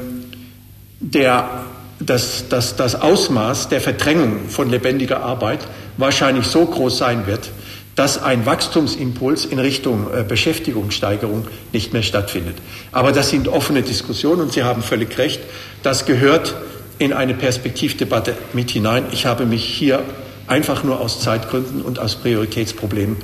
der, 1.00 1.64
das, 2.00 2.48
das, 2.48 2.76
das 2.76 2.94
Ausmaß 2.94 3.68
der 3.68 3.80
Verdrängung 3.80 4.48
von 4.48 4.70
lebendiger 4.70 5.22
Arbeit 5.22 5.60
wahrscheinlich 5.96 6.46
so 6.46 6.64
groß 6.66 6.98
sein 6.98 7.26
wird, 7.26 7.50
dass 7.94 8.22
ein 8.22 8.46
Wachstumsimpuls 8.46 9.44
in 9.44 9.58
Richtung 9.58 10.06
äh, 10.14 10.22
Beschäftigungssteigerung 10.22 11.48
nicht 11.72 11.92
mehr 11.92 12.04
stattfindet. 12.04 12.56
Aber 12.92 13.10
das 13.10 13.30
sind 13.30 13.48
offene 13.48 13.82
Diskussionen 13.82 14.40
und 14.42 14.52
Sie 14.52 14.62
haben 14.62 14.82
völlig 14.82 15.18
recht. 15.18 15.40
Das 15.82 16.06
gehört 16.06 16.54
in 16.98 17.12
eine 17.12 17.34
Perspektivdebatte 17.34 18.36
mit 18.52 18.70
hinein. 18.70 19.06
Ich 19.10 19.26
habe 19.26 19.46
mich 19.46 19.64
hier 19.64 20.02
einfach 20.46 20.84
nur 20.84 21.00
aus 21.00 21.20
Zeitgründen 21.20 21.82
und 21.82 21.98
aus 21.98 22.16
Prioritätsproblemen 22.16 23.16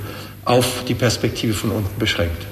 auf 0.43 0.83
die 0.87 0.93
Perspektive 0.93 1.53
von 1.53 1.71
unten 1.71 1.97
beschränkt. 1.97 2.45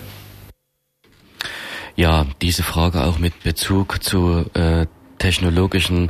Ja, 1.95 2.25
diese 2.41 2.63
Frage 2.63 3.03
auch 3.03 3.19
mit 3.19 3.43
Bezug 3.43 4.03
zu 4.03 4.45
äh, 4.53 4.87
technologischen 5.23 6.09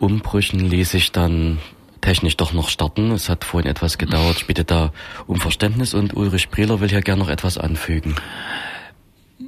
Umbrüchen 0.00 0.58
ließ 0.58 0.90
sich 0.90 1.12
dann 1.12 1.58
technisch 2.00 2.36
doch 2.36 2.52
noch 2.52 2.68
starten. 2.68 3.12
Es 3.12 3.28
hat 3.28 3.44
vorhin 3.44 3.70
etwas 3.70 3.96
gedauert. 3.96 4.38
Ich 4.38 4.46
bitte 4.46 4.64
da 4.64 4.92
um 5.28 5.38
Verständnis 5.38 5.94
und 5.94 6.14
Ulrich 6.14 6.48
Brieler 6.48 6.80
will 6.80 6.88
hier 6.88 7.00
gerne 7.00 7.22
noch 7.22 7.30
etwas 7.30 7.58
anfügen. 7.58 8.16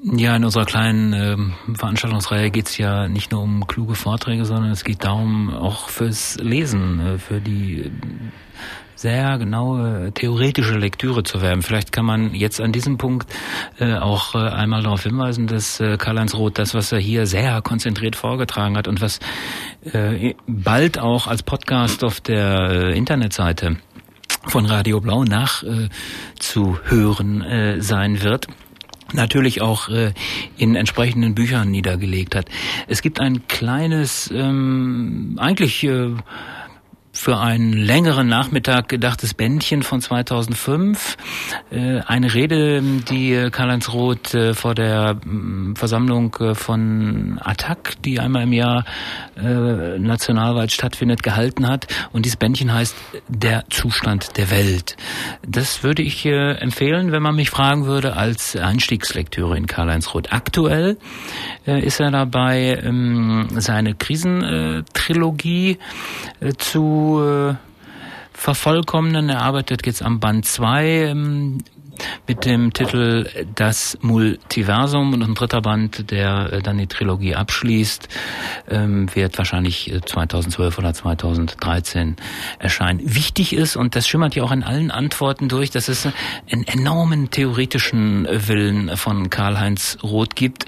Ja, 0.05 0.37
in 0.37 0.45
unserer 0.45 0.65
kleinen 0.65 1.13
äh, 1.13 1.37
Veranstaltungsreihe 1.77 2.51
geht's 2.51 2.79
ja 2.79 3.09
nicht 3.09 3.33
nur 3.33 3.43
um 3.43 3.67
kluge 3.67 3.95
Vorträge, 3.95 4.45
sondern 4.45 4.71
es 4.71 4.85
geht 4.85 5.05
darum, 5.05 5.53
auch 5.53 5.89
fürs 5.89 6.37
Lesen, 6.37 7.01
äh, 7.01 7.19
für 7.19 7.41
die 7.41 7.91
sehr 9.03 9.37
genaue 9.39 10.13
theoretische 10.15 10.79
Lektüre 10.79 11.25
zu 11.25 11.43
werben. 11.43 11.63
Vielleicht 11.63 11.93
kann 11.93 12.07
man 12.07 12.35
jetzt 12.35 12.61
an 12.61 12.73
diesem 12.73 12.99
Punkt 12.99 13.33
äh, 13.79 13.95
auch 13.95 14.35
äh, 14.35 14.39
einmal 14.39 14.83
darauf 14.83 15.03
hinweisen, 15.03 15.47
dass 15.47 15.81
äh, 15.81 15.97
Karl-Heinz 15.99 16.35
Roth 16.35 16.59
das, 16.59 16.75
was 16.75 16.93
er 16.93 16.99
hier 16.99 17.27
sehr 17.27 17.63
konzentriert 17.63 18.17
vorgetragen 18.17 18.77
hat 18.77 18.89
und 18.89 19.01
was 19.01 19.21
bald 20.47 20.99
auch 20.99 21.27
als 21.27 21.43
Podcast 21.43 22.05
auf 22.05 22.21
der 22.21 22.91
Internetseite 22.91 23.79
von 24.47 24.67
Radio 24.67 25.01
Blau 25.01 25.25
nachzuhören 25.25 27.43
äh, 27.43 27.81
sein 27.81 28.23
wird, 28.23 28.47
natürlich 29.13 29.63
auch 29.63 29.89
äh, 29.89 30.13
in 30.57 30.77
entsprechenden 30.77 31.35
Büchern 31.35 31.71
niedergelegt 31.71 32.35
hat. 32.35 32.47
Es 32.89 33.03
gibt 33.03 33.21
ein 33.21 33.47
kleines, 33.47 34.31
ähm, 34.33 35.37
eigentlich 35.39 35.85
äh, 35.85 36.15
für 37.13 37.39
einen 37.39 37.75
längeren 37.75 38.27
Nachmittag 38.27 38.89
gedachtes 38.89 39.35
Bändchen 39.35 39.83
von 39.83 40.01
2005. 40.01 41.19
Äh, 41.71 42.01
eine 42.07 42.33
Rede, 42.33 42.81
die 42.83 43.49
Karl-Heinz 43.51 43.93
Roth 43.93 44.33
äh, 44.35 44.55
vor 44.55 44.75
der 44.75 45.17
mm, 45.23 45.75
Versammlung 45.77 46.35
äh, 46.41 46.55
von 46.55 47.39
Attac, 47.43 48.03
die 48.03 48.19
einmal 48.19 48.45
im 48.45 48.53
Jahr 48.53 48.85
nationalweit 49.35 50.73
stattfindet, 50.73 51.23
gehalten 51.23 51.67
hat. 51.67 51.87
Und 52.13 52.25
dieses 52.25 52.37
Bändchen 52.37 52.73
heißt 52.73 52.95
Der 53.29 53.65
Zustand 53.71 54.37
der 54.37 54.51
Welt. 54.51 54.97
Das 55.47 55.83
würde 55.83 56.03
ich 56.03 56.27
empfehlen, 56.27 57.13
wenn 57.13 57.23
man 57.23 57.35
mich 57.35 57.51
fragen 57.51 57.87
würde, 57.87 58.17
als 58.17 58.55
Einstiegslektüre 58.55 59.57
in 59.57 59.67
Karl-Heinz 59.67 60.15
Roth. 60.15 60.33
Aktuell 60.33 60.99
ist 61.65 62.01
er 62.01 62.11
dabei, 62.11 62.79
ähm, 62.83 63.49
seine 63.57 63.95
Krisentrilogie 63.95 65.79
zu 66.59 67.02
äh, 67.23 67.55
vervollkommnen. 68.33 69.29
Er 69.29 69.43
arbeitet 69.43 69.87
jetzt 69.87 70.03
am 70.03 70.21
Band 70.21 70.45
2 70.47 70.87
ähm, 70.87 71.59
mit 72.27 72.45
dem 72.45 72.73
Titel 72.73 73.29
Das 73.55 73.99
Multiversum 74.01 75.13
und 75.13 75.23
ein 75.23 75.35
dritter 75.35 75.61
Band, 75.61 76.11
der 76.11 76.53
äh, 76.53 76.63
dann 76.63 76.79
die 76.79 76.87
Trilogie 76.87 77.35
abschließt, 77.35 78.09
ähm, 78.69 79.15
wird 79.15 79.39
wahrscheinlich 79.39 79.93
2012 80.05 80.77
äh, 80.77 80.81
oder 80.81 80.95
2013 80.95 82.17
erscheinen. 82.59 83.01
Wichtig 83.03 83.53
ist, 83.55 83.77
und 83.77 83.97
das 83.97 84.09
schimmert 84.09 84.35
ja 84.35 84.43
auch 84.43 84.53
in 84.53 84.63
allen 84.63 84.91
Antworten 84.91 85.49
durch, 85.49 85.71
dass 85.71 85.89
es 85.89 86.09
einen 86.51 86.65
enormen 86.65 87.31
theoretischen 87.31 88.27
Willen 88.31 88.97
von 88.97 89.31
Karl-Heinz 89.31 89.99
Roth 90.03 90.37
gibt, 90.37 90.67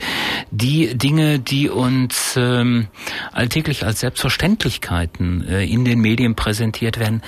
die 0.50 0.96
Dinge, 0.96 1.38
die 1.38 1.68
uns 1.68 2.34
ähm, 2.36 2.88
alltäglich 3.32 3.84
als 3.84 4.00
Selbstverständlichkeiten 4.00 5.46
äh, 5.46 5.64
in 5.64 5.84
den 5.84 6.00
Medien 6.00 6.34
präsentiert 6.34 6.98
werden, 6.98 7.22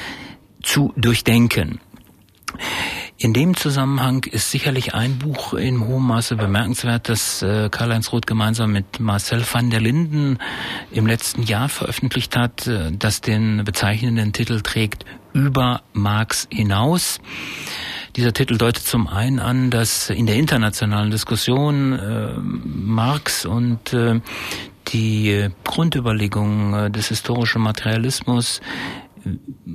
zu 0.63 0.93
durchdenken. 0.97 1.81
In 3.19 3.33
dem 3.33 3.57
Zusammenhang 3.57 4.25
ist 4.25 4.51
sicherlich 4.51 4.93
ein 4.93 5.19
Buch 5.19 5.55
in 5.55 5.87
hohem 5.87 6.07
Maße 6.07 6.37
bemerkenswert, 6.37 7.09
das 7.09 7.41
äh, 7.41 7.71
Karl-Heinz 7.71 8.13
Roth 8.13 8.27
gemeinsam 8.27 8.73
mit 8.73 9.01
Marcel 9.01 9.43
van 9.51 9.71
der 9.71 9.81
Linden 9.81 10.37
im 10.91 11.07
letzten 11.07 11.43
Jahr 11.43 11.71
veröffentlicht 11.71 12.37
hat, 12.37 12.67
äh, 12.67 12.93
das 12.93 13.23
den 13.23 13.65
bezeichnenden 13.65 14.35
Titel 14.35 14.61
trägt 14.61 15.07
Über 15.33 15.81
Marx 15.95 16.47
hinaus. 16.53 17.19
Dieser 18.17 18.35
Titel 18.35 18.59
deutet 18.59 18.85
zum 18.85 19.09
einen 19.09 19.39
an, 19.39 19.71
dass 19.71 20.11
in 20.11 20.27
der 20.27 20.37
internationalen 20.37 21.11
Diskussion 21.11 21.95
äh, 21.95 22.35
Marx 22.37 23.47
und 23.47 23.95
äh, 23.95 24.21
die 24.89 25.31
äh, 25.31 25.51
des 26.91 27.09
historischen 27.09 27.63
Materialismus 27.63 28.61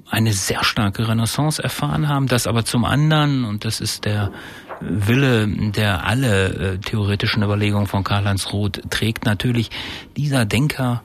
eine 0.09 0.33
sehr 0.33 0.63
starke 0.63 1.07
Renaissance 1.07 1.61
erfahren 1.61 2.07
haben, 2.07 2.27
das 2.27 2.47
aber 2.47 2.65
zum 2.65 2.85
anderen, 2.85 3.45
und 3.45 3.65
das 3.65 3.79
ist 3.79 4.05
der 4.05 4.31
Wille, 4.79 5.47
der 5.47 6.05
alle 6.05 6.73
äh, 6.73 6.77
theoretischen 6.79 7.43
Überlegungen 7.43 7.87
von 7.87 8.03
Karl-Heinz 8.03 8.51
Roth 8.51 8.81
trägt, 8.89 9.25
natürlich 9.25 9.69
dieser 10.17 10.45
Denker, 10.45 11.03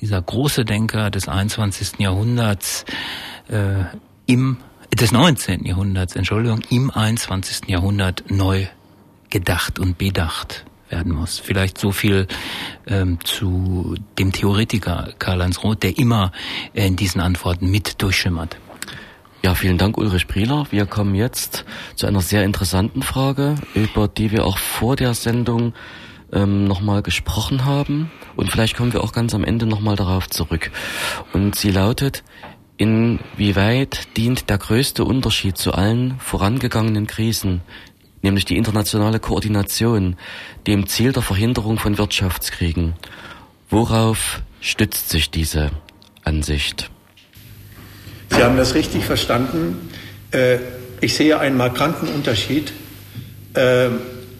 dieser 0.00 0.22
große 0.22 0.64
Denker 0.64 1.10
des 1.10 1.28
21. 1.28 1.98
Jahrhunderts 1.98 2.84
äh, 3.48 3.84
im 4.26 4.58
des 4.98 5.12
19. 5.12 5.64
Jahrhunderts, 5.66 6.16
Entschuldigung, 6.16 6.62
im 6.70 6.90
21. 6.90 7.68
Jahrhundert 7.68 8.24
neu 8.28 8.66
gedacht 9.28 9.78
und 9.78 9.98
bedacht 9.98 10.64
werden 10.90 11.12
muss. 11.12 11.38
Vielleicht 11.38 11.78
so 11.78 11.92
viel 11.92 12.26
ähm, 12.86 13.18
zu 13.24 13.94
dem 14.18 14.32
Theoretiker 14.32 15.10
Karl-Heinz 15.18 15.62
Roth, 15.62 15.82
der 15.82 15.98
immer 15.98 16.32
in 16.74 16.96
diesen 16.96 17.20
Antworten 17.20 17.70
mit 17.70 18.02
durchschimmert. 18.02 18.58
Ja, 19.42 19.54
vielen 19.54 19.78
Dank, 19.78 19.96
Ulrich 19.96 20.28
Prieler. 20.28 20.66
Wir 20.70 20.84
kommen 20.84 21.14
jetzt 21.14 21.64
zu 21.94 22.06
einer 22.06 22.20
sehr 22.20 22.44
interessanten 22.44 23.02
Frage, 23.02 23.54
über 23.74 24.06
die 24.06 24.32
wir 24.32 24.44
auch 24.44 24.58
vor 24.58 24.96
der 24.96 25.14
Sendung 25.14 25.72
ähm, 26.30 26.64
nochmal 26.64 27.02
gesprochen 27.02 27.64
haben. 27.64 28.10
Und 28.36 28.50
vielleicht 28.50 28.76
kommen 28.76 28.92
wir 28.92 29.02
auch 29.02 29.12
ganz 29.12 29.34
am 29.34 29.44
Ende 29.44 29.64
nochmal 29.64 29.96
darauf 29.96 30.28
zurück. 30.28 30.70
Und 31.32 31.54
sie 31.54 31.70
lautet, 31.70 32.22
inwieweit 32.76 34.16
dient 34.16 34.50
der 34.50 34.58
größte 34.58 35.04
Unterschied 35.04 35.56
zu 35.56 35.72
allen 35.72 36.18
vorangegangenen 36.18 37.06
Krisen, 37.06 37.62
nämlich 38.22 38.44
die 38.44 38.56
internationale 38.56 39.20
Koordination, 39.20 40.16
dem 40.66 40.86
Ziel 40.86 41.12
der 41.12 41.22
Verhinderung 41.22 41.78
von 41.78 41.98
Wirtschaftskriegen? 41.98 42.94
Worauf 43.68 44.42
stützt 44.60 45.10
sich 45.10 45.30
diese 45.30 45.70
Ansicht? 46.24 46.90
Sie 48.30 48.42
haben 48.42 48.56
das 48.56 48.74
richtig 48.74 49.04
verstanden. 49.04 49.90
Äh, 50.30 50.58
ich 51.00 51.14
sehe 51.14 51.38
einen 51.38 51.56
markanten 51.56 52.08
Unterschied 52.08 52.72
äh, 53.54 53.88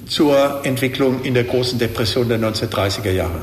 zur 0.06 0.64
Entwicklung 0.64 1.22
in 1.22 1.34
der 1.34 1.44
großen 1.44 1.78
Depression 1.78 2.28
der 2.28 2.38
1930er 2.38 3.10
Jahre. 3.10 3.42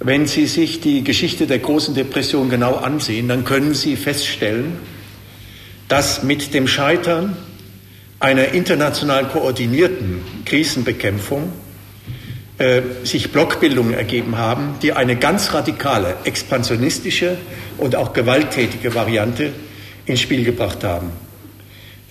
Wenn 0.00 0.26
Sie 0.26 0.46
sich 0.46 0.80
die 0.80 1.04
Geschichte 1.04 1.46
der 1.46 1.60
großen 1.60 1.94
Depression 1.94 2.50
genau 2.50 2.76
ansehen, 2.76 3.28
dann 3.28 3.44
können 3.44 3.74
Sie 3.74 3.96
feststellen, 3.96 4.78
dass 5.88 6.22
mit 6.22 6.52
dem 6.54 6.66
Scheitern 6.66 7.36
einer 8.20 8.48
international 8.52 9.28
koordinierten 9.28 10.22
Krisenbekämpfung 10.44 11.52
äh, 12.58 12.82
sich 13.02 13.32
Blockbildungen 13.32 13.94
ergeben 13.94 14.38
haben, 14.38 14.76
die 14.80 14.92
eine 14.92 15.16
ganz 15.16 15.52
radikale, 15.52 16.16
expansionistische 16.24 17.36
und 17.78 17.96
auch 17.96 18.12
gewalttätige 18.12 18.94
Variante 18.94 19.52
ins 20.06 20.20
Spiel 20.20 20.44
gebracht 20.44 20.84
haben. 20.84 21.10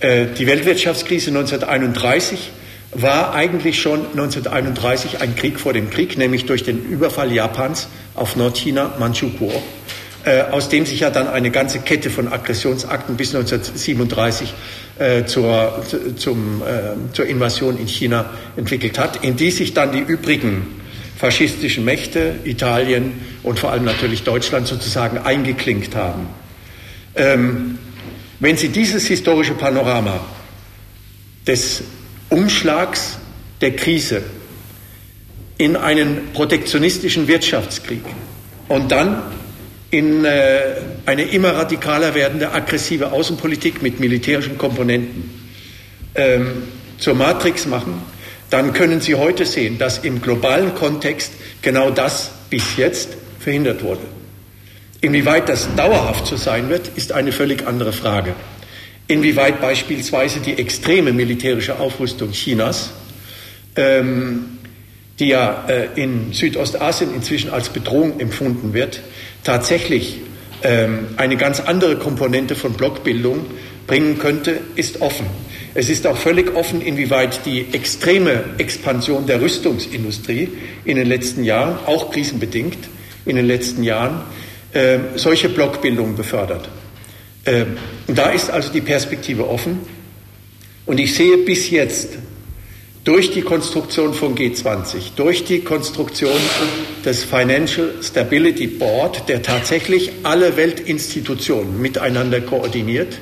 Äh, 0.00 0.26
die 0.38 0.46
Weltwirtschaftskrise 0.46 1.30
1931 1.30 2.50
war 2.92 3.34
eigentlich 3.34 3.80
schon 3.80 4.00
1931 4.12 5.20
ein 5.20 5.34
Krieg 5.34 5.58
vor 5.58 5.72
dem 5.72 5.90
Krieg, 5.90 6.16
nämlich 6.16 6.46
durch 6.46 6.62
den 6.62 6.84
Überfall 6.84 7.32
Japans 7.32 7.88
auf 8.14 8.36
Nordchina, 8.36 8.94
Manchukuo, 8.98 9.62
aus 10.50 10.68
dem 10.68 10.86
sich 10.86 11.00
ja 11.00 11.10
dann 11.10 11.28
eine 11.28 11.50
ganze 11.50 11.80
Kette 11.80 12.10
von 12.10 12.32
Aggressionsakten 12.32 13.16
bis 13.16 13.34
1937 13.34 14.54
äh, 14.98 15.24
zur, 15.24 15.84
zum, 16.16 16.62
äh, 16.62 17.12
zur 17.12 17.26
Invasion 17.26 17.78
in 17.78 17.86
China 17.86 18.30
entwickelt 18.56 18.98
hat, 18.98 19.24
in 19.24 19.36
die 19.36 19.50
sich 19.50 19.74
dann 19.74 19.92
die 19.92 20.00
übrigen 20.00 20.66
faschistischen 21.16 21.84
Mächte, 21.84 22.36
Italien 22.44 23.20
und 23.42 23.58
vor 23.58 23.70
allem 23.70 23.84
natürlich 23.84 24.24
Deutschland 24.24 24.66
sozusagen 24.66 25.18
eingeklinkt 25.18 25.94
haben. 25.94 26.26
Ähm, 27.14 27.78
wenn 28.40 28.56
Sie 28.56 28.68
dieses 28.68 29.06
historische 29.06 29.54
Panorama 29.54 30.20
des 31.46 31.82
Umschlags 32.30 33.18
der 33.60 33.76
Krise 33.76 34.22
in 35.56 35.76
einen 35.76 36.32
protektionistischen 36.32 37.28
Wirtschaftskrieg 37.28 38.02
und 38.68 38.90
dann 38.90 39.22
in 39.94 40.24
äh, 40.24 40.60
eine 41.06 41.22
immer 41.22 41.50
radikaler 41.50 42.16
werdende 42.16 42.50
aggressive 42.50 43.12
Außenpolitik 43.12 43.80
mit 43.80 44.00
militärischen 44.00 44.58
Komponenten 44.58 45.30
ähm, 46.16 46.64
zur 46.98 47.14
Matrix 47.14 47.64
machen, 47.66 48.02
dann 48.50 48.72
können 48.72 49.00
Sie 49.00 49.14
heute 49.14 49.46
sehen, 49.46 49.78
dass 49.78 49.98
im 49.98 50.20
globalen 50.20 50.74
Kontext 50.74 51.32
genau 51.62 51.90
das 51.90 52.32
bis 52.50 52.76
jetzt 52.76 53.10
verhindert 53.38 53.84
wurde. 53.84 54.00
Inwieweit 55.00 55.48
das 55.48 55.68
dauerhaft 55.76 56.26
so 56.26 56.36
sein 56.36 56.70
wird, 56.70 56.90
ist 56.96 57.12
eine 57.12 57.30
völlig 57.30 57.64
andere 57.64 57.92
Frage. 57.92 58.34
Inwieweit 59.06 59.60
beispielsweise 59.60 60.40
die 60.40 60.58
extreme 60.58 61.12
militärische 61.12 61.78
Aufrüstung 61.78 62.32
Chinas, 62.32 62.90
ähm, 63.76 64.58
die 65.20 65.28
ja 65.28 65.66
äh, 65.68 65.86
in 65.94 66.32
Südostasien 66.32 67.14
inzwischen 67.14 67.50
als 67.50 67.68
Bedrohung 67.68 68.18
empfunden 68.18 68.74
wird, 68.74 69.00
tatsächlich 69.44 70.20
ähm, 70.62 71.08
eine 71.16 71.36
ganz 71.36 71.60
andere 71.60 71.96
Komponente 71.96 72.54
von 72.54 72.72
Blockbildung 72.72 73.46
bringen 73.86 74.18
könnte, 74.18 74.60
ist 74.74 75.00
offen. 75.00 75.26
Es 75.74 75.90
ist 75.90 76.06
auch 76.06 76.16
völlig 76.16 76.54
offen, 76.54 76.80
inwieweit 76.80 77.44
die 77.44 77.66
extreme 77.72 78.44
Expansion 78.58 79.26
der 79.26 79.40
Rüstungsindustrie 79.40 80.48
in 80.84 80.96
den 80.96 81.06
letzten 81.06 81.44
Jahren, 81.44 81.78
auch 81.86 82.10
krisenbedingt 82.10 82.78
in 83.26 83.36
den 83.36 83.46
letzten 83.46 83.82
Jahren, 83.82 84.22
äh, 84.72 84.98
solche 85.16 85.48
Blockbildungen 85.48 86.16
befördert. 86.16 86.68
Äh, 87.44 87.64
da 88.06 88.30
ist 88.30 88.50
also 88.50 88.72
die 88.72 88.80
Perspektive 88.80 89.48
offen. 89.48 89.80
Und 90.86 91.00
ich 91.00 91.14
sehe 91.14 91.38
bis 91.38 91.70
jetzt 91.70 92.18
durch 93.04 93.30
die 93.30 93.42
Konstruktion 93.42 94.14
von 94.14 94.34
G20, 94.34 95.14
durch 95.14 95.44
die 95.44 95.60
Konstruktion 95.60 96.40
des 97.04 97.22
Financial 97.22 97.92
Stability 98.02 98.66
Board, 98.66 99.28
der 99.28 99.42
tatsächlich 99.42 100.10
alle 100.22 100.56
Weltinstitutionen 100.56 101.80
miteinander 101.80 102.40
koordiniert, 102.40 103.18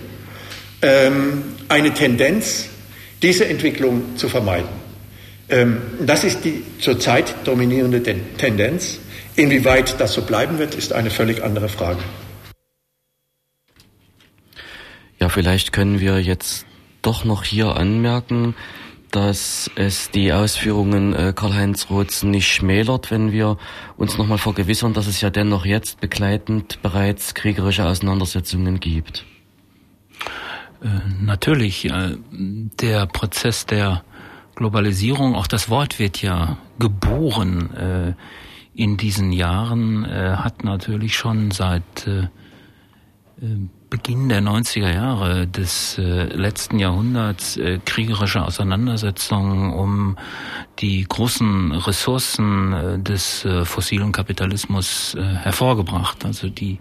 ähm, 0.83 1.43
eine 1.69 1.93
Tendenz, 1.93 2.69
diese 3.23 3.47
Entwicklung 3.47 4.17
zu 4.17 4.29
vermeiden. 4.29 4.69
Ähm, 5.49 5.79
das 6.01 6.23
ist 6.23 6.45
die 6.45 6.63
zurzeit 6.79 7.35
dominierende 7.45 8.03
Tendenz. 8.39 9.01
Inwieweit 9.35 9.99
das 10.01 10.13
so 10.13 10.23
bleiben 10.23 10.59
wird, 10.59 10.77
ist 10.77 10.93
eine 10.93 11.11
völlig 11.11 11.43
andere 11.43 11.69
Frage. 11.69 12.01
Ja, 15.19 15.29
vielleicht 15.29 15.73
können 15.73 16.01
wir 16.01 16.21
jetzt 16.21 16.67
doch 17.01 17.25
noch 17.25 17.45
hier 17.45 17.77
anmerken, 17.77 18.55
dass 19.13 19.71
es 19.77 20.11
die 20.11 20.33
Ausführungen 20.33 21.15
äh, 21.15 21.33
Karl-Heinz 21.35 21.91
Roths 21.91 22.23
nicht 22.23 22.49
schmälert, 22.49 23.11
wenn 23.11 23.31
wir 23.31 23.59
uns 23.97 24.19
nochmal 24.19 24.39
vergewissern, 24.39 24.95
dass 24.95 25.07
es 25.07 25.21
ja 25.21 25.31
dennoch 25.31 25.65
jetzt 25.65 26.01
begleitend 26.01 26.81
bereits 26.83 27.35
kriegerische 27.35 27.85
Auseinandersetzungen 27.85 28.81
gibt. 28.81 29.25
Äh, 30.83 30.89
natürlich, 31.21 31.85
äh, 31.85 32.17
der 32.31 33.07
Prozess 33.07 33.67
der 33.67 34.03
Globalisierung, 34.55 35.35
auch 35.35 35.47
das 35.47 35.69
Wort 35.69 35.99
wird 35.99 36.23
ja 36.23 36.57
geboren 36.79 37.75
äh, 37.75 38.15
in 38.75 38.97
diesen 38.97 39.33
Jahren, 39.33 40.05
äh, 40.05 40.37
hat 40.37 40.65
natürlich 40.65 41.15
schon 41.17 41.51
seit 41.51 42.07
äh, 42.07 42.29
Beginn 43.93 44.31
der 44.31 44.41
90er 44.41 44.91
Jahre 44.91 45.47
des 45.47 45.99
äh, 45.99 46.25
letzten 46.25 46.79
Jahrhunderts 46.79 47.59
äh, 47.59 47.79
kriegerische 47.85 48.43
Auseinandersetzungen 48.43 49.71
um 49.75 50.17
die 50.79 51.05
großen 51.07 51.73
Ressourcen 51.73 52.73
äh, 52.73 52.99
des 52.99 53.47
fossilen 53.65 54.13
Kapitalismus 54.13 55.15
hervorgebracht. 55.15 56.25
Also 56.25 56.49
die 56.49 56.79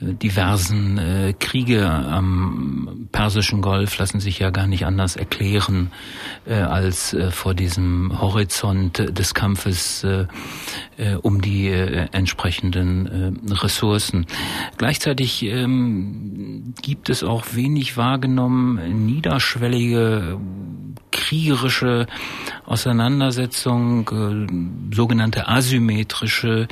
diversen 0.00 0.98
äh, 0.98 1.34
Kriege 1.38 1.88
am 1.88 3.08
Persischen 3.10 3.62
Golf 3.62 3.98
lassen 3.98 4.20
sich 4.20 4.38
ja 4.38 4.50
gar 4.50 4.66
nicht 4.66 4.86
anders 4.86 5.16
erklären 5.16 5.90
äh, 6.46 6.54
als 6.54 7.14
äh, 7.14 7.30
vor 7.30 7.54
diesem 7.54 8.20
Horizont 8.20 9.18
des 9.18 9.34
Kampfes 9.34 10.04
äh, 10.04 10.26
äh, 10.98 11.14
um 11.14 11.40
die 11.40 11.68
äh, 11.68 12.06
entsprechenden 12.12 13.48
Ressourcen. 13.50 14.26
Gleichzeitig 14.76 15.42
ähm, 15.44 16.74
gibt 16.80 17.10
es 17.10 17.24
auch 17.24 17.44
wenig 17.54 17.96
wahrgenommen 17.96 19.06
niederschwellige 19.06 20.38
kriegerische 21.10 22.06
Auseinandersetzung, 22.66 24.90
sogenannte 24.92 25.48
asymmetrische 25.48 26.68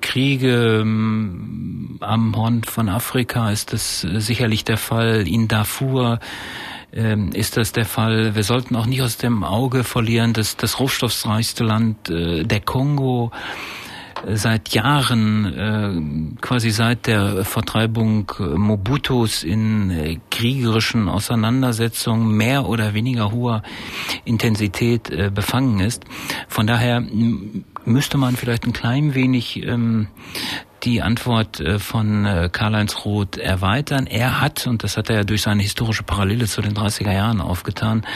Kriege 0.00 0.80
ähm, 0.82 1.96
am 2.00 2.36
Horn 2.36 2.62
von 2.64 2.88
Afrika 2.88 3.50
ist 3.50 3.72
das 3.72 4.04
äh, 4.04 4.20
sicherlich 4.20 4.64
der 4.64 4.76
Fall. 4.76 5.26
In 5.26 5.48
Darfur 5.48 6.20
ähm, 6.92 7.30
ist 7.32 7.56
das 7.56 7.72
der 7.72 7.86
Fall. 7.86 8.34
Wir 8.34 8.44
sollten 8.44 8.76
auch 8.76 8.86
nicht 8.86 9.02
aus 9.02 9.16
dem 9.16 9.44
Auge 9.44 9.84
verlieren, 9.84 10.32
dass 10.32 10.56
das 10.56 10.78
rohstoffreichste 10.78 11.64
Land, 11.64 12.10
äh, 12.10 12.44
der 12.44 12.60
Kongo, 12.60 13.32
seit 14.32 14.70
Jahren, 14.70 16.34
äh, 16.34 16.40
quasi 16.40 16.70
seit 16.70 17.06
der 17.06 17.44
Vertreibung 17.44 18.32
Mobutus 18.38 19.44
in 19.44 19.90
äh, 19.90 20.18
kriegerischen 20.30 21.08
Auseinandersetzungen 21.08 22.36
mehr 22.36 22.66
oder 22.66 22.94
weniger 22.94 23.30
hoher 23.30 23.62
Intensität 24.24 25.10
äh, 25.10 25.30
befangen 25.32 25.80
ist. 25.80 26.04
Von 26.48 26.66
daher 26.66 27.02
müsste 27.86 28.18
man 28.18 28.36
vielleicht 28.36 28.64
ein 28.64 28.72
klein 28.72 29.14
wenig 29.14 29.64
ähm, 29.66 30.08
die 30.86 31.02
Antwort 31.02 31.60
äh, 31.60 31.78
von 31.78 32.24
äh, 32.24 32.48
Karl-Heinz 32.50 33.04
Roth 33.04 33.38
erweitern. 33.38 34.06
Er 34.06 34.40
hat, 34.40 34.66
und 34.66 34.84
das 34.84 34.96
hat 34.96 35.10
er 35.10 35.16
ja 35.16 35.24
durch 35.24 35.42
seine 35.42 35.62
historische 35.62 36.02
Parallele 36.02 36.46
zu 36.46 36.62
den 36.62 36.74
30er 36.74 37.12
Jahren 37.12 37.40
aufgetan, 37.40 38.06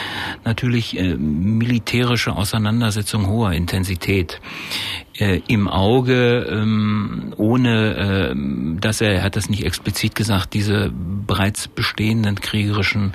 natürlich 0.45 0.99
äh, 0.99 1.17
militärische 1.17 2.35
Auseinandersetzungen 2.37 3.27
hoher 3.27 3.53
Intensität 3.53 4.41
im 5.49 5.69
Auge, 5.69 6.47
ähm, 6.51 7.35
ohne 7.37 8.35
dass 8.81 9.03
er, 9.03 9.17
er 9.17 9.23
hat 9.23 9.37
das 9.37 9.51
nicht 9.51 9.67
explizit 9.67 10.15
gesagt, 10.15 10.55
diese 10.55 10.91
bereits 11.27 11.69
bestehenden 11.69 12.41
kriegerischen 12.41 13.13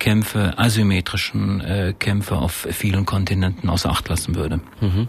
Kämpfe, 0.00 0.58
asymmetrischen 0.58 1.94
Kämpfe 2.00 2.34
auf 2.34 2.66
vielen 2.72 3.06
Kontinenten 3.06 3.70
außer 3.70 3.88
Acht 3.88 4.08
lassen 4.08 4.34
würde. 4.34 4.58
Mhm. 4.80 5.06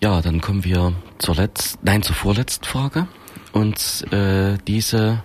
Ja, 0.00 0.20
dann 0.20 0.40
kommen 0.40 0.64
wir 0.64 0.94
zur 1.18 1.36
letzten, 1.36 1.78
nein, 1.84 2.02
zur 2.02 2.16
vorletzten 2.16 2.64
Frage. 2.64 3.06
Und 3.52 4.04
äh, 4.12 4.58
diese 4.66 5.22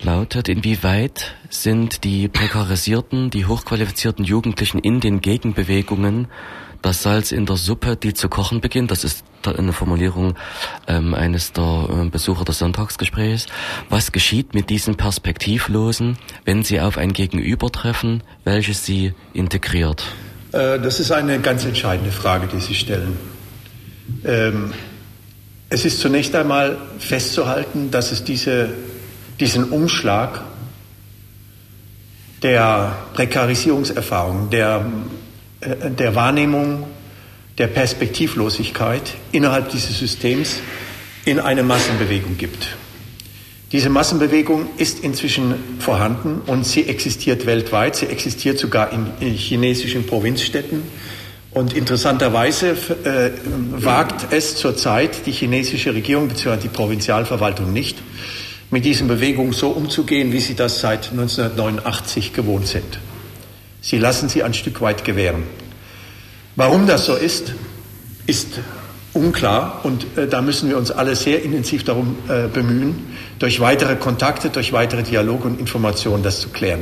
lautet, 0.00 0.48
inwieweit 0.48 1.34
sind 1.48 2.04
die 2.04 2.28
prekarisierten, 2.28 3.30
die 3.30 3.46
hochqualifizierten 3.46 4.24
Jugendlichen 4.24 4.78
in 4.78 5.00
den 5.00 5.20
Gegenbewegungen 5.20 6.28
das 6.84 7.02
Salz 7.02 7.32
in 7.32 7.46
der 7.46 7.56
Suppe, 7.56 7.96
die 7.96 8.12
zu 8.12 8.28
kochen 8.28 8.60
beginnt, 8.60 8.90
das 8.90 9.04
ist 9.04 9.24
eine 9.42 9.72
Formulierung 9.72 10.34
ähm, 10.86 11.14
eines 11.14 11.52
der 11.52 11.88
äh, 11.90 12.08
Besucher 12.10 12.44
des 12.44 12.58
Sonntagsgesprächs. 12.58 13.46
Was 13.88 14.12
geschieht 14.12 14.52
mit 14.52 14.68
diesen 14.68 14.96
Perspektivlosen, 14.96 16.18
wenn 16.44 16.62
sie 16.62 16.80
auf 16.80 16.98
ein 16.98 17.14
Gegenüber 17.14 17.72
treffen, 17.72 18.22
welches 18.44 18.84
sie 18.84 19.14
integriert? 19.32 20.04
Äh, 20.54 20.78
das 20.78 21.00
ist 21.00 21.10
eine 21.10 21.40
ganz 21.40 21.64
entscheidende 21.64 22.12
Frage, 22.12 22.46
die 22.46 22.60
Sie 22.60 22.74
stellen. 22.74 23.16
Ähm, 24.24 24.72
es 25.68 25.84
ist 25.84 25.98
zunächst 26.00 26.34
einmal 26.36 26.76
festzuhalten, 26.98 27.90
dass 27.90 28.12
es 28.12 28.22
diese, 28.22 28.68
diesen 29.40 29.64
Umschlag 29.64 30.42
der 32.42 32.96
Prekarisierungserfahrung, 33.14 34.50
der, 34.50 34.86
äh, 35.60 35.90
der 35.90 36.14
Wahrnehmung 36.14 36.86
der 37.58 37.66
Perspektivlosigkeit 37.66 39.14
innerhalb 39.32 39.70
dieses 39.70 39.98
Systems 39.98 40.56
in 41.24 41.40
eine 41.40 41.62
Massenbewegung 41.62 42.36
gibt. 42.36 42.76
Diese 43.74 43.90
Massenbewegung 43.90 44.68
ist 44.76 45.00
inzwischen 45.00 45.80
vorhanden 45.80 46.42
und 46.46 46.64
sie 46.64 46.84
existiert 46.84 47.44
weltweit. 47.44 47.96
Sie 47.96 48.06
existiert 48.06 48.56
sogar 48.56 48.92
in, 48.92 49.08
in 49.18 49.34
chinesischen 49.34 50.06
Provinzstädten. 50.06 50.84
Und 51.50 51.72
interessanterweise 51.72 52.68
äh, 52.70 53.32
wagt 53.72 54.32
es 54.32 54.54
zurzeit 54.54 55.26
die 55.26 55.32
chinesische 55.32 55.92
Regierung 55.92 56.28
bzw. 56.28 56.56
die 56.58 56.68
Provinzialverwaltung 56.68 57.72
nicht, 57.72 57.98
mit 58.70 58.84
diesen 58.84 59.08
Bewegungen 59.08 59.52
so 59.52 59.70
umzugehen, 59.70 60.32
wie 60.32 60.38
sie 60.38 60.54
das 60.54 60.78
seit 60.78 61.10
1989 61.10 62.32
gewohnt 62.32 62.68
sind. 62.68 63.00
Sie 63.80 63.98
lassen 63.98 64.28
sie 64.28 64.44
ein 64.44 64.54
Stück 64.54 64.82
weit 64.82 65.04
gewähren. 65.04 65.42
Warum 66.54 66.86
das 66.86 67.06
so 67.06 67.16
ist, 67.16 67.54
ist 68.28 68.60
unklar 69.14 69.80
und 69.84 70.18
äh, 70.18 70.26
da 70.26 70.42
müssen 70.42 70.68
wir 70.68 70.76
uns 70.76 70.90
alle 70.90 71.16
sehr 71.16 71.42
intensiv 71.42 71.84
darum 71.84 72.16
äh, 72.28 72.48
bemühen, 72.48 73.06
durch 73.38 73.60
weitere 73.60 73.96
Kontakte, 73.96 74.50
durch 74.50 74.72
weitere 74.72 75.02
Dialoge 75.02 75.44
und 75.44 75.60
Informationen 75.60 76.22
das 76.22 76.40
zu 76.40 76.48
klären. 76.50 76.80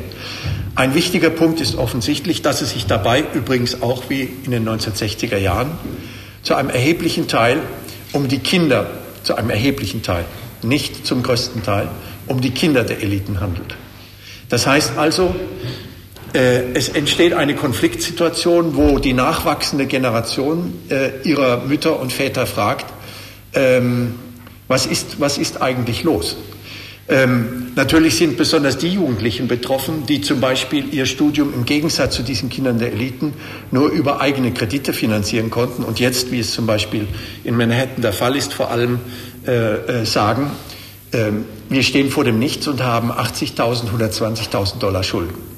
Ein 0.74 0.95
wichtiger 0.95 1.30
Punkt 1.30 1.61
ist 1.61 1.76
offensichtlich, 1.76 2.41
dass 2.43 2.62
es 2.62 2.70
sich 2.70 2.87
dabei 2.87 3.24
übrigens 3.35 3.83
auch 3.83 4.09
wie 4.09 4.22
in 4.45 4.51
den 4.51 4.66
1960er 4.66 5.37
Jahren 5.37 5.70
zu 6.43 6.55
einem 6.55 6.70
erheblichen 6.70 7.28
Teil 7.28 7.61
um 8.12 8.28
die 8.28 8.39
Kinder, 8.39 8.87
zu 9.22 9.35
einem 9.37 9.51
erheblichen 9.51 10.03
Teil, 10.03 10.24
nicht 10.62 11.07
zum 11.07 11.22
größten 11.22 11.62
Teil, 11.62 11.89
um 12.26 12.41
die 12.41 12.51
Kinder 12.51 12.85
der 12.85 13.03
Eliten 13.03 13.41
handelt. 13.41 13.76
Das 14.49 14.66
heißt 14.66 14.99
also, 14.99 15.35
es 16.35 16.89
entsteht 16.89 17.35
eine 17.35 17.55
Konfliktsituation, 17.55 18.76
wo 18.76 18.99
die 18.99 19.12
nachwachsende 19.12 19.87
Generation 19.87 20.72
äh, 20.89 21.11
ihrer 21.24 21.64
Mütter 21.64 22.01
und 22.01 22.12
Väter 22.12 22.47
fragt, 22.47 22.87
ähm, 23.55 24.14
was, 24.68 24.87
ist, 24.87 25.20
was 25.20 25.37
ist 25.37 25.61
eigentlich 25.61 26.03
los? 26.05 26.37
Ähm, 27.09 27.72
natürlich 27.74 28.16
sind 28.16 28.37
besonders 28.37 28.78
die 28.78 28.89
Jugendlichen 28.89 29.49
betroffen, 29.49 30.07
die 30.07 30.20
zum 30.20 30.41
Beispiel 30.41 30.95
ihr 30.95 31.05
Studium 31.05 31.53
im 31.53 31.64
Gegensatz 31.64 32.14
zu 32.14 32.22
diesen 32.22 32.49
Kindern 32.49 32.78
der 32.78 32.93
Eliten 32.93 33.35
nur 33.70 33.91
über 33.91 34.20
eigene 34.20 34.53
Kredite 34.53 34.93
finanzieren 34.93 35.51
konnten 35.51 35.83
und 35.83 35.99
jetzt, 35.99 36.30
wie 36.30 36.39
es 36.39 36.53
zum 36.53 36.66
Beispiel 36.66 37.09
in 37.45 37.57
Manhattan 37.57 38.03
der 38.03 38.12
Fall 38.12 38.37
ist, 38.37 38.55
vor 38.55 38.70
allem 38.70 39.01
äh, 39.47 40.03
äh, 40.03 40.07
sagen, 40.07 40.53
äh, 41.11 41.33
wir 41.68 41.83
stehen 41.83 42.09
vor 42.09 42.24
dem 42.24 42.39
Nichts 42.39 42.68
und 42.68 42.83
haben 42.83 43.11
80.000, 43.11 43.91
120.000 43.99 44.78
Dollar 44.78 45.03
Schulden. 45.03 45.51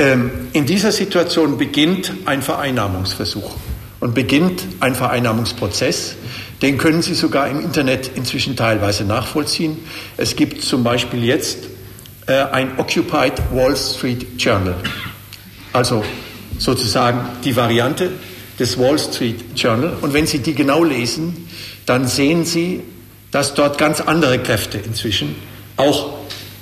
Ähm, 0.00 0.30
in 0.54 0.64
dieser 0.64 0.92
Situation 0.92 1.58
beginnt 1.58 2.12
ein 2.24 2.40
Vereinnahmungsversuch 2.40 3.54
und 4.00 4.14
beginnt 4.14 4.62
ein 4.80 4.94
Vereinnahmungsprozess. 4.94 6.16
Den 6.62 6.78
können 6.78 7.02
Sie 7.02 7.12
sogar 7.12 7.48
im 7.50 7.60
Internet 7.60 8.10
inzwischen 8.14 8.56
teilweise 8.56 9.04
nachvollziehen. 9.04 9.76
Es 10.16 10.36
gibt 10.36 10.62
zum 10.62 10.82
Beispiel 10.82 11.22
jetzt 11.22 11.68
äh, 12.26 12.32
ein 12.32 12.78
Occupied 12.78 13.34
Wall 13.52 13.76
Street 13.76 14.26
Journal, 14.38 14.76
also 15.74 16.02
sozusagen 16.58 17.20
die 17.44 17.54
Variante 17.54 18.10
des 18.58 18.78
Wall 18.78 18.98
Street 18.98 19.44
Journal. 19.54 19.98
Und 20.00 20.14
wenn 20.14 20.26
Sie 20.26 20.38
die 20.38 20.54
genau 20.54 20.82
lesen, 20.82 21.46
dann 21.84 22.08
sehen 22.08 22.46
Sie, 22.46 22.82
dass 23.32 23.52
dort 23.52 23.76
ganz 23.76 24.00
andere 24.00 24.38
Kräfte 24.38 24.78
inzwischen 24.78 25.36
auch 25.76 26.14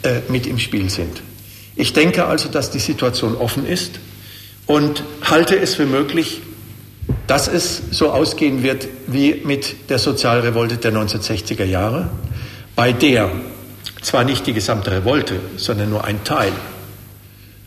äh, 0.02 0.22
mit 0.28 0.48
im 0.48 0.58
Spiel 0.58 0.90
sind. 0.90 1.22
Ich 1.78 1.92
denke 1.92 2.24
also, 2.24 2.48
dass 2.48 2.72
die 2.72 2.80
Situation 2.80 3.36
offen 3.36 3.64
ist 3.64 4.00
und 4.66 5.04
halte 5.22 5.56
es 5.56 5.76
für 5.76 5.86
möglich, 5.86 6.40
dass 7.28 7.46
es 7.46 7.80
so 7.92 8.10
ausgehen 8.10 8.64
wird 8.64 8.88
wie 9.06 9.42
mit 9.44 9.88
der 9.88 10.00
Sozialrevolte 10.00 10.78
der 10.78 10.92
1960er 10.92 11.62
Jahre, 11.62 12.10
bei 12.74 12.90
der 12.90 13.30
zwar 14.02 14.24
nicht 14.24 14.44
die 14.48 14.54
gesamte 14.54 14.90
Revolte, 14.90 15.36
sondern 15.56 15.90
nur 15.90 16.04
ein 16.04 16.24
Teil, 16.24 16.50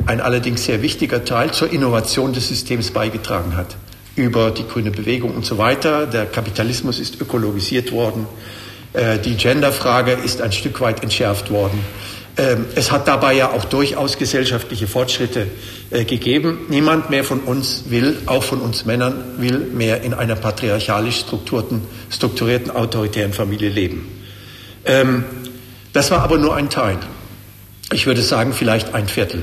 ein 0.05 0.19
allerdings 0.19 0.65
sehr 0.65 0.81
wichtiger 0.81 1.23
Teil 1.23 1.51
zur 1.51 1.71
Innovation 1.71 2.33
des 2.33 2.49
Systems 2.49 2.91
beigetragen 2.91 3.55
hat. 3.55 3.77
Über 4.17 4.51
die 4.51 4.67
grüne 4.67 4.91
Bewegung 4.91 5.33
und 5.33 5.45
so 5.45 5.57
weiter. 5.57 6.05
Der 6.05 6.25
Kapitalismus 6.25 6.99
ist 6.99 7.21
ökologisiert 7.21 7.93
worden. 7.93 8.27
Äh, 8.91 9.19
die 9.19 9.37
Genderfrage 9.37 10.11
ist 10.11 10.41
ein 10.41 10.51
Stück 10.51 10.81
weit 10.81 11.01
entschärft 11.01 11.49
worden. 11.49 11.79
Ähm, 12.37 12.65
es 12.75 12.91
hat 12.91 13.07
dabei 13.07 13.33
ja 13.33 13.51
auch 13.51 13.65
durchaus 13.65 14.17
gesellschaftliche 14.17 14.87
Fortschritte 14.87 15.47
äh, 15.89 16.05
gegeben. 16.05 16.59
Niemand 16.69 17.09
mehr 17.09 17.23
von 17.23 17.41
uns 17.41 17.85
will, 17.89 18.17
auch 18.25 18.43
von 18.43 18.61
uns 18.61 18.85
Männern, 18.85 19.23
will 19.37 19.59
mehr 19.59 20.01
in 20.01 20.13
einer 20.13 20.35
patriarchalisch 20.35 21.19
strukturierten, 21.19 21.81
strukturierten 22.09 22.71
autoritären 22.71 23.33
Familie 23.33 23.69
leben. 23.69 24.07
Ähm, 24.85 25.25
das 25.93 26.09
war 26.09 26.21
aber 26.21 26.37
nur 26.37 26.55
ein 26.55 26.69
Teil. 26.69 26.97
Ich 27.91 28.05
würde 28.05 28.21
sagen, 28.21 28.53
vielleicht 28.53 28.93
ein 28.95 29.07
Viertel. 29.09 29.41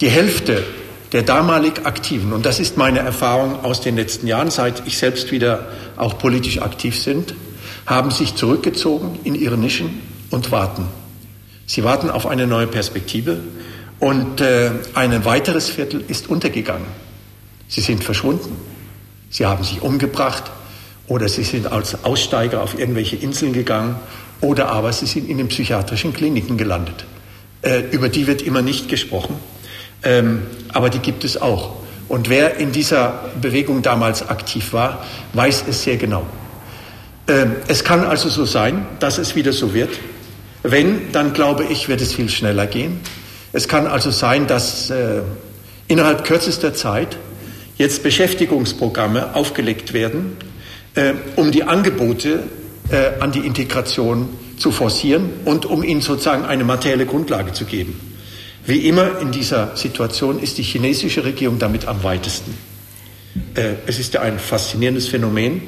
Die 0.00 0.10
Hälfte 0.10 0.62
der 1.12 1.22
damalig 1.22 1.86
Aktiven, 1.86 2.32
und 2.32 2.46
das 2.46 2.60
ist 2.60 2.76
meine 2.76 3.00
Erfahrung 3.00 3.64
aus 3.64 3.80
den 3.80 3.96
letzten 3.96 4.26
Jahren, 4.26 4.50
seit 4.50 4.86
ich 4.86 4.96
selbst 4.98 5.32
wieder 5.32 5.66
auch 5.96 6.18
politisch 6.18 6.60
aktiv 6.62 6.96
sind, 7.00 7.34
haben 7.86 8.10
sich 8.10 8.36
zurückgezogen 8.36 9.18
in 9.24 9.34
ihre 9.34 9.58
Nischen 9.58 10.02
und 10.30 10.52
warten. 10.52 10.86
Sie 11.70 11.84
warten 11.84 12.10
auf 12.10 12.26
eine 12.26 12.48
neue 12.48 12.66
Perspektive 12.66 13.38
und 14.00 14.40
äh, 14.40 14.72
ein 14.94 15.24
weiteres 15.24 15.68
Viertel 15.68 16.02
ist 16.08 16.28
untergegangen. 16.28 16.88
Sie 17.68 17.80
sind 17.80 18.02
verschwunden. 18.02 18.56
Sie 19.30 19.46
haben 19.46 19.62
sich 19.62 19.80
umgebracht 19.80 20.50
oder 21.06 21.28
sie 21.28 21.44
sind 21.44 21.70
als 21.70 22.04
Aussteiger 22.04 22.60
auf 22.60 22.76
irgendwelche 22.76 23.14
Inseln 23.14 23.52
gegangen 23.52 23.94
oder 24.40 24.70
aber 24.70 24.92
sie 24.92 25.06
sind 25.06 25.30
in 25.30 25.38
den 25.38 25.46
psychiatrischen 25.46 26.12
Kliniken 26.12 26.56
gelandet. 26.56 27.04
Äh, 27.62 27.82
über 27.92 28.08
die 28.08 28.26
wird 28.26 28.42
immer 28.42 28.62
nicht 28.62 28.88
gesprochen, 28.88 29.36
ähm, 30.02 30.42
aber 30.70 30.90
die 30.90 30.98
gibt 30.98 31.22
es 31.22 31.40
auch. 31.40 31.76
Und 32.08 32.28
wer 32.28 32.56
in 32.56 32.72
dieser 32.72 33.30
Bewegung 33.40 33.82
damals 33.82 34.28
aktiv 34.28 34.72
war, 34.72 35.06
weiß 35.34 35.66
es 35.68 35.84
sehr 35.84 35.98
genau. 35.98 36.26
Ähm, 37.28 37.52
es 37.68 37.84
kann 37.84 38.02
also 38.02 38.28
so 38.28 38.44
sein, 38.44 38.86
dass 38.98 39.18
es 39.18 39.36
wieder 39.36 39.52
so 39.52 39.72
wird, 39.72 39.90
wenn, 40.62 41.12
dann 41.12 41.32
glaube 41.32 41.64
ich, 41.64 41.88
wird 41.88 42.00
es 42.00 42.12
viel 42.12 42.28
schneller 42.28 42.66
gehen. 42.66 43.00
Es 43.52 43.68
kann 43.68 43.86
also 43.86 44.10
sein, 44.10 44.46
dass 44.46 44.90
äh, 44.90 45.22
innerhalb 45.88 46.24
kürzester 46.24 46.74
Zeit 46.74 47.16
jetzt 47.76 48.02
Beschäftigungsprogramme 48.02 49.34
aufgelegt 49.34 49.92
werden, 49.92 50.36
äh, 50.94 51.14
um 51.36 51.50
die 51.50 51.64
Angebote 51.64 52.44
äh, 52.90 53.20
an 53.20 53.32
die 53.32 53.40
Integration 53.40 54.28
zu 54.58 54.70
forcieren 54.70 55.30
und 55.44 55.64
um 55.64 55.82
ihnen 55.82 56.02
sozusagen 56.02 56.44
eine 56.44 56.64
materielle 56.64 57.06
Grundlage 57.06 57.52
zu 57.52 57.64
geben. 57.64 57.98
Wie 58.66 58.86
immer 58.86 59.18
in 59.20 59.32
dieser 59.32 59.76
Situation 59.76 60.38
ist 60.40 60.58
die 60.58 60.62
chinesische 60.62 61.24
Regierung 61.24 61.58
damit 61.58 61.86
am 61.86 62.04
weitesten. 62.04 62.54
Äh, 63.54 63.74
es 63.86 63.98
ist 63.98 64.14
ja 64.14 64.20
ein 64.20 64.38
faszinierendes 64.38 65.08
Phänomen, 65.08 65.62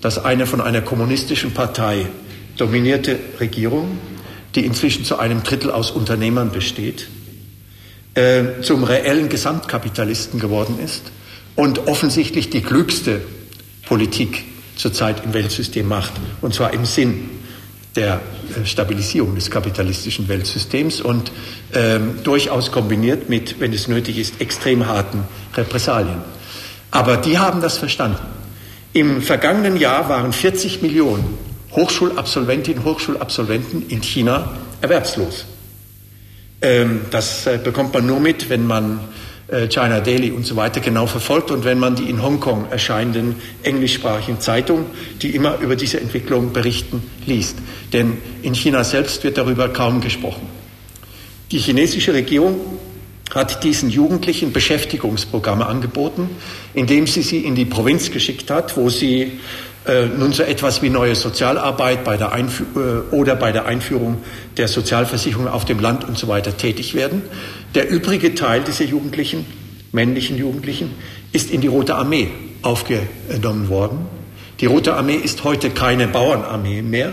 dass 0.00 0.24
eine 0.24 0.46
von 0.46 0.60
einer 0.60 0.82
kommunistischen 0.82 1.52
Partei 1.52 2.06
dominierte 2.56 3.18
Regierung, 3.40 3.98
die 4.54 4.64
inzwischen 4.64 5.04
zu 5.04 5.18
einem 5.18 5.42
Drittel 5.42 5.70
aus 5.70 5.90
Unternehmern 5.90 6.50
besteht, 6.50 7.08
äh, 8.14 8.62
zum 8.62 8.84
reellen 8.84 9.28
Gesamtkapitalisten 9.28 10.40
geworden 10.40 10.78
ist 10.84 11.02
und 11.54 11.86
offensichtlich 11.86 12.50
die 12.50 12.62
klügste 12.62 13.20
Politik 13.86 14.44
zurzeit 14.76 15.24
im 15.24 15.34
Weltsystem 15.34 15.86
macht, 15.86 16.12
und 16.40 16.54
zwar 16.54 16.72
im 16.72 16.84
Sinn 16.84 17.30
der 17.96 18.20
äh, 18.56 18.64
Stabilisierung 18.64 19.34
des 19.34 19.50
kapitalistischen 19.50 20.28
Weltsystems 20.28 21.00
und 21.00 21.32
ähm, 21.74 22.20
durchaus 22.22 22.70
kombiniert 22.70 23.28
mit, 23.28 23.60
wenn 23.60 23.72
es 23.72 23.88
nötig 23.88 24.18
ist, 24.18 24.40
extrem 24.40 24.86
harten 24.86 25.24
Repressalien. 25.54 26.22
Aber 26.90 27.16
die 27.16 27.38
haben 27.38 27.60
das 27.60 27.78
verstanden. 27.78 28.26
Im 28.92 29.20
vergangenen 29.20 29.76
Jahr 29.76 30.08
waren 30.08 30.32
40 30.32 30.80
Millionen 30.80 31.38
Hochschulabsolventinnen 31.72 32.84
Hochschulabsolventen 32.84 33.88
in 33.88 34.02
China 34.02 34.56
erwerbslos. 34.80 35.44
Ähm, 36.60 37.02
das 37.10 37.46
äh, 37.46 37.58
bekommt 37.62 37.94
man 37.94 38.06
nur 38.06 38.20
mit, 38.20 38.50
wenn 38.50 38.66
man 38.66 39.00
äh, 39.48 39.68
China 39.68 40.00
Daily 40.00 40.30
und 40.30 40.44
so 40.44 40.56
weiter 40.56 40.80
genau 40.80 41.06
verfolgt 41.06 41.50
und 41.50 41.64
wenn 41.64 41.78
man 41.78 41.94
die 41.94 42.10
in 42.10 42.22
Hongkong 42.22 42.66
erscheinenden 42.70 43.36
englischsprachigen 43.62 44.40
Zeitungen, 44.40 44.86
die 45.22 45.34
immer 45.34 45.58
über 45.58 45.76
diese 45.76 46.00
Entwicklung 46.00 46.52
berichten, 46.52 47.02
liest. 47.26 47.56
Denn 47.92 48.18
in 48.42 48.54
China 48.54 48.84
selbst 48.84 49.24
wird 49.24 49.38
darüber 49.38 49.68
kaum 49.68 50.00
gesprochen. 50.00 50.48
Die 51.50 51.58
chinesische 51.58 52.12
Regierung 52.12 52.77
hat 53.34 53.62
diesen 53.64 53.90
Jugendlichen 53.90 54.52
Beschäftigungsprogramme 54.52 55.66
angeboten, 55.66 56.30
indem 56.74 57.06
sie 57.06 57.22
sie 57.22 57.38
in 57.38 57.54
die 57.54 57.64
Provinz 57.64 58.10
geschickt 58.10 58.50
hat, 58.50 58.76
wo 58.76 58.88
sie 58.88 59.40
äh, 59.86 60.06
nun 60.06 60.32
so 60.32 60.42
etwas 60.42 60.82
wie 60.82 60.90
neue 60.90 61.14
Sozialarbeit 61.14 62.04
bei 62.04 62.16
der 62.16 62.32
äh, 62.36 63.14
oder 63.14 63.36
bei 63.36 63.52
der 63.52 63.66
Einführung 63.66 64.18
der 64.56 64.68
Sozialversicherung 64.68 65.48
auf 65.48 65.64
dem 65.64 65.80
Land 65.80 66.04
und 66.04 66.18
so 66.18 66.28
weiter 66.28 66.56
tätig 66.56 66.94
werden. 66.94 67.22
Der 67.74 67.88
übrige 67.88 68.34
Teil 68.34 68.62
dieser 68.62 68.84
Jugendlichen, 68.84 69.46
männlichen 69.92 70.36
Jugendlichen, 70.36 70.94
ist 71.32 71.50
in 71.50 71.60
die 71.60 71.68
Rote 71.68 71.94
Armee 71.94 72.28
aufgenommen 72.62 73.68
worden. 73.68 74.06
Die 74.60 74.66
Rote 74.66 74.94
Armee 74.94 75.14
ist 75.14 75.44
heute 75.44 75.70
keine 75.70 76.08
Bauernarmee 76.08 76.82
mehr, 76.82 77.12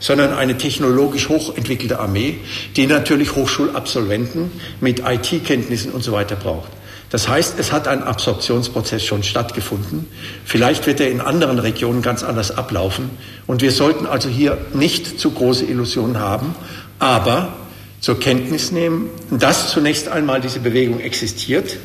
sondern 0.00 0.32
eine 0.32 0.58
technologisch 0.58 1.28
hochentwickelte 1.28 1.98
Armee, 1.98 2.36
die 2.76 2.86
natürlich 2.86 3.34
Hochschulabsolventen 3.34 4.50
mit 4.80 5.00
IT-Kenntnissen 5.00 5.92
und 5.92 6.02
so 6.02 6.12
weiter 6.12 6.36
braucht. 6.36 6.70
Das 7.10 7.28
heißt, 7.28 7.60
es 7.60 7.70
hat 7.70 7.86
ein 7.86 8.02
Absorptionsprozess 8.02 9.04
schon 9.04 9.22
stattgefunden. 9.22 10.08
Vielleicht 10.44 10.86
wird 10.86 10.98
er 10.98 11.10
in 11.10 11.20
anderen 11.20 11.60
Regionen 11.60 12.02
ganz 12.02 12.24
anders 12.24 12.50
ablaufen. 12.50 13.10
Und 13.46 13.62
wir 13.62 13.70
sollten 13.70 14.06
also 14.06 14.28
hier 14.28 14.58
nicht 14.72 15.20
zu 15.20 15.30
große 15.30 15.64
Illusionen 15.64 16.18
haben, 16.18 16.56
aber 16.98 17.54
zur 18.00 18.18
Kenntnis 18.18 18.72
nehmen, 18.72 19.10
dass 19.30 19.70
zunächst 19.70 20.08
einmal 20.08 20.40
diese 20.40 20.58
Bewegung 20.58 20.98
existiert, 20.98 21.76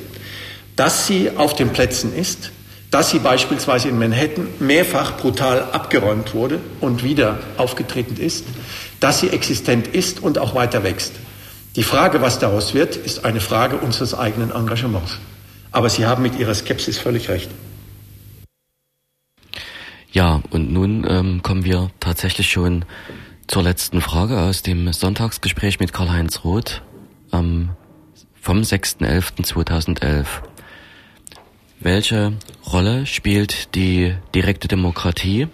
dass 0.76 1.06
sie 1.06 1.30
auf 1.36 1.56
den 1.56 1.70
Plätzen 1.70 2.16
ist, 2.16 2.52
dass 2.92 3.12
sie 3.12 3.20
beispielsweise 3.20 3.90
in 3.90 4.00
Manhattan 4.00 4.48
mehrfach 4.60 5.18
brutal 5.18 5.62
abgeräumt 5.72 6.34
wurde 6.34 6.60
und 6.82 7.04
wieder 7.04 7.40
aufgetreten 7.58 8.18
ist, 8.18 8.46
dass 9.00 9.20
sie 9.20 9.30
existent 9.30 9.88
ist 9.88 10.22
und 10.22 10.40
auch 10.40 10.56
weiter 10.56 10.84
wächst. 10.84 11.14
Die 11.76 11.84
Frage, 11.84 12.22
was 12.22 12.40
daraus 12.40 12.74
wird, 12.74 12.96
ist 12.96 13.26
eine 13.26 13.42
Frage 13.42 13.78
unseres 13.78 14.14
eigenen 14.14 14.52
Engagements. 14.52 15.20
Aber 15.72 15.90
Sie 15.90 16.06
haben 16.06 16.24
mit 16.24 16.38
Ihrer 16.40 16.56
Skepsis 16.56 16.98
völlig 16.98 17.30
recht. 17.30 17.50
Ja, 20.12 20.42
und 20.50 20.72
nun 20.74 21.06
ähm, 21.08 21.44
kommen 21.44 21.64
wir 21.64 21.92
tatsächlich 22.00 22.50
schon 22.50 22.86
zur 23.46 23.62
letzten 23.62 24.02
Frage 24.02 24.40
aus 24.42 24.64
dem 24.64 24.92
Sonntagsgespräch 24.92 25.80
mit 25.80 25.94
Karl-Heinz 25.94 26.44
Roth 26.44 26.82
ähm, 27.32 27.70
vom 28.42 28.62
6.11.2011. 28.62 30.26
Welche 31.82 32.34
Rolle 32.72 33.06
spielt 33.06 33.74
die 33.76 34.14
direkte 34.36 34.68
Demokratie? 34.68 35.48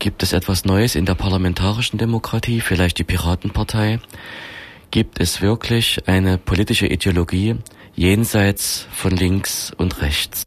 Gibt 0.00 0.24
es 0.24 0.32
etwas 0.32 0.64
Neues 0.64 0.96
in 0.96 1.06
der 1.06 1.14
parlamentarischen 1.14 1.98
Demokratie, 1.98 2.60
vielleicht 2.60 2.98
die 2.98 3.04
Piratenpartei? 3.04 4.00
Gibt 4.90 5.20
es 5.20 5.40
wirklich 5.40 6.08
eine 6.08 6.36
politische 6.36 6.88
Ideologie 6.88 7.54
jenseits 7.94 8.88
von 8.92 9.12
links 9.12 9.70
und 9.76 10.02
rechts? 10.02 10.42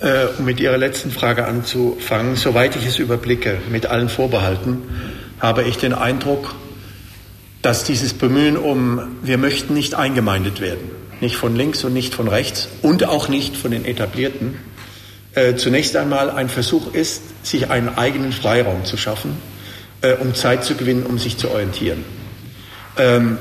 Äh, 0.00 0.26
um 0.38 0.44
mit 0.44 0.60
Ihrer 0.60 0.76
letzten 0.76 1.10
Frage 1.10 1.46
anzufangen, 1.46 2.36
soweit 2.36 2.76
ich 2.76 2.84
es 2.84 2.98
überblicke, 2.98 3.58
mit 3.70 3.86
allen 3.86 4.10
Vorbehalten, 4.10 4.82
habe 5.38 5.62
ich 5.62 5.78
den 5.78 5.94
Eindruck, 5.94 6.54
dass 7.62 7.84
dieses 7.84 8.12
Bemühen 8.12 8.58
um, 8.58 9.00
wir 9.22 9.38
möchten 9.38 9.72
nicht 9.72 9.94
eingemeindet 9.94 10.60
werden, 10.60 10.90
nicht 11.20 11.36
von 11.36 11.56
links 11.56 11.84
und 11.84 11.92
nicht 11.92 12.14
von 12.14 12.28
rechts 12.28 12.68
und 12.82 13.04
auch 13.04 13.28
nicht 13.28 13.56
von 13.56 13.70
den 13.70 13.84
Etablierten, 13.84 14.58
äh, 15.34 15.54
zunächst 15.54 15.96
einmal 15.96 16.30
ein 16.30 16.48
Versuch 16.48 16.94
ist, 16.94 17.22
sich 17.46 17.70
einen 17.70 17.96
eigenen 17.96 18.32
Freiraum 18.32 18.84
zu 18.84 18.96
schaffen, 18.96 19.36
äh, 20.00 20.14
um 20.14 20.34
Zeit 20.34 20.64
zu 20.64 20.74
gewinnen, 20.74 21.04
um 21.04 21.18
sich 21.18 21.36
zu 21.36 21.50
orientieren. 21.50 22.04
Ähm, 22.96 23.38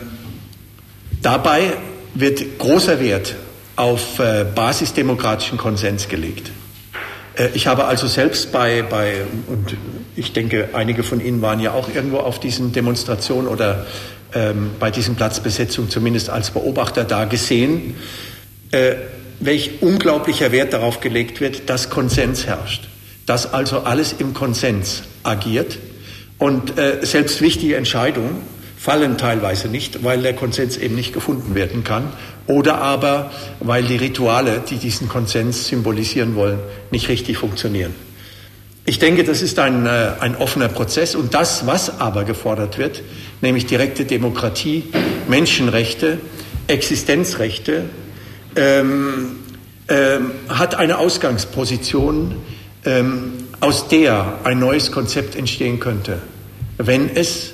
Dabei 1.22 1.74
wird 2.14 2.60
großer 2.60 3.00
Wert 3.02 3.36
auf 3.76 4.20
äh, 4.20 4.46
basisdemokratischen 4.46 5.58
Konsens 5.58 6.08
gelegt. 6.08 6.52
Äh, 7.36 7.50
ich 7.54 7.68
habe 7.68 7.86
also 7.86 8.08
selbst 8.08 8.52
bei, 8.54 8.84
bei, 8.84 9.24
und 9.48 9.76
ich 10.16 10.32
denke, 10.32 10.70
einige 10.74 11.04
von 11.04 11.20
Ihnen 11.20 11.42
waren 11.42 11.60
ja 11.60 11.74
auch 11.74 11.90
irgendwo 11.94 12.18
auf 12.20 12.40
diesen 12.40 12.72
Demonstrationen 12.72 13.48
oder 13.48 13.86
ähm, 14.34 14.72
bei 14.80 14.92
diesen 14.92 15.16
Platzbesetzungen 15.16 15.90
zumindest 15.90 16.30
als 16.30 16.52
Beobachter 16.52 17.04
da 17.04 17.26
gesehen, 17.26 17.96
äh, 18.72 18.96
welch 19.40 19.82
unglaublicher 19.82 20.52
Wert 20.52 20.74
darauf 20.74 21.00
gelegt 21.00 21.42
wird, 21.42 21.70
dass 21.70 21.90
Konsens 21.90 22.46
herrscht, 22.46 22.88
dass 23.26 23.54
also 23.54 23.80
alles 23.82 24.14
im 24.18 24.34
Konsens 24.34 25.04
agiert. 25.24 25.78
Und 26.38 26.78
äh, 26.78 27.00
selbst 27.02 27.42
wichtige 27.42 27.76
Entscheidungen 27.76 28.42
fallen 28.78 29.18
teilweise 29.18 29.68
nicht, 29.68 30.04
weil 30.04 30.22
der 30.22 30.34
Konsens 30.34 30.78
eben 30.78 30.96
nicht 30.96 31.14
gefunden 31.14 31.54
werden 31.54 31.84
kann. 31.84 32.14
Oder 32.48 32.80
aber 32.80 33.32
weil 33.60 33.84
die 33.84 33.98
Rituale, 33.98 34.64
die 34.70 34.78
diesen 34.78 35.10
Konsens 35.10 35.68
symbolisieren 35.68 36.36
wollen, 36.36 36.60
nicht 36.90 37.10
richtig 37.10 37.38
funktionieren. 37.38 37.94
Ich 38.90 38.98
denke, 38.98 39.24
das 39.24 39.44
ist 39.44 39.60
ein, 39.60 39.86
äh, 39.86 40.14
ein 40.20 40.36
offener 40.36 40.68
Prozess. 40.68 41.14
Und 41.14 41.36
das, 41.36 41.68
was 41.68 42.00
aber 42.00 42.24
gefordert 42.24 42.80
wird, 42.80 43.04
nämlich 43.40 43.68
direkte 43.68 44.04
Demokratie, 44.04 44.84
Menschenrechte, 45.28 46.18
Existenzrechte, 46.66 47.84
ähm, 48.56 49.42
ähm, 49.90 50.32
hat 50.48 50.74
eine 50.74 50.98
Ausgangsposition, 50.98 52.38
ähm, 52.84 53.34
aus 53.60 53.90
der 53.90 54.40
ein 54.44 54.58
neues 54.58 54.92
Konzept 54.92 55.36
entstehen 55.36 55.80
könnte, 55.80 56.18
wenn 56.80 57.16
es 57.16 57.54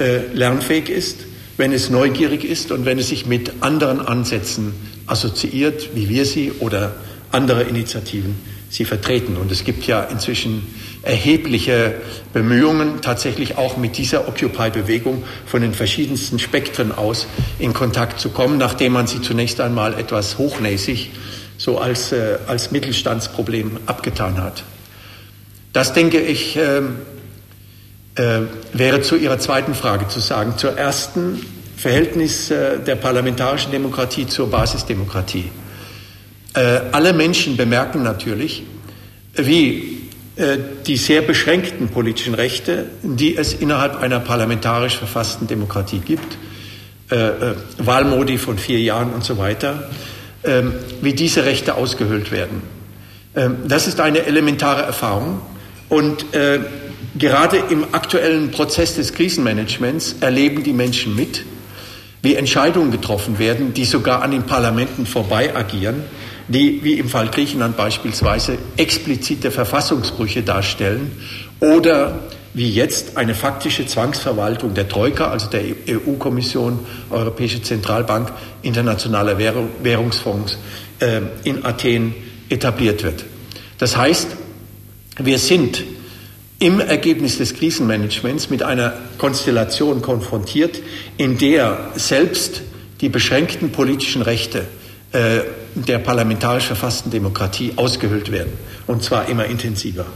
äh, 0.00 0.26
lernfähig 0.32 0.88
ist, 0.88 1.18
wenn 1.56 1.70
es 1.70 1.88
neugierig 1.88 2.44
ist 2.44 2.72
und 2.72 2.84
wenn 2.84 2.98
es 2.98 3.10
sich 3.10 3.26
mit 3.26 3.62
anderen 3.62 4.00
Ansätzen 4.00 4.74
assoziiert, 5.06 5.90
wie 5.94 6.08
wir 6.08 6.24
sie 6.24 6.50
oder 6.58 6.96
andere 7.30 7.62
Initiativen 7.62 8.53
sie 8.70 8.84
vertreten. 8.84 9.36
Und 9.36 9.50
es 9.52 9.64
gibt 9.64 9.86
ja 9.86 10.02
inzwischen 10.02 10.66
erhebliche 11.02 11.94
Bemühungen, 12.32 13.00
tatsächlich 13.02 13.58
auch 13.58 13.76
mit 13.76 13.98
dieser 13.98 14.26
Occupy-Bewegung 14.28 15.22
von 15.46 15.62
den 15.62 15.74
verschiedensten 15.74 16.38
Spektren 16.38 16.92
aus 16.92 17.26
in 17.58 17.72
Kontakt 17.72 18.20
zu 18.20 18.30
kommen, 18.30 18.58
nachdem 18.58 18.92
man 18.92 19.06
sie 19.06 19.20
zunächst 19.20 19.60
einmal 19.60 19.94
etwas 19.94 20.38
hochnäsig 20.38 21.10
so 21.56 21.78
als, 21.78 22.12
äh, 22.12 22.38
als 22.46 22.72
Mittelstandsproblem 22.72 23.78
abgetan 23.86 24.42
hat. 24.42 24.64
Das 25.72 25.92
denke 25.92 26.20
ich, 26.20 26.56
äh, 26.56 26.78
äh, 28.16 28.42
wäre 28.72 29.02
zu 29.02 29.16
Ihrer 29.16 29.38
zweiten 29.38 29.74
Frage 29.74 30.08
zu 30.08 30.20
sagen. 30.20 30.54
Zur 30.56 30.76
ersten 30.76 31.44
Verhältnis 31.76 32.50
äh, 32.50 32.78
der 32.78 32.94
parlamentarischen 32.94 33.72
Demokratie 33.72 34.26
zur 34.26 34.50
Basisdemokratie. 34.50 35.50
Äh, 36.54 36.80
alle 36.92 37.12
Menschen 37.12 37.56
bemerken 37.56 38.02
natürlich, 38.02 38.62
wie 39.34 40.08
äh, 40.36 40.58
die 40.86 40.96
sehr 40.96 41.22
beschränkten 41.22 41.88
politischen 41.88 42.34
Rechte, 42.34 42.86
die 43.02 43.36
es 43.36 43.54
innerhalb 43.54 44.00
einer 44.00 44.20
parlamentarisch 44.20 44.96
verfassten 44.96 45.46
Demokratie 45.46 45.98
gibt, 45.98 46.36
äh, 47.10 47.16
äh, 47.16 47.54
Wahlmodi 47.78 48.38
von 48.38 48.58
vier 48.58 48.80
Jahren 48.80 49.12
und 49.12 49.24
so 49.24 49.38
weiter, 49.38 49.90
ähm, 50.44 50.72
wie 51.02 51.12
diese 51.12 51.44
Rechte 51.44 51.74
ausgehöhlt 51.74 52.30
werden. 52.30 52.62
Ähm, 53.34 53.56
das 53.66 53.86
ist 53.86 54.00
eine 54.00 54.24
elementare 54.24 54.82
Erfahrung 54.82 55.40
Und 55.88 56.34
äh, 56.34 56.60
gerade 57.18 57.58
im 57.70 57.84
aktuellen 57.92 58.50
Prozess 58.50 58.96
des 58.96 59.12
Krisenmanagements 59.12 60.16
erleben 60.20 60.64
die 60.64 60.72
Menschen 60.72 61.14
mit, 61.14 61.44
wie 62.22 62.34
Entscheidungen 62.34 62.90
getroffen 62.90 63.38
werden, 63.38 63.74
die 63.74 63.84
sogar 63.84 64.22
an 64.22 64.30
den 64.30 64.44
Parlamenten 64.44 65.06
vorbei 65.06 65.54
agieren, 65.54 66.02
die, 66.48 66.82
wie 66.82 66.98
im 66.98 67.08
Fall 67.08 67.28
Griechenland 67.28 67.76
beispielsweise, 67.76 68.58
explizite 68.76 69.50
Verfassungsbrüche 69.50 70.42
darstellen 70.42 71.12
oder 71.60 72.20
wie 72.52 72.70
jetzt 72.70 73.16
eine 73.16 73.34
faktische 73.34 73.86
Zwangsverwaltung 73.86 74.74
der 74.74 74.88
Troika, 74.88 75.28
also 75.28 75.48
der 75.48 75.62
EU-Kommission, 75.88 76.78
Europäische 77.10 77.62
Zentralbank, 77.62 78.30
Internationaler 78.62 79.38
Währungsfonds 79.38 80.58
äh, 81.00 81.20
in 81.42 81.64
Athen 81.64 82.14
etabliert 82.48 83.02
wird. 83.02 83.24
Das 83.78 83.96
heißt, 83.96 84.28
wir 85.18 85.38
sind 85.38 85.82
im 86.60 86.78
Ergebnis 86.78 87.38
des 87.38 87.54
Krisenmanagements 87.54 88.50
mit 88.50 88.62
einer 88.62 88.92
Konstellation 89.18 90.00
konfrontiert, 90.00 90.80
in 91.16 91.36
der 91.38 91.90
selbst 91.96 92.62
die 93.00 93.08
beschränkten 93.08 93.70
politischen 93.72 94.22
Rechte 94.22 94.64
äh, 95.14 95.42
der 95.76 95.98
parlamentarisch 95.98 96.66
verfassten 96.66 97.12
Demokratie 97.12 97.72
ausgehöhlt 97.76 98.32
werden, 98.32 98.52
und 98.88 99.04
zwar 99.04 99.28
immer 99.28 99.44
intensiver. 99.46 100.06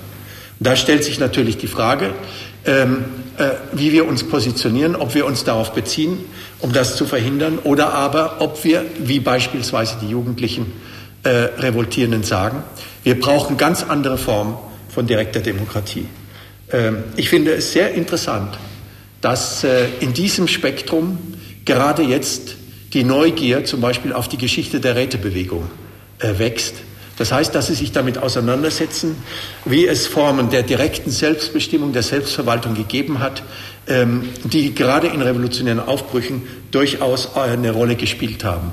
Da 0.59 0.75
stellt 0.75 1.05
sich 1.05 1.21
natürlich 1.21 1.57
die 1.57 1.69
Frage, 1.69 2.11
ähm, 2.65 3.05
äh, 3.39 3.51
wie 3.73 3.93
wir 3.93 4.09
uns 4.09 4.25
positionieren, 4.25 4.97
ob 4.97 5.15
wir 5.15 5.25
uns 5.25 5.45
darauf 5.45 5.73
beziehen, 5.73 6.19
um 6.59 6.73
das 6.73 6.97
zu 6.97 7.07
verhindern, 7.07 7.61
oder 7.63 7.95
aber 7.95 8.41
ob 8.41 8.65
wir, 8.65 8.85
wie 8.99 9.21
beispielsweise 9.21 9.99
die 10.03 10.09
Jugendlichen 10.09 10.73
äh, 11.23 11.29
Revoltierenden 11.29 12.25
sagen, 12.25 12.65
wir 13.05 13.21
brauchen 13.21 13.57
ganz 13.57 13.85
andere 13.85 14.19
Formen 14.19 14.57
von 14.89 15.07
direkter 15.07 15.39
Demokratie. 15.39 16.07
Ähm, 16.73 17.05
ich 17.15 17.29
finde 17.29 17.53
es 17.53 17.73
sehr 17.73 17.95
interessant, 17.95 18.59
dass 19.21 19.63
äh, 19.63 19.87
in 20.01 20.13
diesem 20.13 20.49
Spektrum 20.49 21.19
gerade 21.65 22.03
jetzt 22.03 22.57
die 22.93 23.05
Neugier 23.05 23.65
zum 23.65 23.81
Beispiel 23.81 24.13
auf 24.13 24.29
die 24.29 24.39
Geschichte 24.39 24.81
der 24.81 24.97
Rätebewegung 24.97 25.71
äh, 26.19 26.39
wächst 26.39 26.75
das 27.19 27.33
heißt, 27.33 27.53
dass 27.55 27.67
sie 27.67 27.75
sich 27.75 27.91
damit 27.91 28.17
auseinandersetzen, 28.17 29.17
wie 29.65 29.89
es 29.89 30.07
Formen 30.07 30.51
der 30.51 30.63
direkten 30.63 31.11
Selbstbestimmung, 31.11 31.93
der 31.93 32.05
Selbstverwaltung 32.05 32.75
gegeben 32.75 33.19
hat, 33.19 33.43
ähm, 33.89 34.29
die 34.45 34.73
gerade 34.73 35.09
in 35.09 35.21
revolutionären 35.21 35.81
Aufbrüchen 35.81 36.43
durchaus 36.71 37.35
eine 37.35 37.73
Rolle 37.73 37.97
gespielt 37.97 38.45
haben. 38.45 38.73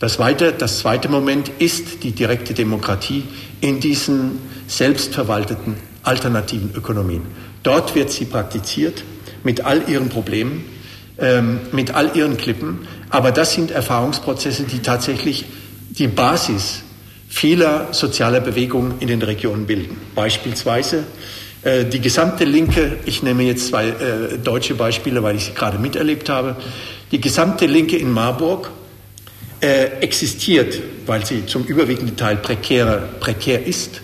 Das 0.00 0.14
zweite, 0.14 0.52
das 0.52 0.80
zweite 0.80 1.08
Moment 1.08 1.50
ist 1.60 2.02
die 2.02 2.10
direkte 2.10 2.52
Demokratie 2.52 3.22
in 3.60 3.78
diesen 3.78 4.40
selbstverwalteten 4.66 5.76
alternativen 6.02 6.74
Ökonomien. 6.74 7.22
Dort 7.62 7.94
wird 7.94 8.10
sie 8.10 8.24
praktiziert 8.24 9.04
mit 9.44 9.64
all 9.64 9.88
ihren 9.88 10.08
Problemen, 10.08 10.64
ähm, 11.18 11.60
mit 11.70 11.94
all 11.94 12.16
ihren 12.16 12.36
Klippen. 12.36 12.80
Aber 13.10 13.32
das 13.32 13.54
sind 13.54 13.70
Erfahrungsprozesse, 13.70 14.64
die 14.64 14.80
tatsächlich 14.80 15.44
die 15.90 16.08
Basis 16.08 16.82
vieler 17.28 17.88
sozialer 17.92 18.40
Bewegungen 18.40 18.94
in 19.00 19.08
den 19.08 19.22
Regionen 19.22 19.66
bilden. 19.66 19.96
Beispielsweise 20.14 21.04
äh, 21.62 21.84
die 21.84 22.00
gesamte 22.00 22.44
Linke, 22.44 22.96
ich 23.04 23.22
nehme 23.22 23.42
jetzt 23.42 23.68
zwei 23.68 23.88
äh, 23.88 24.38
deutsche 24.42 24.74
Beispiele, 24.74 25.22
weil 25.22 25.36
ich 25.36 25.46
sie 25.46 25.54
gerade 25.54 25.78
miterlebt 25.78 26.28
habe, 26.28 26.56
die 27.12 27.20
gesamte 27.20 27.66
Linke 27.66 27.96
in 27.96 28.10
Marburg 28.12 28.70
äh, 29.60 29.86
existiert, 30.00 30.78
weil 31.06 31.24
sie 31.24 31.46
zum 31.46 31.64
überwiegenden 31.64 32.16
Teil 32.16 32.36
prekär, 32.36 33.08
prekär 33.20 33.66
ist, 33.66 34.00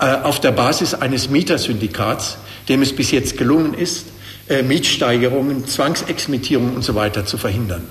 äh, 0.00 0.06
auf 0.06 0.40
der 0.40 0.52
Basis 0.52 0.94
eines 0.94 1.28
Mietersyndikats, 1.28 2.38
dem 2.68 2.82
es 2.82 2.94
bis 2.94 3.10
jetzt 3.10 3.36
gelungen 3.36 3.74
ist, 3.74 4.06
äh, 4.48 4.62
Mietsteigerungen, 4.62 5.66
Zwangsexmittierungen 5.66 6.74
und 6.74 6.82
so 6.82 6.94
zu 7.24 7.36
verhindern. 7.36 7.82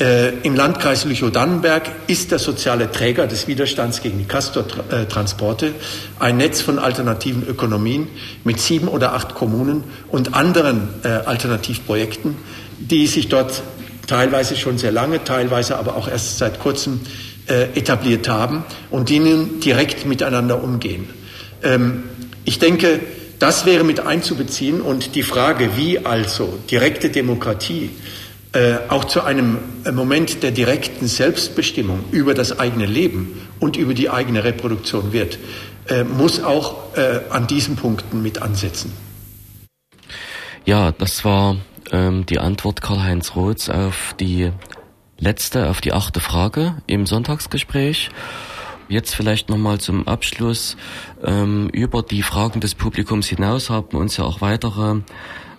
Äh, 0.00 0.30
Im 0.42 0.56
Landkreis 0.56 1.04
Lüchow-Dannenberg 1.04 1.88
ist 2.08 2.32
der 2.32 2.40
soziale 2.40 2.90
Träger 2.90 3.28
des 3.28 3.46
Widerstands 3.46 4.02
gegen 4.02 4.18
die 4.18 4.24
Castor-Transporte 4.24 5.72
ein 6.18 6.36
Netz 6.36 6.60
von 6.60 6.80
alternativen 6.80 7.46
Ökonomien 7.46 8.08
mit 8.42 8.58
sieben 8.58 8.88
oder 8.88 9.12
acht 9.12 9.36
Kommunen 9.36 9.84
und 10.10 10.34
anderen 10.34 10.88
äh, 11.04 11.08
Alternativprojekten, 11.08 12.34
die 12.80 13.06
sich 13.06 13.28
dort 13.28 13.62
teilweise 14.08 14.56
schon 14.56 14.78
sehr 14.78 14.90
lange, 14.90 15.22
teilweise 15.22 15.78
aber 15.78 15.94
auch 15.94 16.08
erst 16.08 16.38
seit 16.38 16.58
kurzem 16.58 17.00
äh, 17.46 17.78
etabliert 17.78 18.28
haben 18.28 18.64
und 18.90 19.10
die 19.10 19.20
nun 19.20 19.60
direkt 19.60 20.06
miteinander 20.06 20.60
umgehen. 20.60 21.08
Ähm, 21.62 22.02
ich 22.44 22.58
denke, 22.58 22.98
das 23.38 23.64
wäre 23.64 23.84
mit 23.84 24.00
einzubeziehen 24.00 24.80
und 24.80 25.14
die 25.14 25.22
Frage, 25.22 25.76
wie 25.76 26.04
also 26.04 26.58
direkte 26.68 27.10
Demokratie 27.10 27.90
äh, 28.54 28.76
auch 28.88 29.04
zu 29.04 29.22
einem 29.22 29.58
Moment 29.92 30.42
der 30.42 30.52
direkten 30.52 31.08
Selbstbestimmung 31.08 32.04
über 32.12 32.34
das 32.34 32.58
eigene 32.58 32.86
Leben 32.86 33.40
und 33.58 33.76
über 33.76 33.94
die 33.94 34.10
eigene 34.10 34.44
Reproduktion 34.44 35.12
wird, 35.12 35.38
äh, 35.88 36.04
muss 36.04 36.42
auch 36.42 36.96
äh, 36.96 37.20
an 37.30 37.46
diesen 37.46 37.76
Punkten 37.76 38.22
mit 38.22 38.40
ansetzen. 38.40 38.92
Ja, 40.64 40.92
das 40.92 41.24
war 41.24 41.56
ähm, 41.90 42.26
die 42.26 42.38
Antwort 42.38 42.80
Karl-Heinz 42.80 43.34
Roths 43.34 43.68
auf 43.68 44.14
die 44.18 44.52
letzte, 45.18 45.68
auf 45.68 45.80
die 45.80 45.92
achte 45.92 46.20
Frage 46.20 46.76
im 46.86 47.06
Sonntagsgespräch. 47.06 48.10
Jetzt 48.88 49.14
vielleicht 49.14 49.48
nochmal 49.48 49.80
zum 49.80 50.06
Abschluss. 50.06 50.76
Ähm, 51.24 51.68
über 51.70 52.02
die 52.02 52.22
Fragen 52.22 52.60
des 52.60 52.74
Publikums 52.74 53.26
hinaus 53.26 53.68
haben 53.68 53.96
uns 53.96 54.16
ja 54.16 54.24
auch 54.24 54.40
weitere 54.40 55.00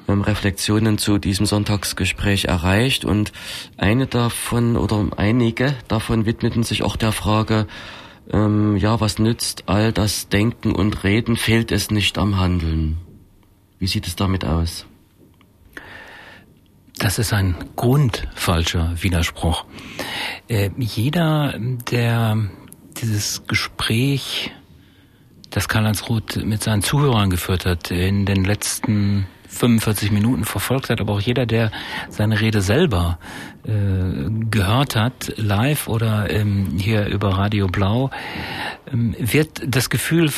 Reflexionen 0.07 0.97
zu 0.97 1.17
diesem 1.17 1.45
Sonntagsgespräch 1.45 2.45
erreicht 2.45 3.05
und 3.05 3.31
eine 3.77 4.07
davon 4.07 4.77
oder 4.77 5.07
einige 5.17 5.75
davon 5.87 6.25
widmeten 6.25 6.63
sich 6.63 6.83
auch 6.83 6.95
der 6.95 7.11
Frage, 7.11 7.67
ähm, 8.31 8.75
ja, 8.77 8.99
was 8.99 9.19
nützt 9.19 9.63
all 9.67 9.91
das 9.91 10.29
Denken 10.29 10.73
und 10.73 11.03
Reden, 11.03 11.35
fehlt 11.35 11.71
es 11.71 11.91
nicht 11.91 12.17
am 12.17 12.39
Handeln? 12.39 12.97
Wie 13.79 13.87
sieht 13.87 14.07
es 14.07 14.15
damit 14.15 14.45
aus? 14.45 14.85
Das 16.97 17.19
ist 17.19 17.33
ein 17.33 17.55
grundfalscher 17.75 18.93
Widerspruch. 19.01 19.65
Äh, 20.47 20.69
jeder, 20.77 21.53
der 21.59 22.49
dieses 23.01 23.45
Gespräch, 23.47 24.51
das 25.49 25.67
Karl-Heinz 25.67 26.09
Roth 26.09 26.37
mit 26.37 26.63
seinen 26.63 26.83
Zuhörern 26.83 27.29
geführt 27.29 27.65
hat, 27.65 27.91
in 27.91 28.25
den 28.25 28.45
letzten 28.45 29.27
45 29.55 30.11
Minuten 30.11 30.43
verfolgt 30.43 30.89
hat, 30.89 31.01
aber 31.01 31.13
auch 31.13 31.21
jeder, 31.21 31.45
der 31.45 31.71
seine 32.09 32.39
Rede 32.41 32.61
selber 32.61 33.17
äh, 33.63 34.29
gehört 34.51 34.95
hat, 34.95 35.33
live 35.37 35.87
oder 35.87 36.29
ähm, 36.29 36.77
hier 36.77 37.07
über 37.07 37.29
Radio 37.37 37.67
Blau, 37.67 38.11
ähm, 38.91 39.15
wird 39.17 39.61
das 39.65 39.89
Gefühl 39.89 40.31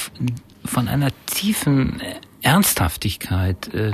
von 0.64 0.88
einer 0.88 1.10
tiefen 1.26 2.02
Ernsthaftigkeit 2.42 3.74
äh, 3.74 3.92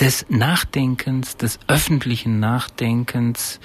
des 0.00 0.26
Nachdenkens, 0.28 1.36
des 1.36 1.60
öffentlichen 1.68 2.40
Nachdenkens 2.40 3.60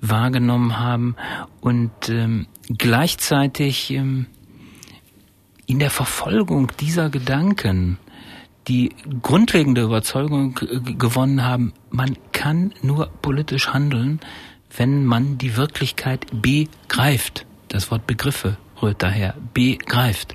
wahrgenommen 0.00 0.78
haben 0.78 1.16
und 1.60 2.08
ähm, 2.08 2.46
gleichzeitig 2.68 3.90
ähm, 3.90 4.26
in 5.66 5.78
der 5.78 5.90
Verfolgung 5.90 6.70
dieser 6.78 7.08
Gedanken 7.08 7.98
die 8.68 8.94
grundlegende 9.22 9.82
Überzeugung 9.82 10.54
gewonnen 10.98 11.44
haben, 11.44 11.74
man 11.90 12.16
kann 12.32 12.72
nur 12.82 13.08
politisch 13.22 13.68
handeln, 13.68 14.20
wenn 14.76 15.04
man 15.04 15.38
die 15.38 15.56
Wirklichkeit 15.56 16.26
begreift. 16.32 17.46
Das 17.68 17.90
Wort 17.90 18.06
Begriffe 18.06 18.56
rührt 18.80 19.02
daher, 19.02 19.34
begreift, 19.52 20.34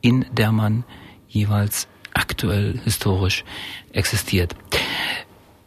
in 0.00 0.24
der 0.32 0.52
man 0.52 0.84
jeweils 1.28 1.88
aktuell 2.12 2.78
historisch 2.84 3.44
existiert. 3.92 4.54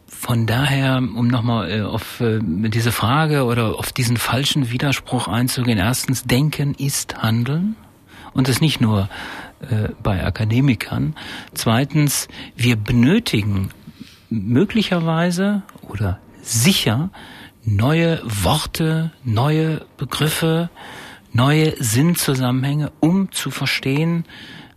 Von 0.06 0.46
daher, 0.46 0.96
um 0.96 1.28
nochmal 1.28 1.70
äh, 1.70 1.82
auf 1.82 2.20
äh, 2.20 2.40
diese 2.42 2.92
Frage 2.92 3.44
oder 3.44 3.78
auf 3.78 3.92
diesen 3.92 4.16
falschen 4.16 4.70
Widerspruch 4.70 5.28
einzugehen, 5.28 5.78
erstens, 5.78 6.24
Denken 6.24 6.74
ist 6.74 7.22
Handeln 7.22 7.76
und 8.38 8.48
es 8.48 8.60
nicht 8.60 8.80
nur 8.80 9.08
äh, 9.60 9.88
bei 10.00 10.24
Akademikern. 10.24 11.16
Zweitens, 11.54 12.28
wir 12.54 12.76
benötigen 12.76 13.70
möglicherweise 14.30 15.62
oder 15.88 16.20
sicher 16.40 17.10
neue 17.64 18.22
Worte, 18.22 19.10
neue 19.24 19.84
Begriffe, 19.96 20.70
neue 21.32 21.74
Sinnzusammenhänge, 21.82 22.92
um 23.00 23.32
zu 23.32 23.50
verstehen, 23.50 24.24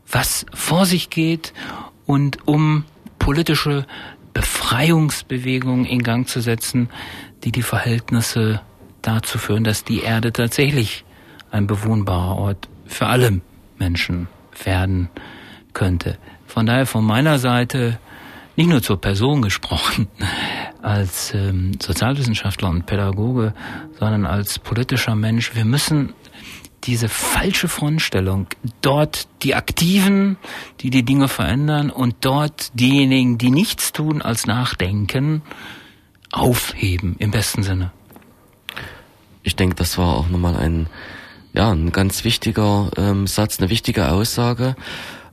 was 0.10 0.48
vor 0.56 0.88
sich 0.88 1.12
geht 1.12 1.54
und 2.08 2.48
um 2.48 2.86
politische 3.20 3.86
Befreiungsbewegungen 4.34 5.86
in 5.86 6.02
Gang 6.02 6.28
zu 6.28 6.42
setzen, 6.42 6.90
die 7.44 7.52
die 7.52 7.62
Verhältnisse 7.62 8.62
dazu 9.04 9.38
führen, 9.38 9.64
dass 9.64 9.84
die 9.84 10.00
Erde 10.00 10.34
tatsächlich 10.34 11.06
ein 11.52 11.68
bewohnbarer 11.68 12.38
Ort 12.38 12.68
für 12.88 13.06
alle 13.06 13.42
Menschen 13.82 14.28
werden 14.64 15.10
könnte. 15.74 16.20
Von 16.46 16.68
daher 16.68 16.86
von 16.86 17.04
meiner 17.04 17.40
Seite 17.40 17.98
nicht 18.56 18.70
nur 18.70 18.84
zur 18.84 19.02
Person 19.02 19.42
gesprochen, 19.42 20.08
als 20.84 21.34
ähm, 21.34 21.74
Sozialwissenschaftler 21.82 22.70
und 22.70 22.86
Pädagoge, 22.86 23.54
sondern 24.00 24.26
als 24.26 24.60
politischer 24.60 25.16
Mensch. 25.16 25.56
Wir 25.56 25.66
müssen 25.66 26.14
diese 26.84 27.10
falsche 27.10 27.68
Frontstellung, 27.68 28.48
dort 28.82 29.28
die 29.44 29.56
Aktiven, 29.56 30.38
die 30.80 30.90
die 30.90 31.04
Dinge 31.04 31.28
verändern 31.28 31.90
und 31.90 32.16
dort 32.22 32.80
diejenigen, 32.80 33.38
die 33.38 33.52
nichts 33.52 33.94
tun 33.94 34.22
als 34.22 34.46
nachdenken, 34.46 35.42
aufheben 36.32 37.16
im 37.20 37.32
besten 37.32 37.64
Sinne. 37.64 37.92
Ich 39.44 39.56
denke, 39.56 39.76
das 39.76 39.98
war 39.98 40.16
auch 40.16 40.30
nochmal 40.30 40.56
ein, 40.56 40.88
ja, 41.54 41.72
ein 41.72 41.92
ganz 41.92 42.24
wichtiger 42.24 42.92
ähm, 42.98 43.28
Satz, 43.28 43.60
eine 43.60 43.70
wichtige 43.70 44.12
Aussage 44.12 44.76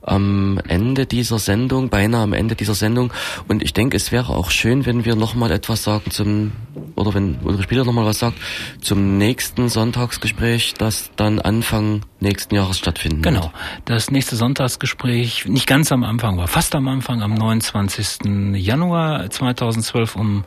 am 0.01 0.59
Ende 0.67 1.05
dieser 1.05 1.39
Sendung, 1.39 1.89
beinahe 1.89 2.23
am 2.23 2.33
Ende 2.33 2.55
dieser 2.55 2.73
Sendung. 2.73 3.13
Und 3.47 3.61
ich 3.61 3.73
denke, 3.73 3.97
es 3.97 4.11
wäre 4.11 4.33
auch 4.33 4.49
schön, 4.49 4.85
wenn 4.85 5.05
wir 5.05 5.15
nochmal 5.15 5.51
etwas 5.51 5.83
sagen 5.83 6.09
zum, 6.11 6.51
oder 6.95 7.13
wenn 7.13 7.37
Ulrich 7.43 7.63
Spieler 7.63 7.85
nochmal 7.85 8.05
was 8.05 8.19
sagt, 8.19 8.37
zum 8.81 9.17
nächsten 9.17 9.69
Sonntagsgespräch, 9.69 10.73
das 10.77 11.11
dann 11.15 11.39
Anfang 11.39 12.01
nächsten 12.19 12.55
Jahres 12.55 12.79
stattfinden 12.79 13.21
genau. 13.21 13.43
wird. 13.43 13.53
Das 13.85 14.09
nächste 14.09 14.35
Sonntagsgespräch, 14.35 15.45
nicht 15.45 15.67
ganz 15.67 15.91
am 15.91 16.03
Anfang, 16.03 16.37
war 16.37 16.47
fast 16.47 16.75
am 16.75 16.87
Anfang, 16.87 17.21
am 17.21 17.33
29. 17.33 18.55
Januar 18.55 19.29
2012 19.29 20.15
um 20.15 20.43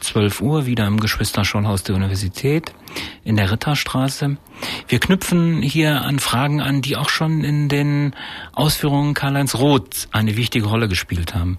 12 0.00 0.40
Uhr 0.40 0.66
wieder 0.66 0.86
im 0.86 1.00
Geschwisterschulhaus 1.00 1.82
der 1.82 1.94
Universität 1.94 2.72
in 3.24 3.36
der 3.36 3.50
Ritterstraße. 3.50 4.36
Wir 4.88 4.98
knüpfen 5.00 5.62
hier 5.62 6.02
an 6.02 6.18
Fragen 6.18 6.60
an, 6.60 6.82
die 6.82 6.96
auch 6.96 7.08
schon 7.08 7.44
in 7.44 7.68
den 7.68 8.14
Ausführungen 8.52 9.14
Karl-Heinz 9.14 9.56
Roth 9.56 10.08
eine 10.12 10.36
wichtige 10.36 10.66
Rolle 10.66 10.88
gespielt 10.88 11.34
haben. 11.34 11.58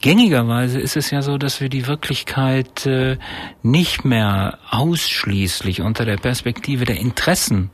Gängigerweise 0.00 0.80
ist 0.80 0.96
es 0.96 1.10
ja 1.10 1.22
so, 1.22 1.38
dass 1.38 1.60
wir 1.60 1.68
die 1.68 1.86
Wirklichkeit 1.86 2.86
äh, 2.86 3.18
nicht 3.62 4.04
mehr 4.04 4.58
ausschließlich 4.70 5.80
unter 5.80 6.04
der 6.04 6.16
Perspektive 6.16 6.84
der 6.84 6.98
Interessen 6.98 7.70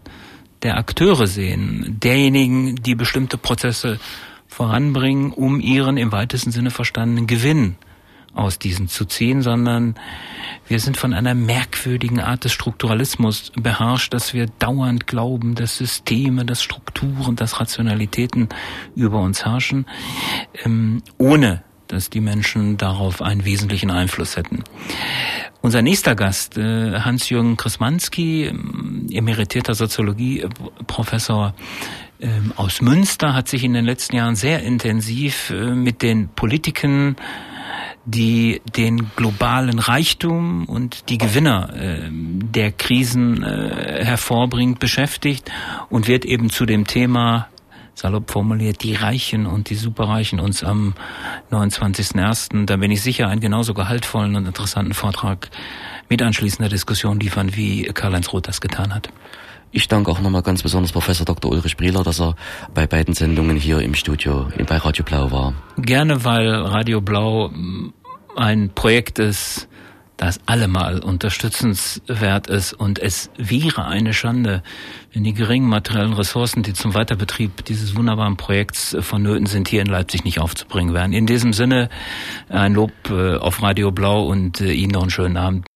der 0.63 0.77
Akteure 0.77 1.27
sehen, 1.27 1.97
derjenigen, 2.01 2.77
die 2.77 2.95
bestimmte 2.95 3.39
Prozesse 3.39 3.99
voranbringen, 4.47 5.33
um 5.33 5.61
ihren 5.61 5.97
im 5.97 6.13
weitesten 6.13 6.51
Sinne 6.51 6.71
verstandenen 6.71 7.27
Gewinn 7.27 7.77
aus 8.35 8.59
diesen 8.59 8.89
zu 8.89 9.05
ziehen, 9.05 9.43
sondern 9.43 9.95
wir 10.69 10.79
sind 10.79 10.97
von 10.97 11.15
einer 11.15 11.35
merkwürdigen 11.35 12.21
Art 12.21 12.45
des 12.45 12.53
Strukturalismus 12.53 13.53
beherrscht, 13.61 14.15
dass 14.15 14.35
wir 14.35 14.47
dauernd 14.59 15.07
glauben, 15.07 15.55
dass 15.55 15.79
Systeme, 15.79 16.45
dass 16.45 16.63
Strukturen, 16.63 17.37
dass 17.37 17.61
Rationalitäten 17.61 18.49
über 18.95 19.21
uns 19.21 19.45
herrschen, 19.45 19.87
ähm, 20.65 21.03
ohne 21.19 21.63
dass 21.89 22.09
die 22.09 22.21
Menschen 22.21 22.77
darauf 22.77 23.21
einen 23.21 23.45
wesentlichen 23.45 23.91
Einfluss 23.91 24.37
hätten. 24.37 24.63
Unser 25.61 25.83
nächster 25.83 26.15
Gast, 26.15 26.57
äh, 26.57 27.01
Hans-Jürgen 27.01 27.57
Krismanski, 27.57 28.47
ähm, 28.47 29.09
emeritierter 29.11 29.75
Soziologieprofessor 29.75 31.55
ähm, 32.21 32.53
aus 32.57 32.81
Münster, 32.81 33.35
hat 33.35 33.49
sich 33.49 33.65
in 33.65 33.75
den 33.75 33.85
letzten 33.85 34.17
Jahren 34.17 34.37
sehr 34.37 34.63
intensiv 34.63 35.51
äh, 35.51 35.75
mit 35.75 36.03
den 36.03 36.29
Politiken 36.29 37.17
die 38.05 38.61
den 38.77 39.11
globalen 39.15 39.79
Reichtum 39.79 40.65
und 40.67 41.09
die 41.11 41.19
Gewinner 41.19 41.75
äh, 41.75 42.09
der 42.11 42.73
Krisen 42.73 43.43
äh, 43.43 44.05
hervorbringt, 44.05 44.79
beschäftigt 44.79 45.51
und 45.91 46.09
wird 46.09 46.25
eben 46.25 46.51
zu 46.51 46.67
dem 46.67 46.87
Thema 46.87 47.49
salopp 47.95 48.31
formuliert, 48.31 48.83
die 48.83 48.95
Reichen 48.95 49.47
und 49.47 49.69
die 49.69 49.75
Superreichen 49.75 50.41
uns 50.41 50.65
am 50.65 50.95
29.01., 51.51 52.65
da 52.65 52.77
bin 52.77 52.91
ich 52.91 53.03
sicher, 53.03 53.29
einen 53.29 53.43
genauso 53.43 53.75
gehaltvollen 53.75 54.37
und 54.37 54.47
interessanten 54.47 54.95
Vortrag 54.95 55.51
mit 56.09 56.23
anschließender 56.23 56.71
Diskussion 56.71 57.21
liefern, 57.21 57.55
wie 57.57 57.85
Karl-Heinz 57.85 58.33
Roth 58.33 58.49
das 58.49 58.63
getan 58.63 58.95
hat. 58.95 59.11
Ich 59.73 59.87
danke 59.87 60.11
auch 60.11 60.21
nochmal 60.21 60.43
ganz 60.43 60.63
besonders 60.63 60.91
Professor 60.91 61.25
Dr. 61.25 61.51
Ulrich 61.51 61.77
Brieler, 61.77 62.03
dass 62.03 62.21
er 62.21 62.35
bei 62.75 62.87
beiden 62.89 63.15
Sendungen 63.15 63.57
hier 63.57 63.79
im 63.81 63.95
Studio 63.95 64.49
bei 64.67 64.77
Radio 64.77 65.05
Blau 65.05 65.31
war. 65.31 65.55
Gerne, 65.77 66.25
weil 66.25 66.51
Radio 66.51 67.01
Blau 67.01 67.51
ein 68.37 68.71
Projekt 68.75 69.21
ist, 69.21 69.69
das 70.17 70.41
allemal 70.45 70.99
unterstützenswert 70.99 72.47
ist 72.49 72.75
und 72.75 72.99
es 72.99 73.31
wäre 73.39 73.87
eine 73.87 74.13
Schande, 74.13 74.63
wenn 75.13 75.25
die 75.25 75.33
geringen 75.33 75.69
materiellen 75.69 76.13
Ressourcen, 76.13 76.63
die 76.63 76.75
zum 76.75 76.93
Weiterbetrieb 76.93 77.65
dieses 77.65 77.97
wunderbaren 77.97 78.37
Projekts 78.37 78.97
vonnöten 79.01 79.47
sind, 79.47 79.69
hier 79.69 79.81
in 79.81 79.87
Leipzig 79.87 80.25
nicht 80.25 80.39
aufzubringen 80.41 80.93
wären. 80.93 81.15
In 81.15 81.27
diesem 81.27 81.55
Sinne 81.55 81.89
ein 82.51 82.75
Lob 82.75 82.93
äh, 83.09 83.37
auf 83.37 83.63
Radio 83.63 83.93
Blau 83.93 84.27
und 84.27 84.61
äh, 84.61 84.73
Ihnen 84.73 84.93
noch 84.93 85.03
einen 85.03 85.11
schönen 85.11 85.39
Abend. 85.39 85.67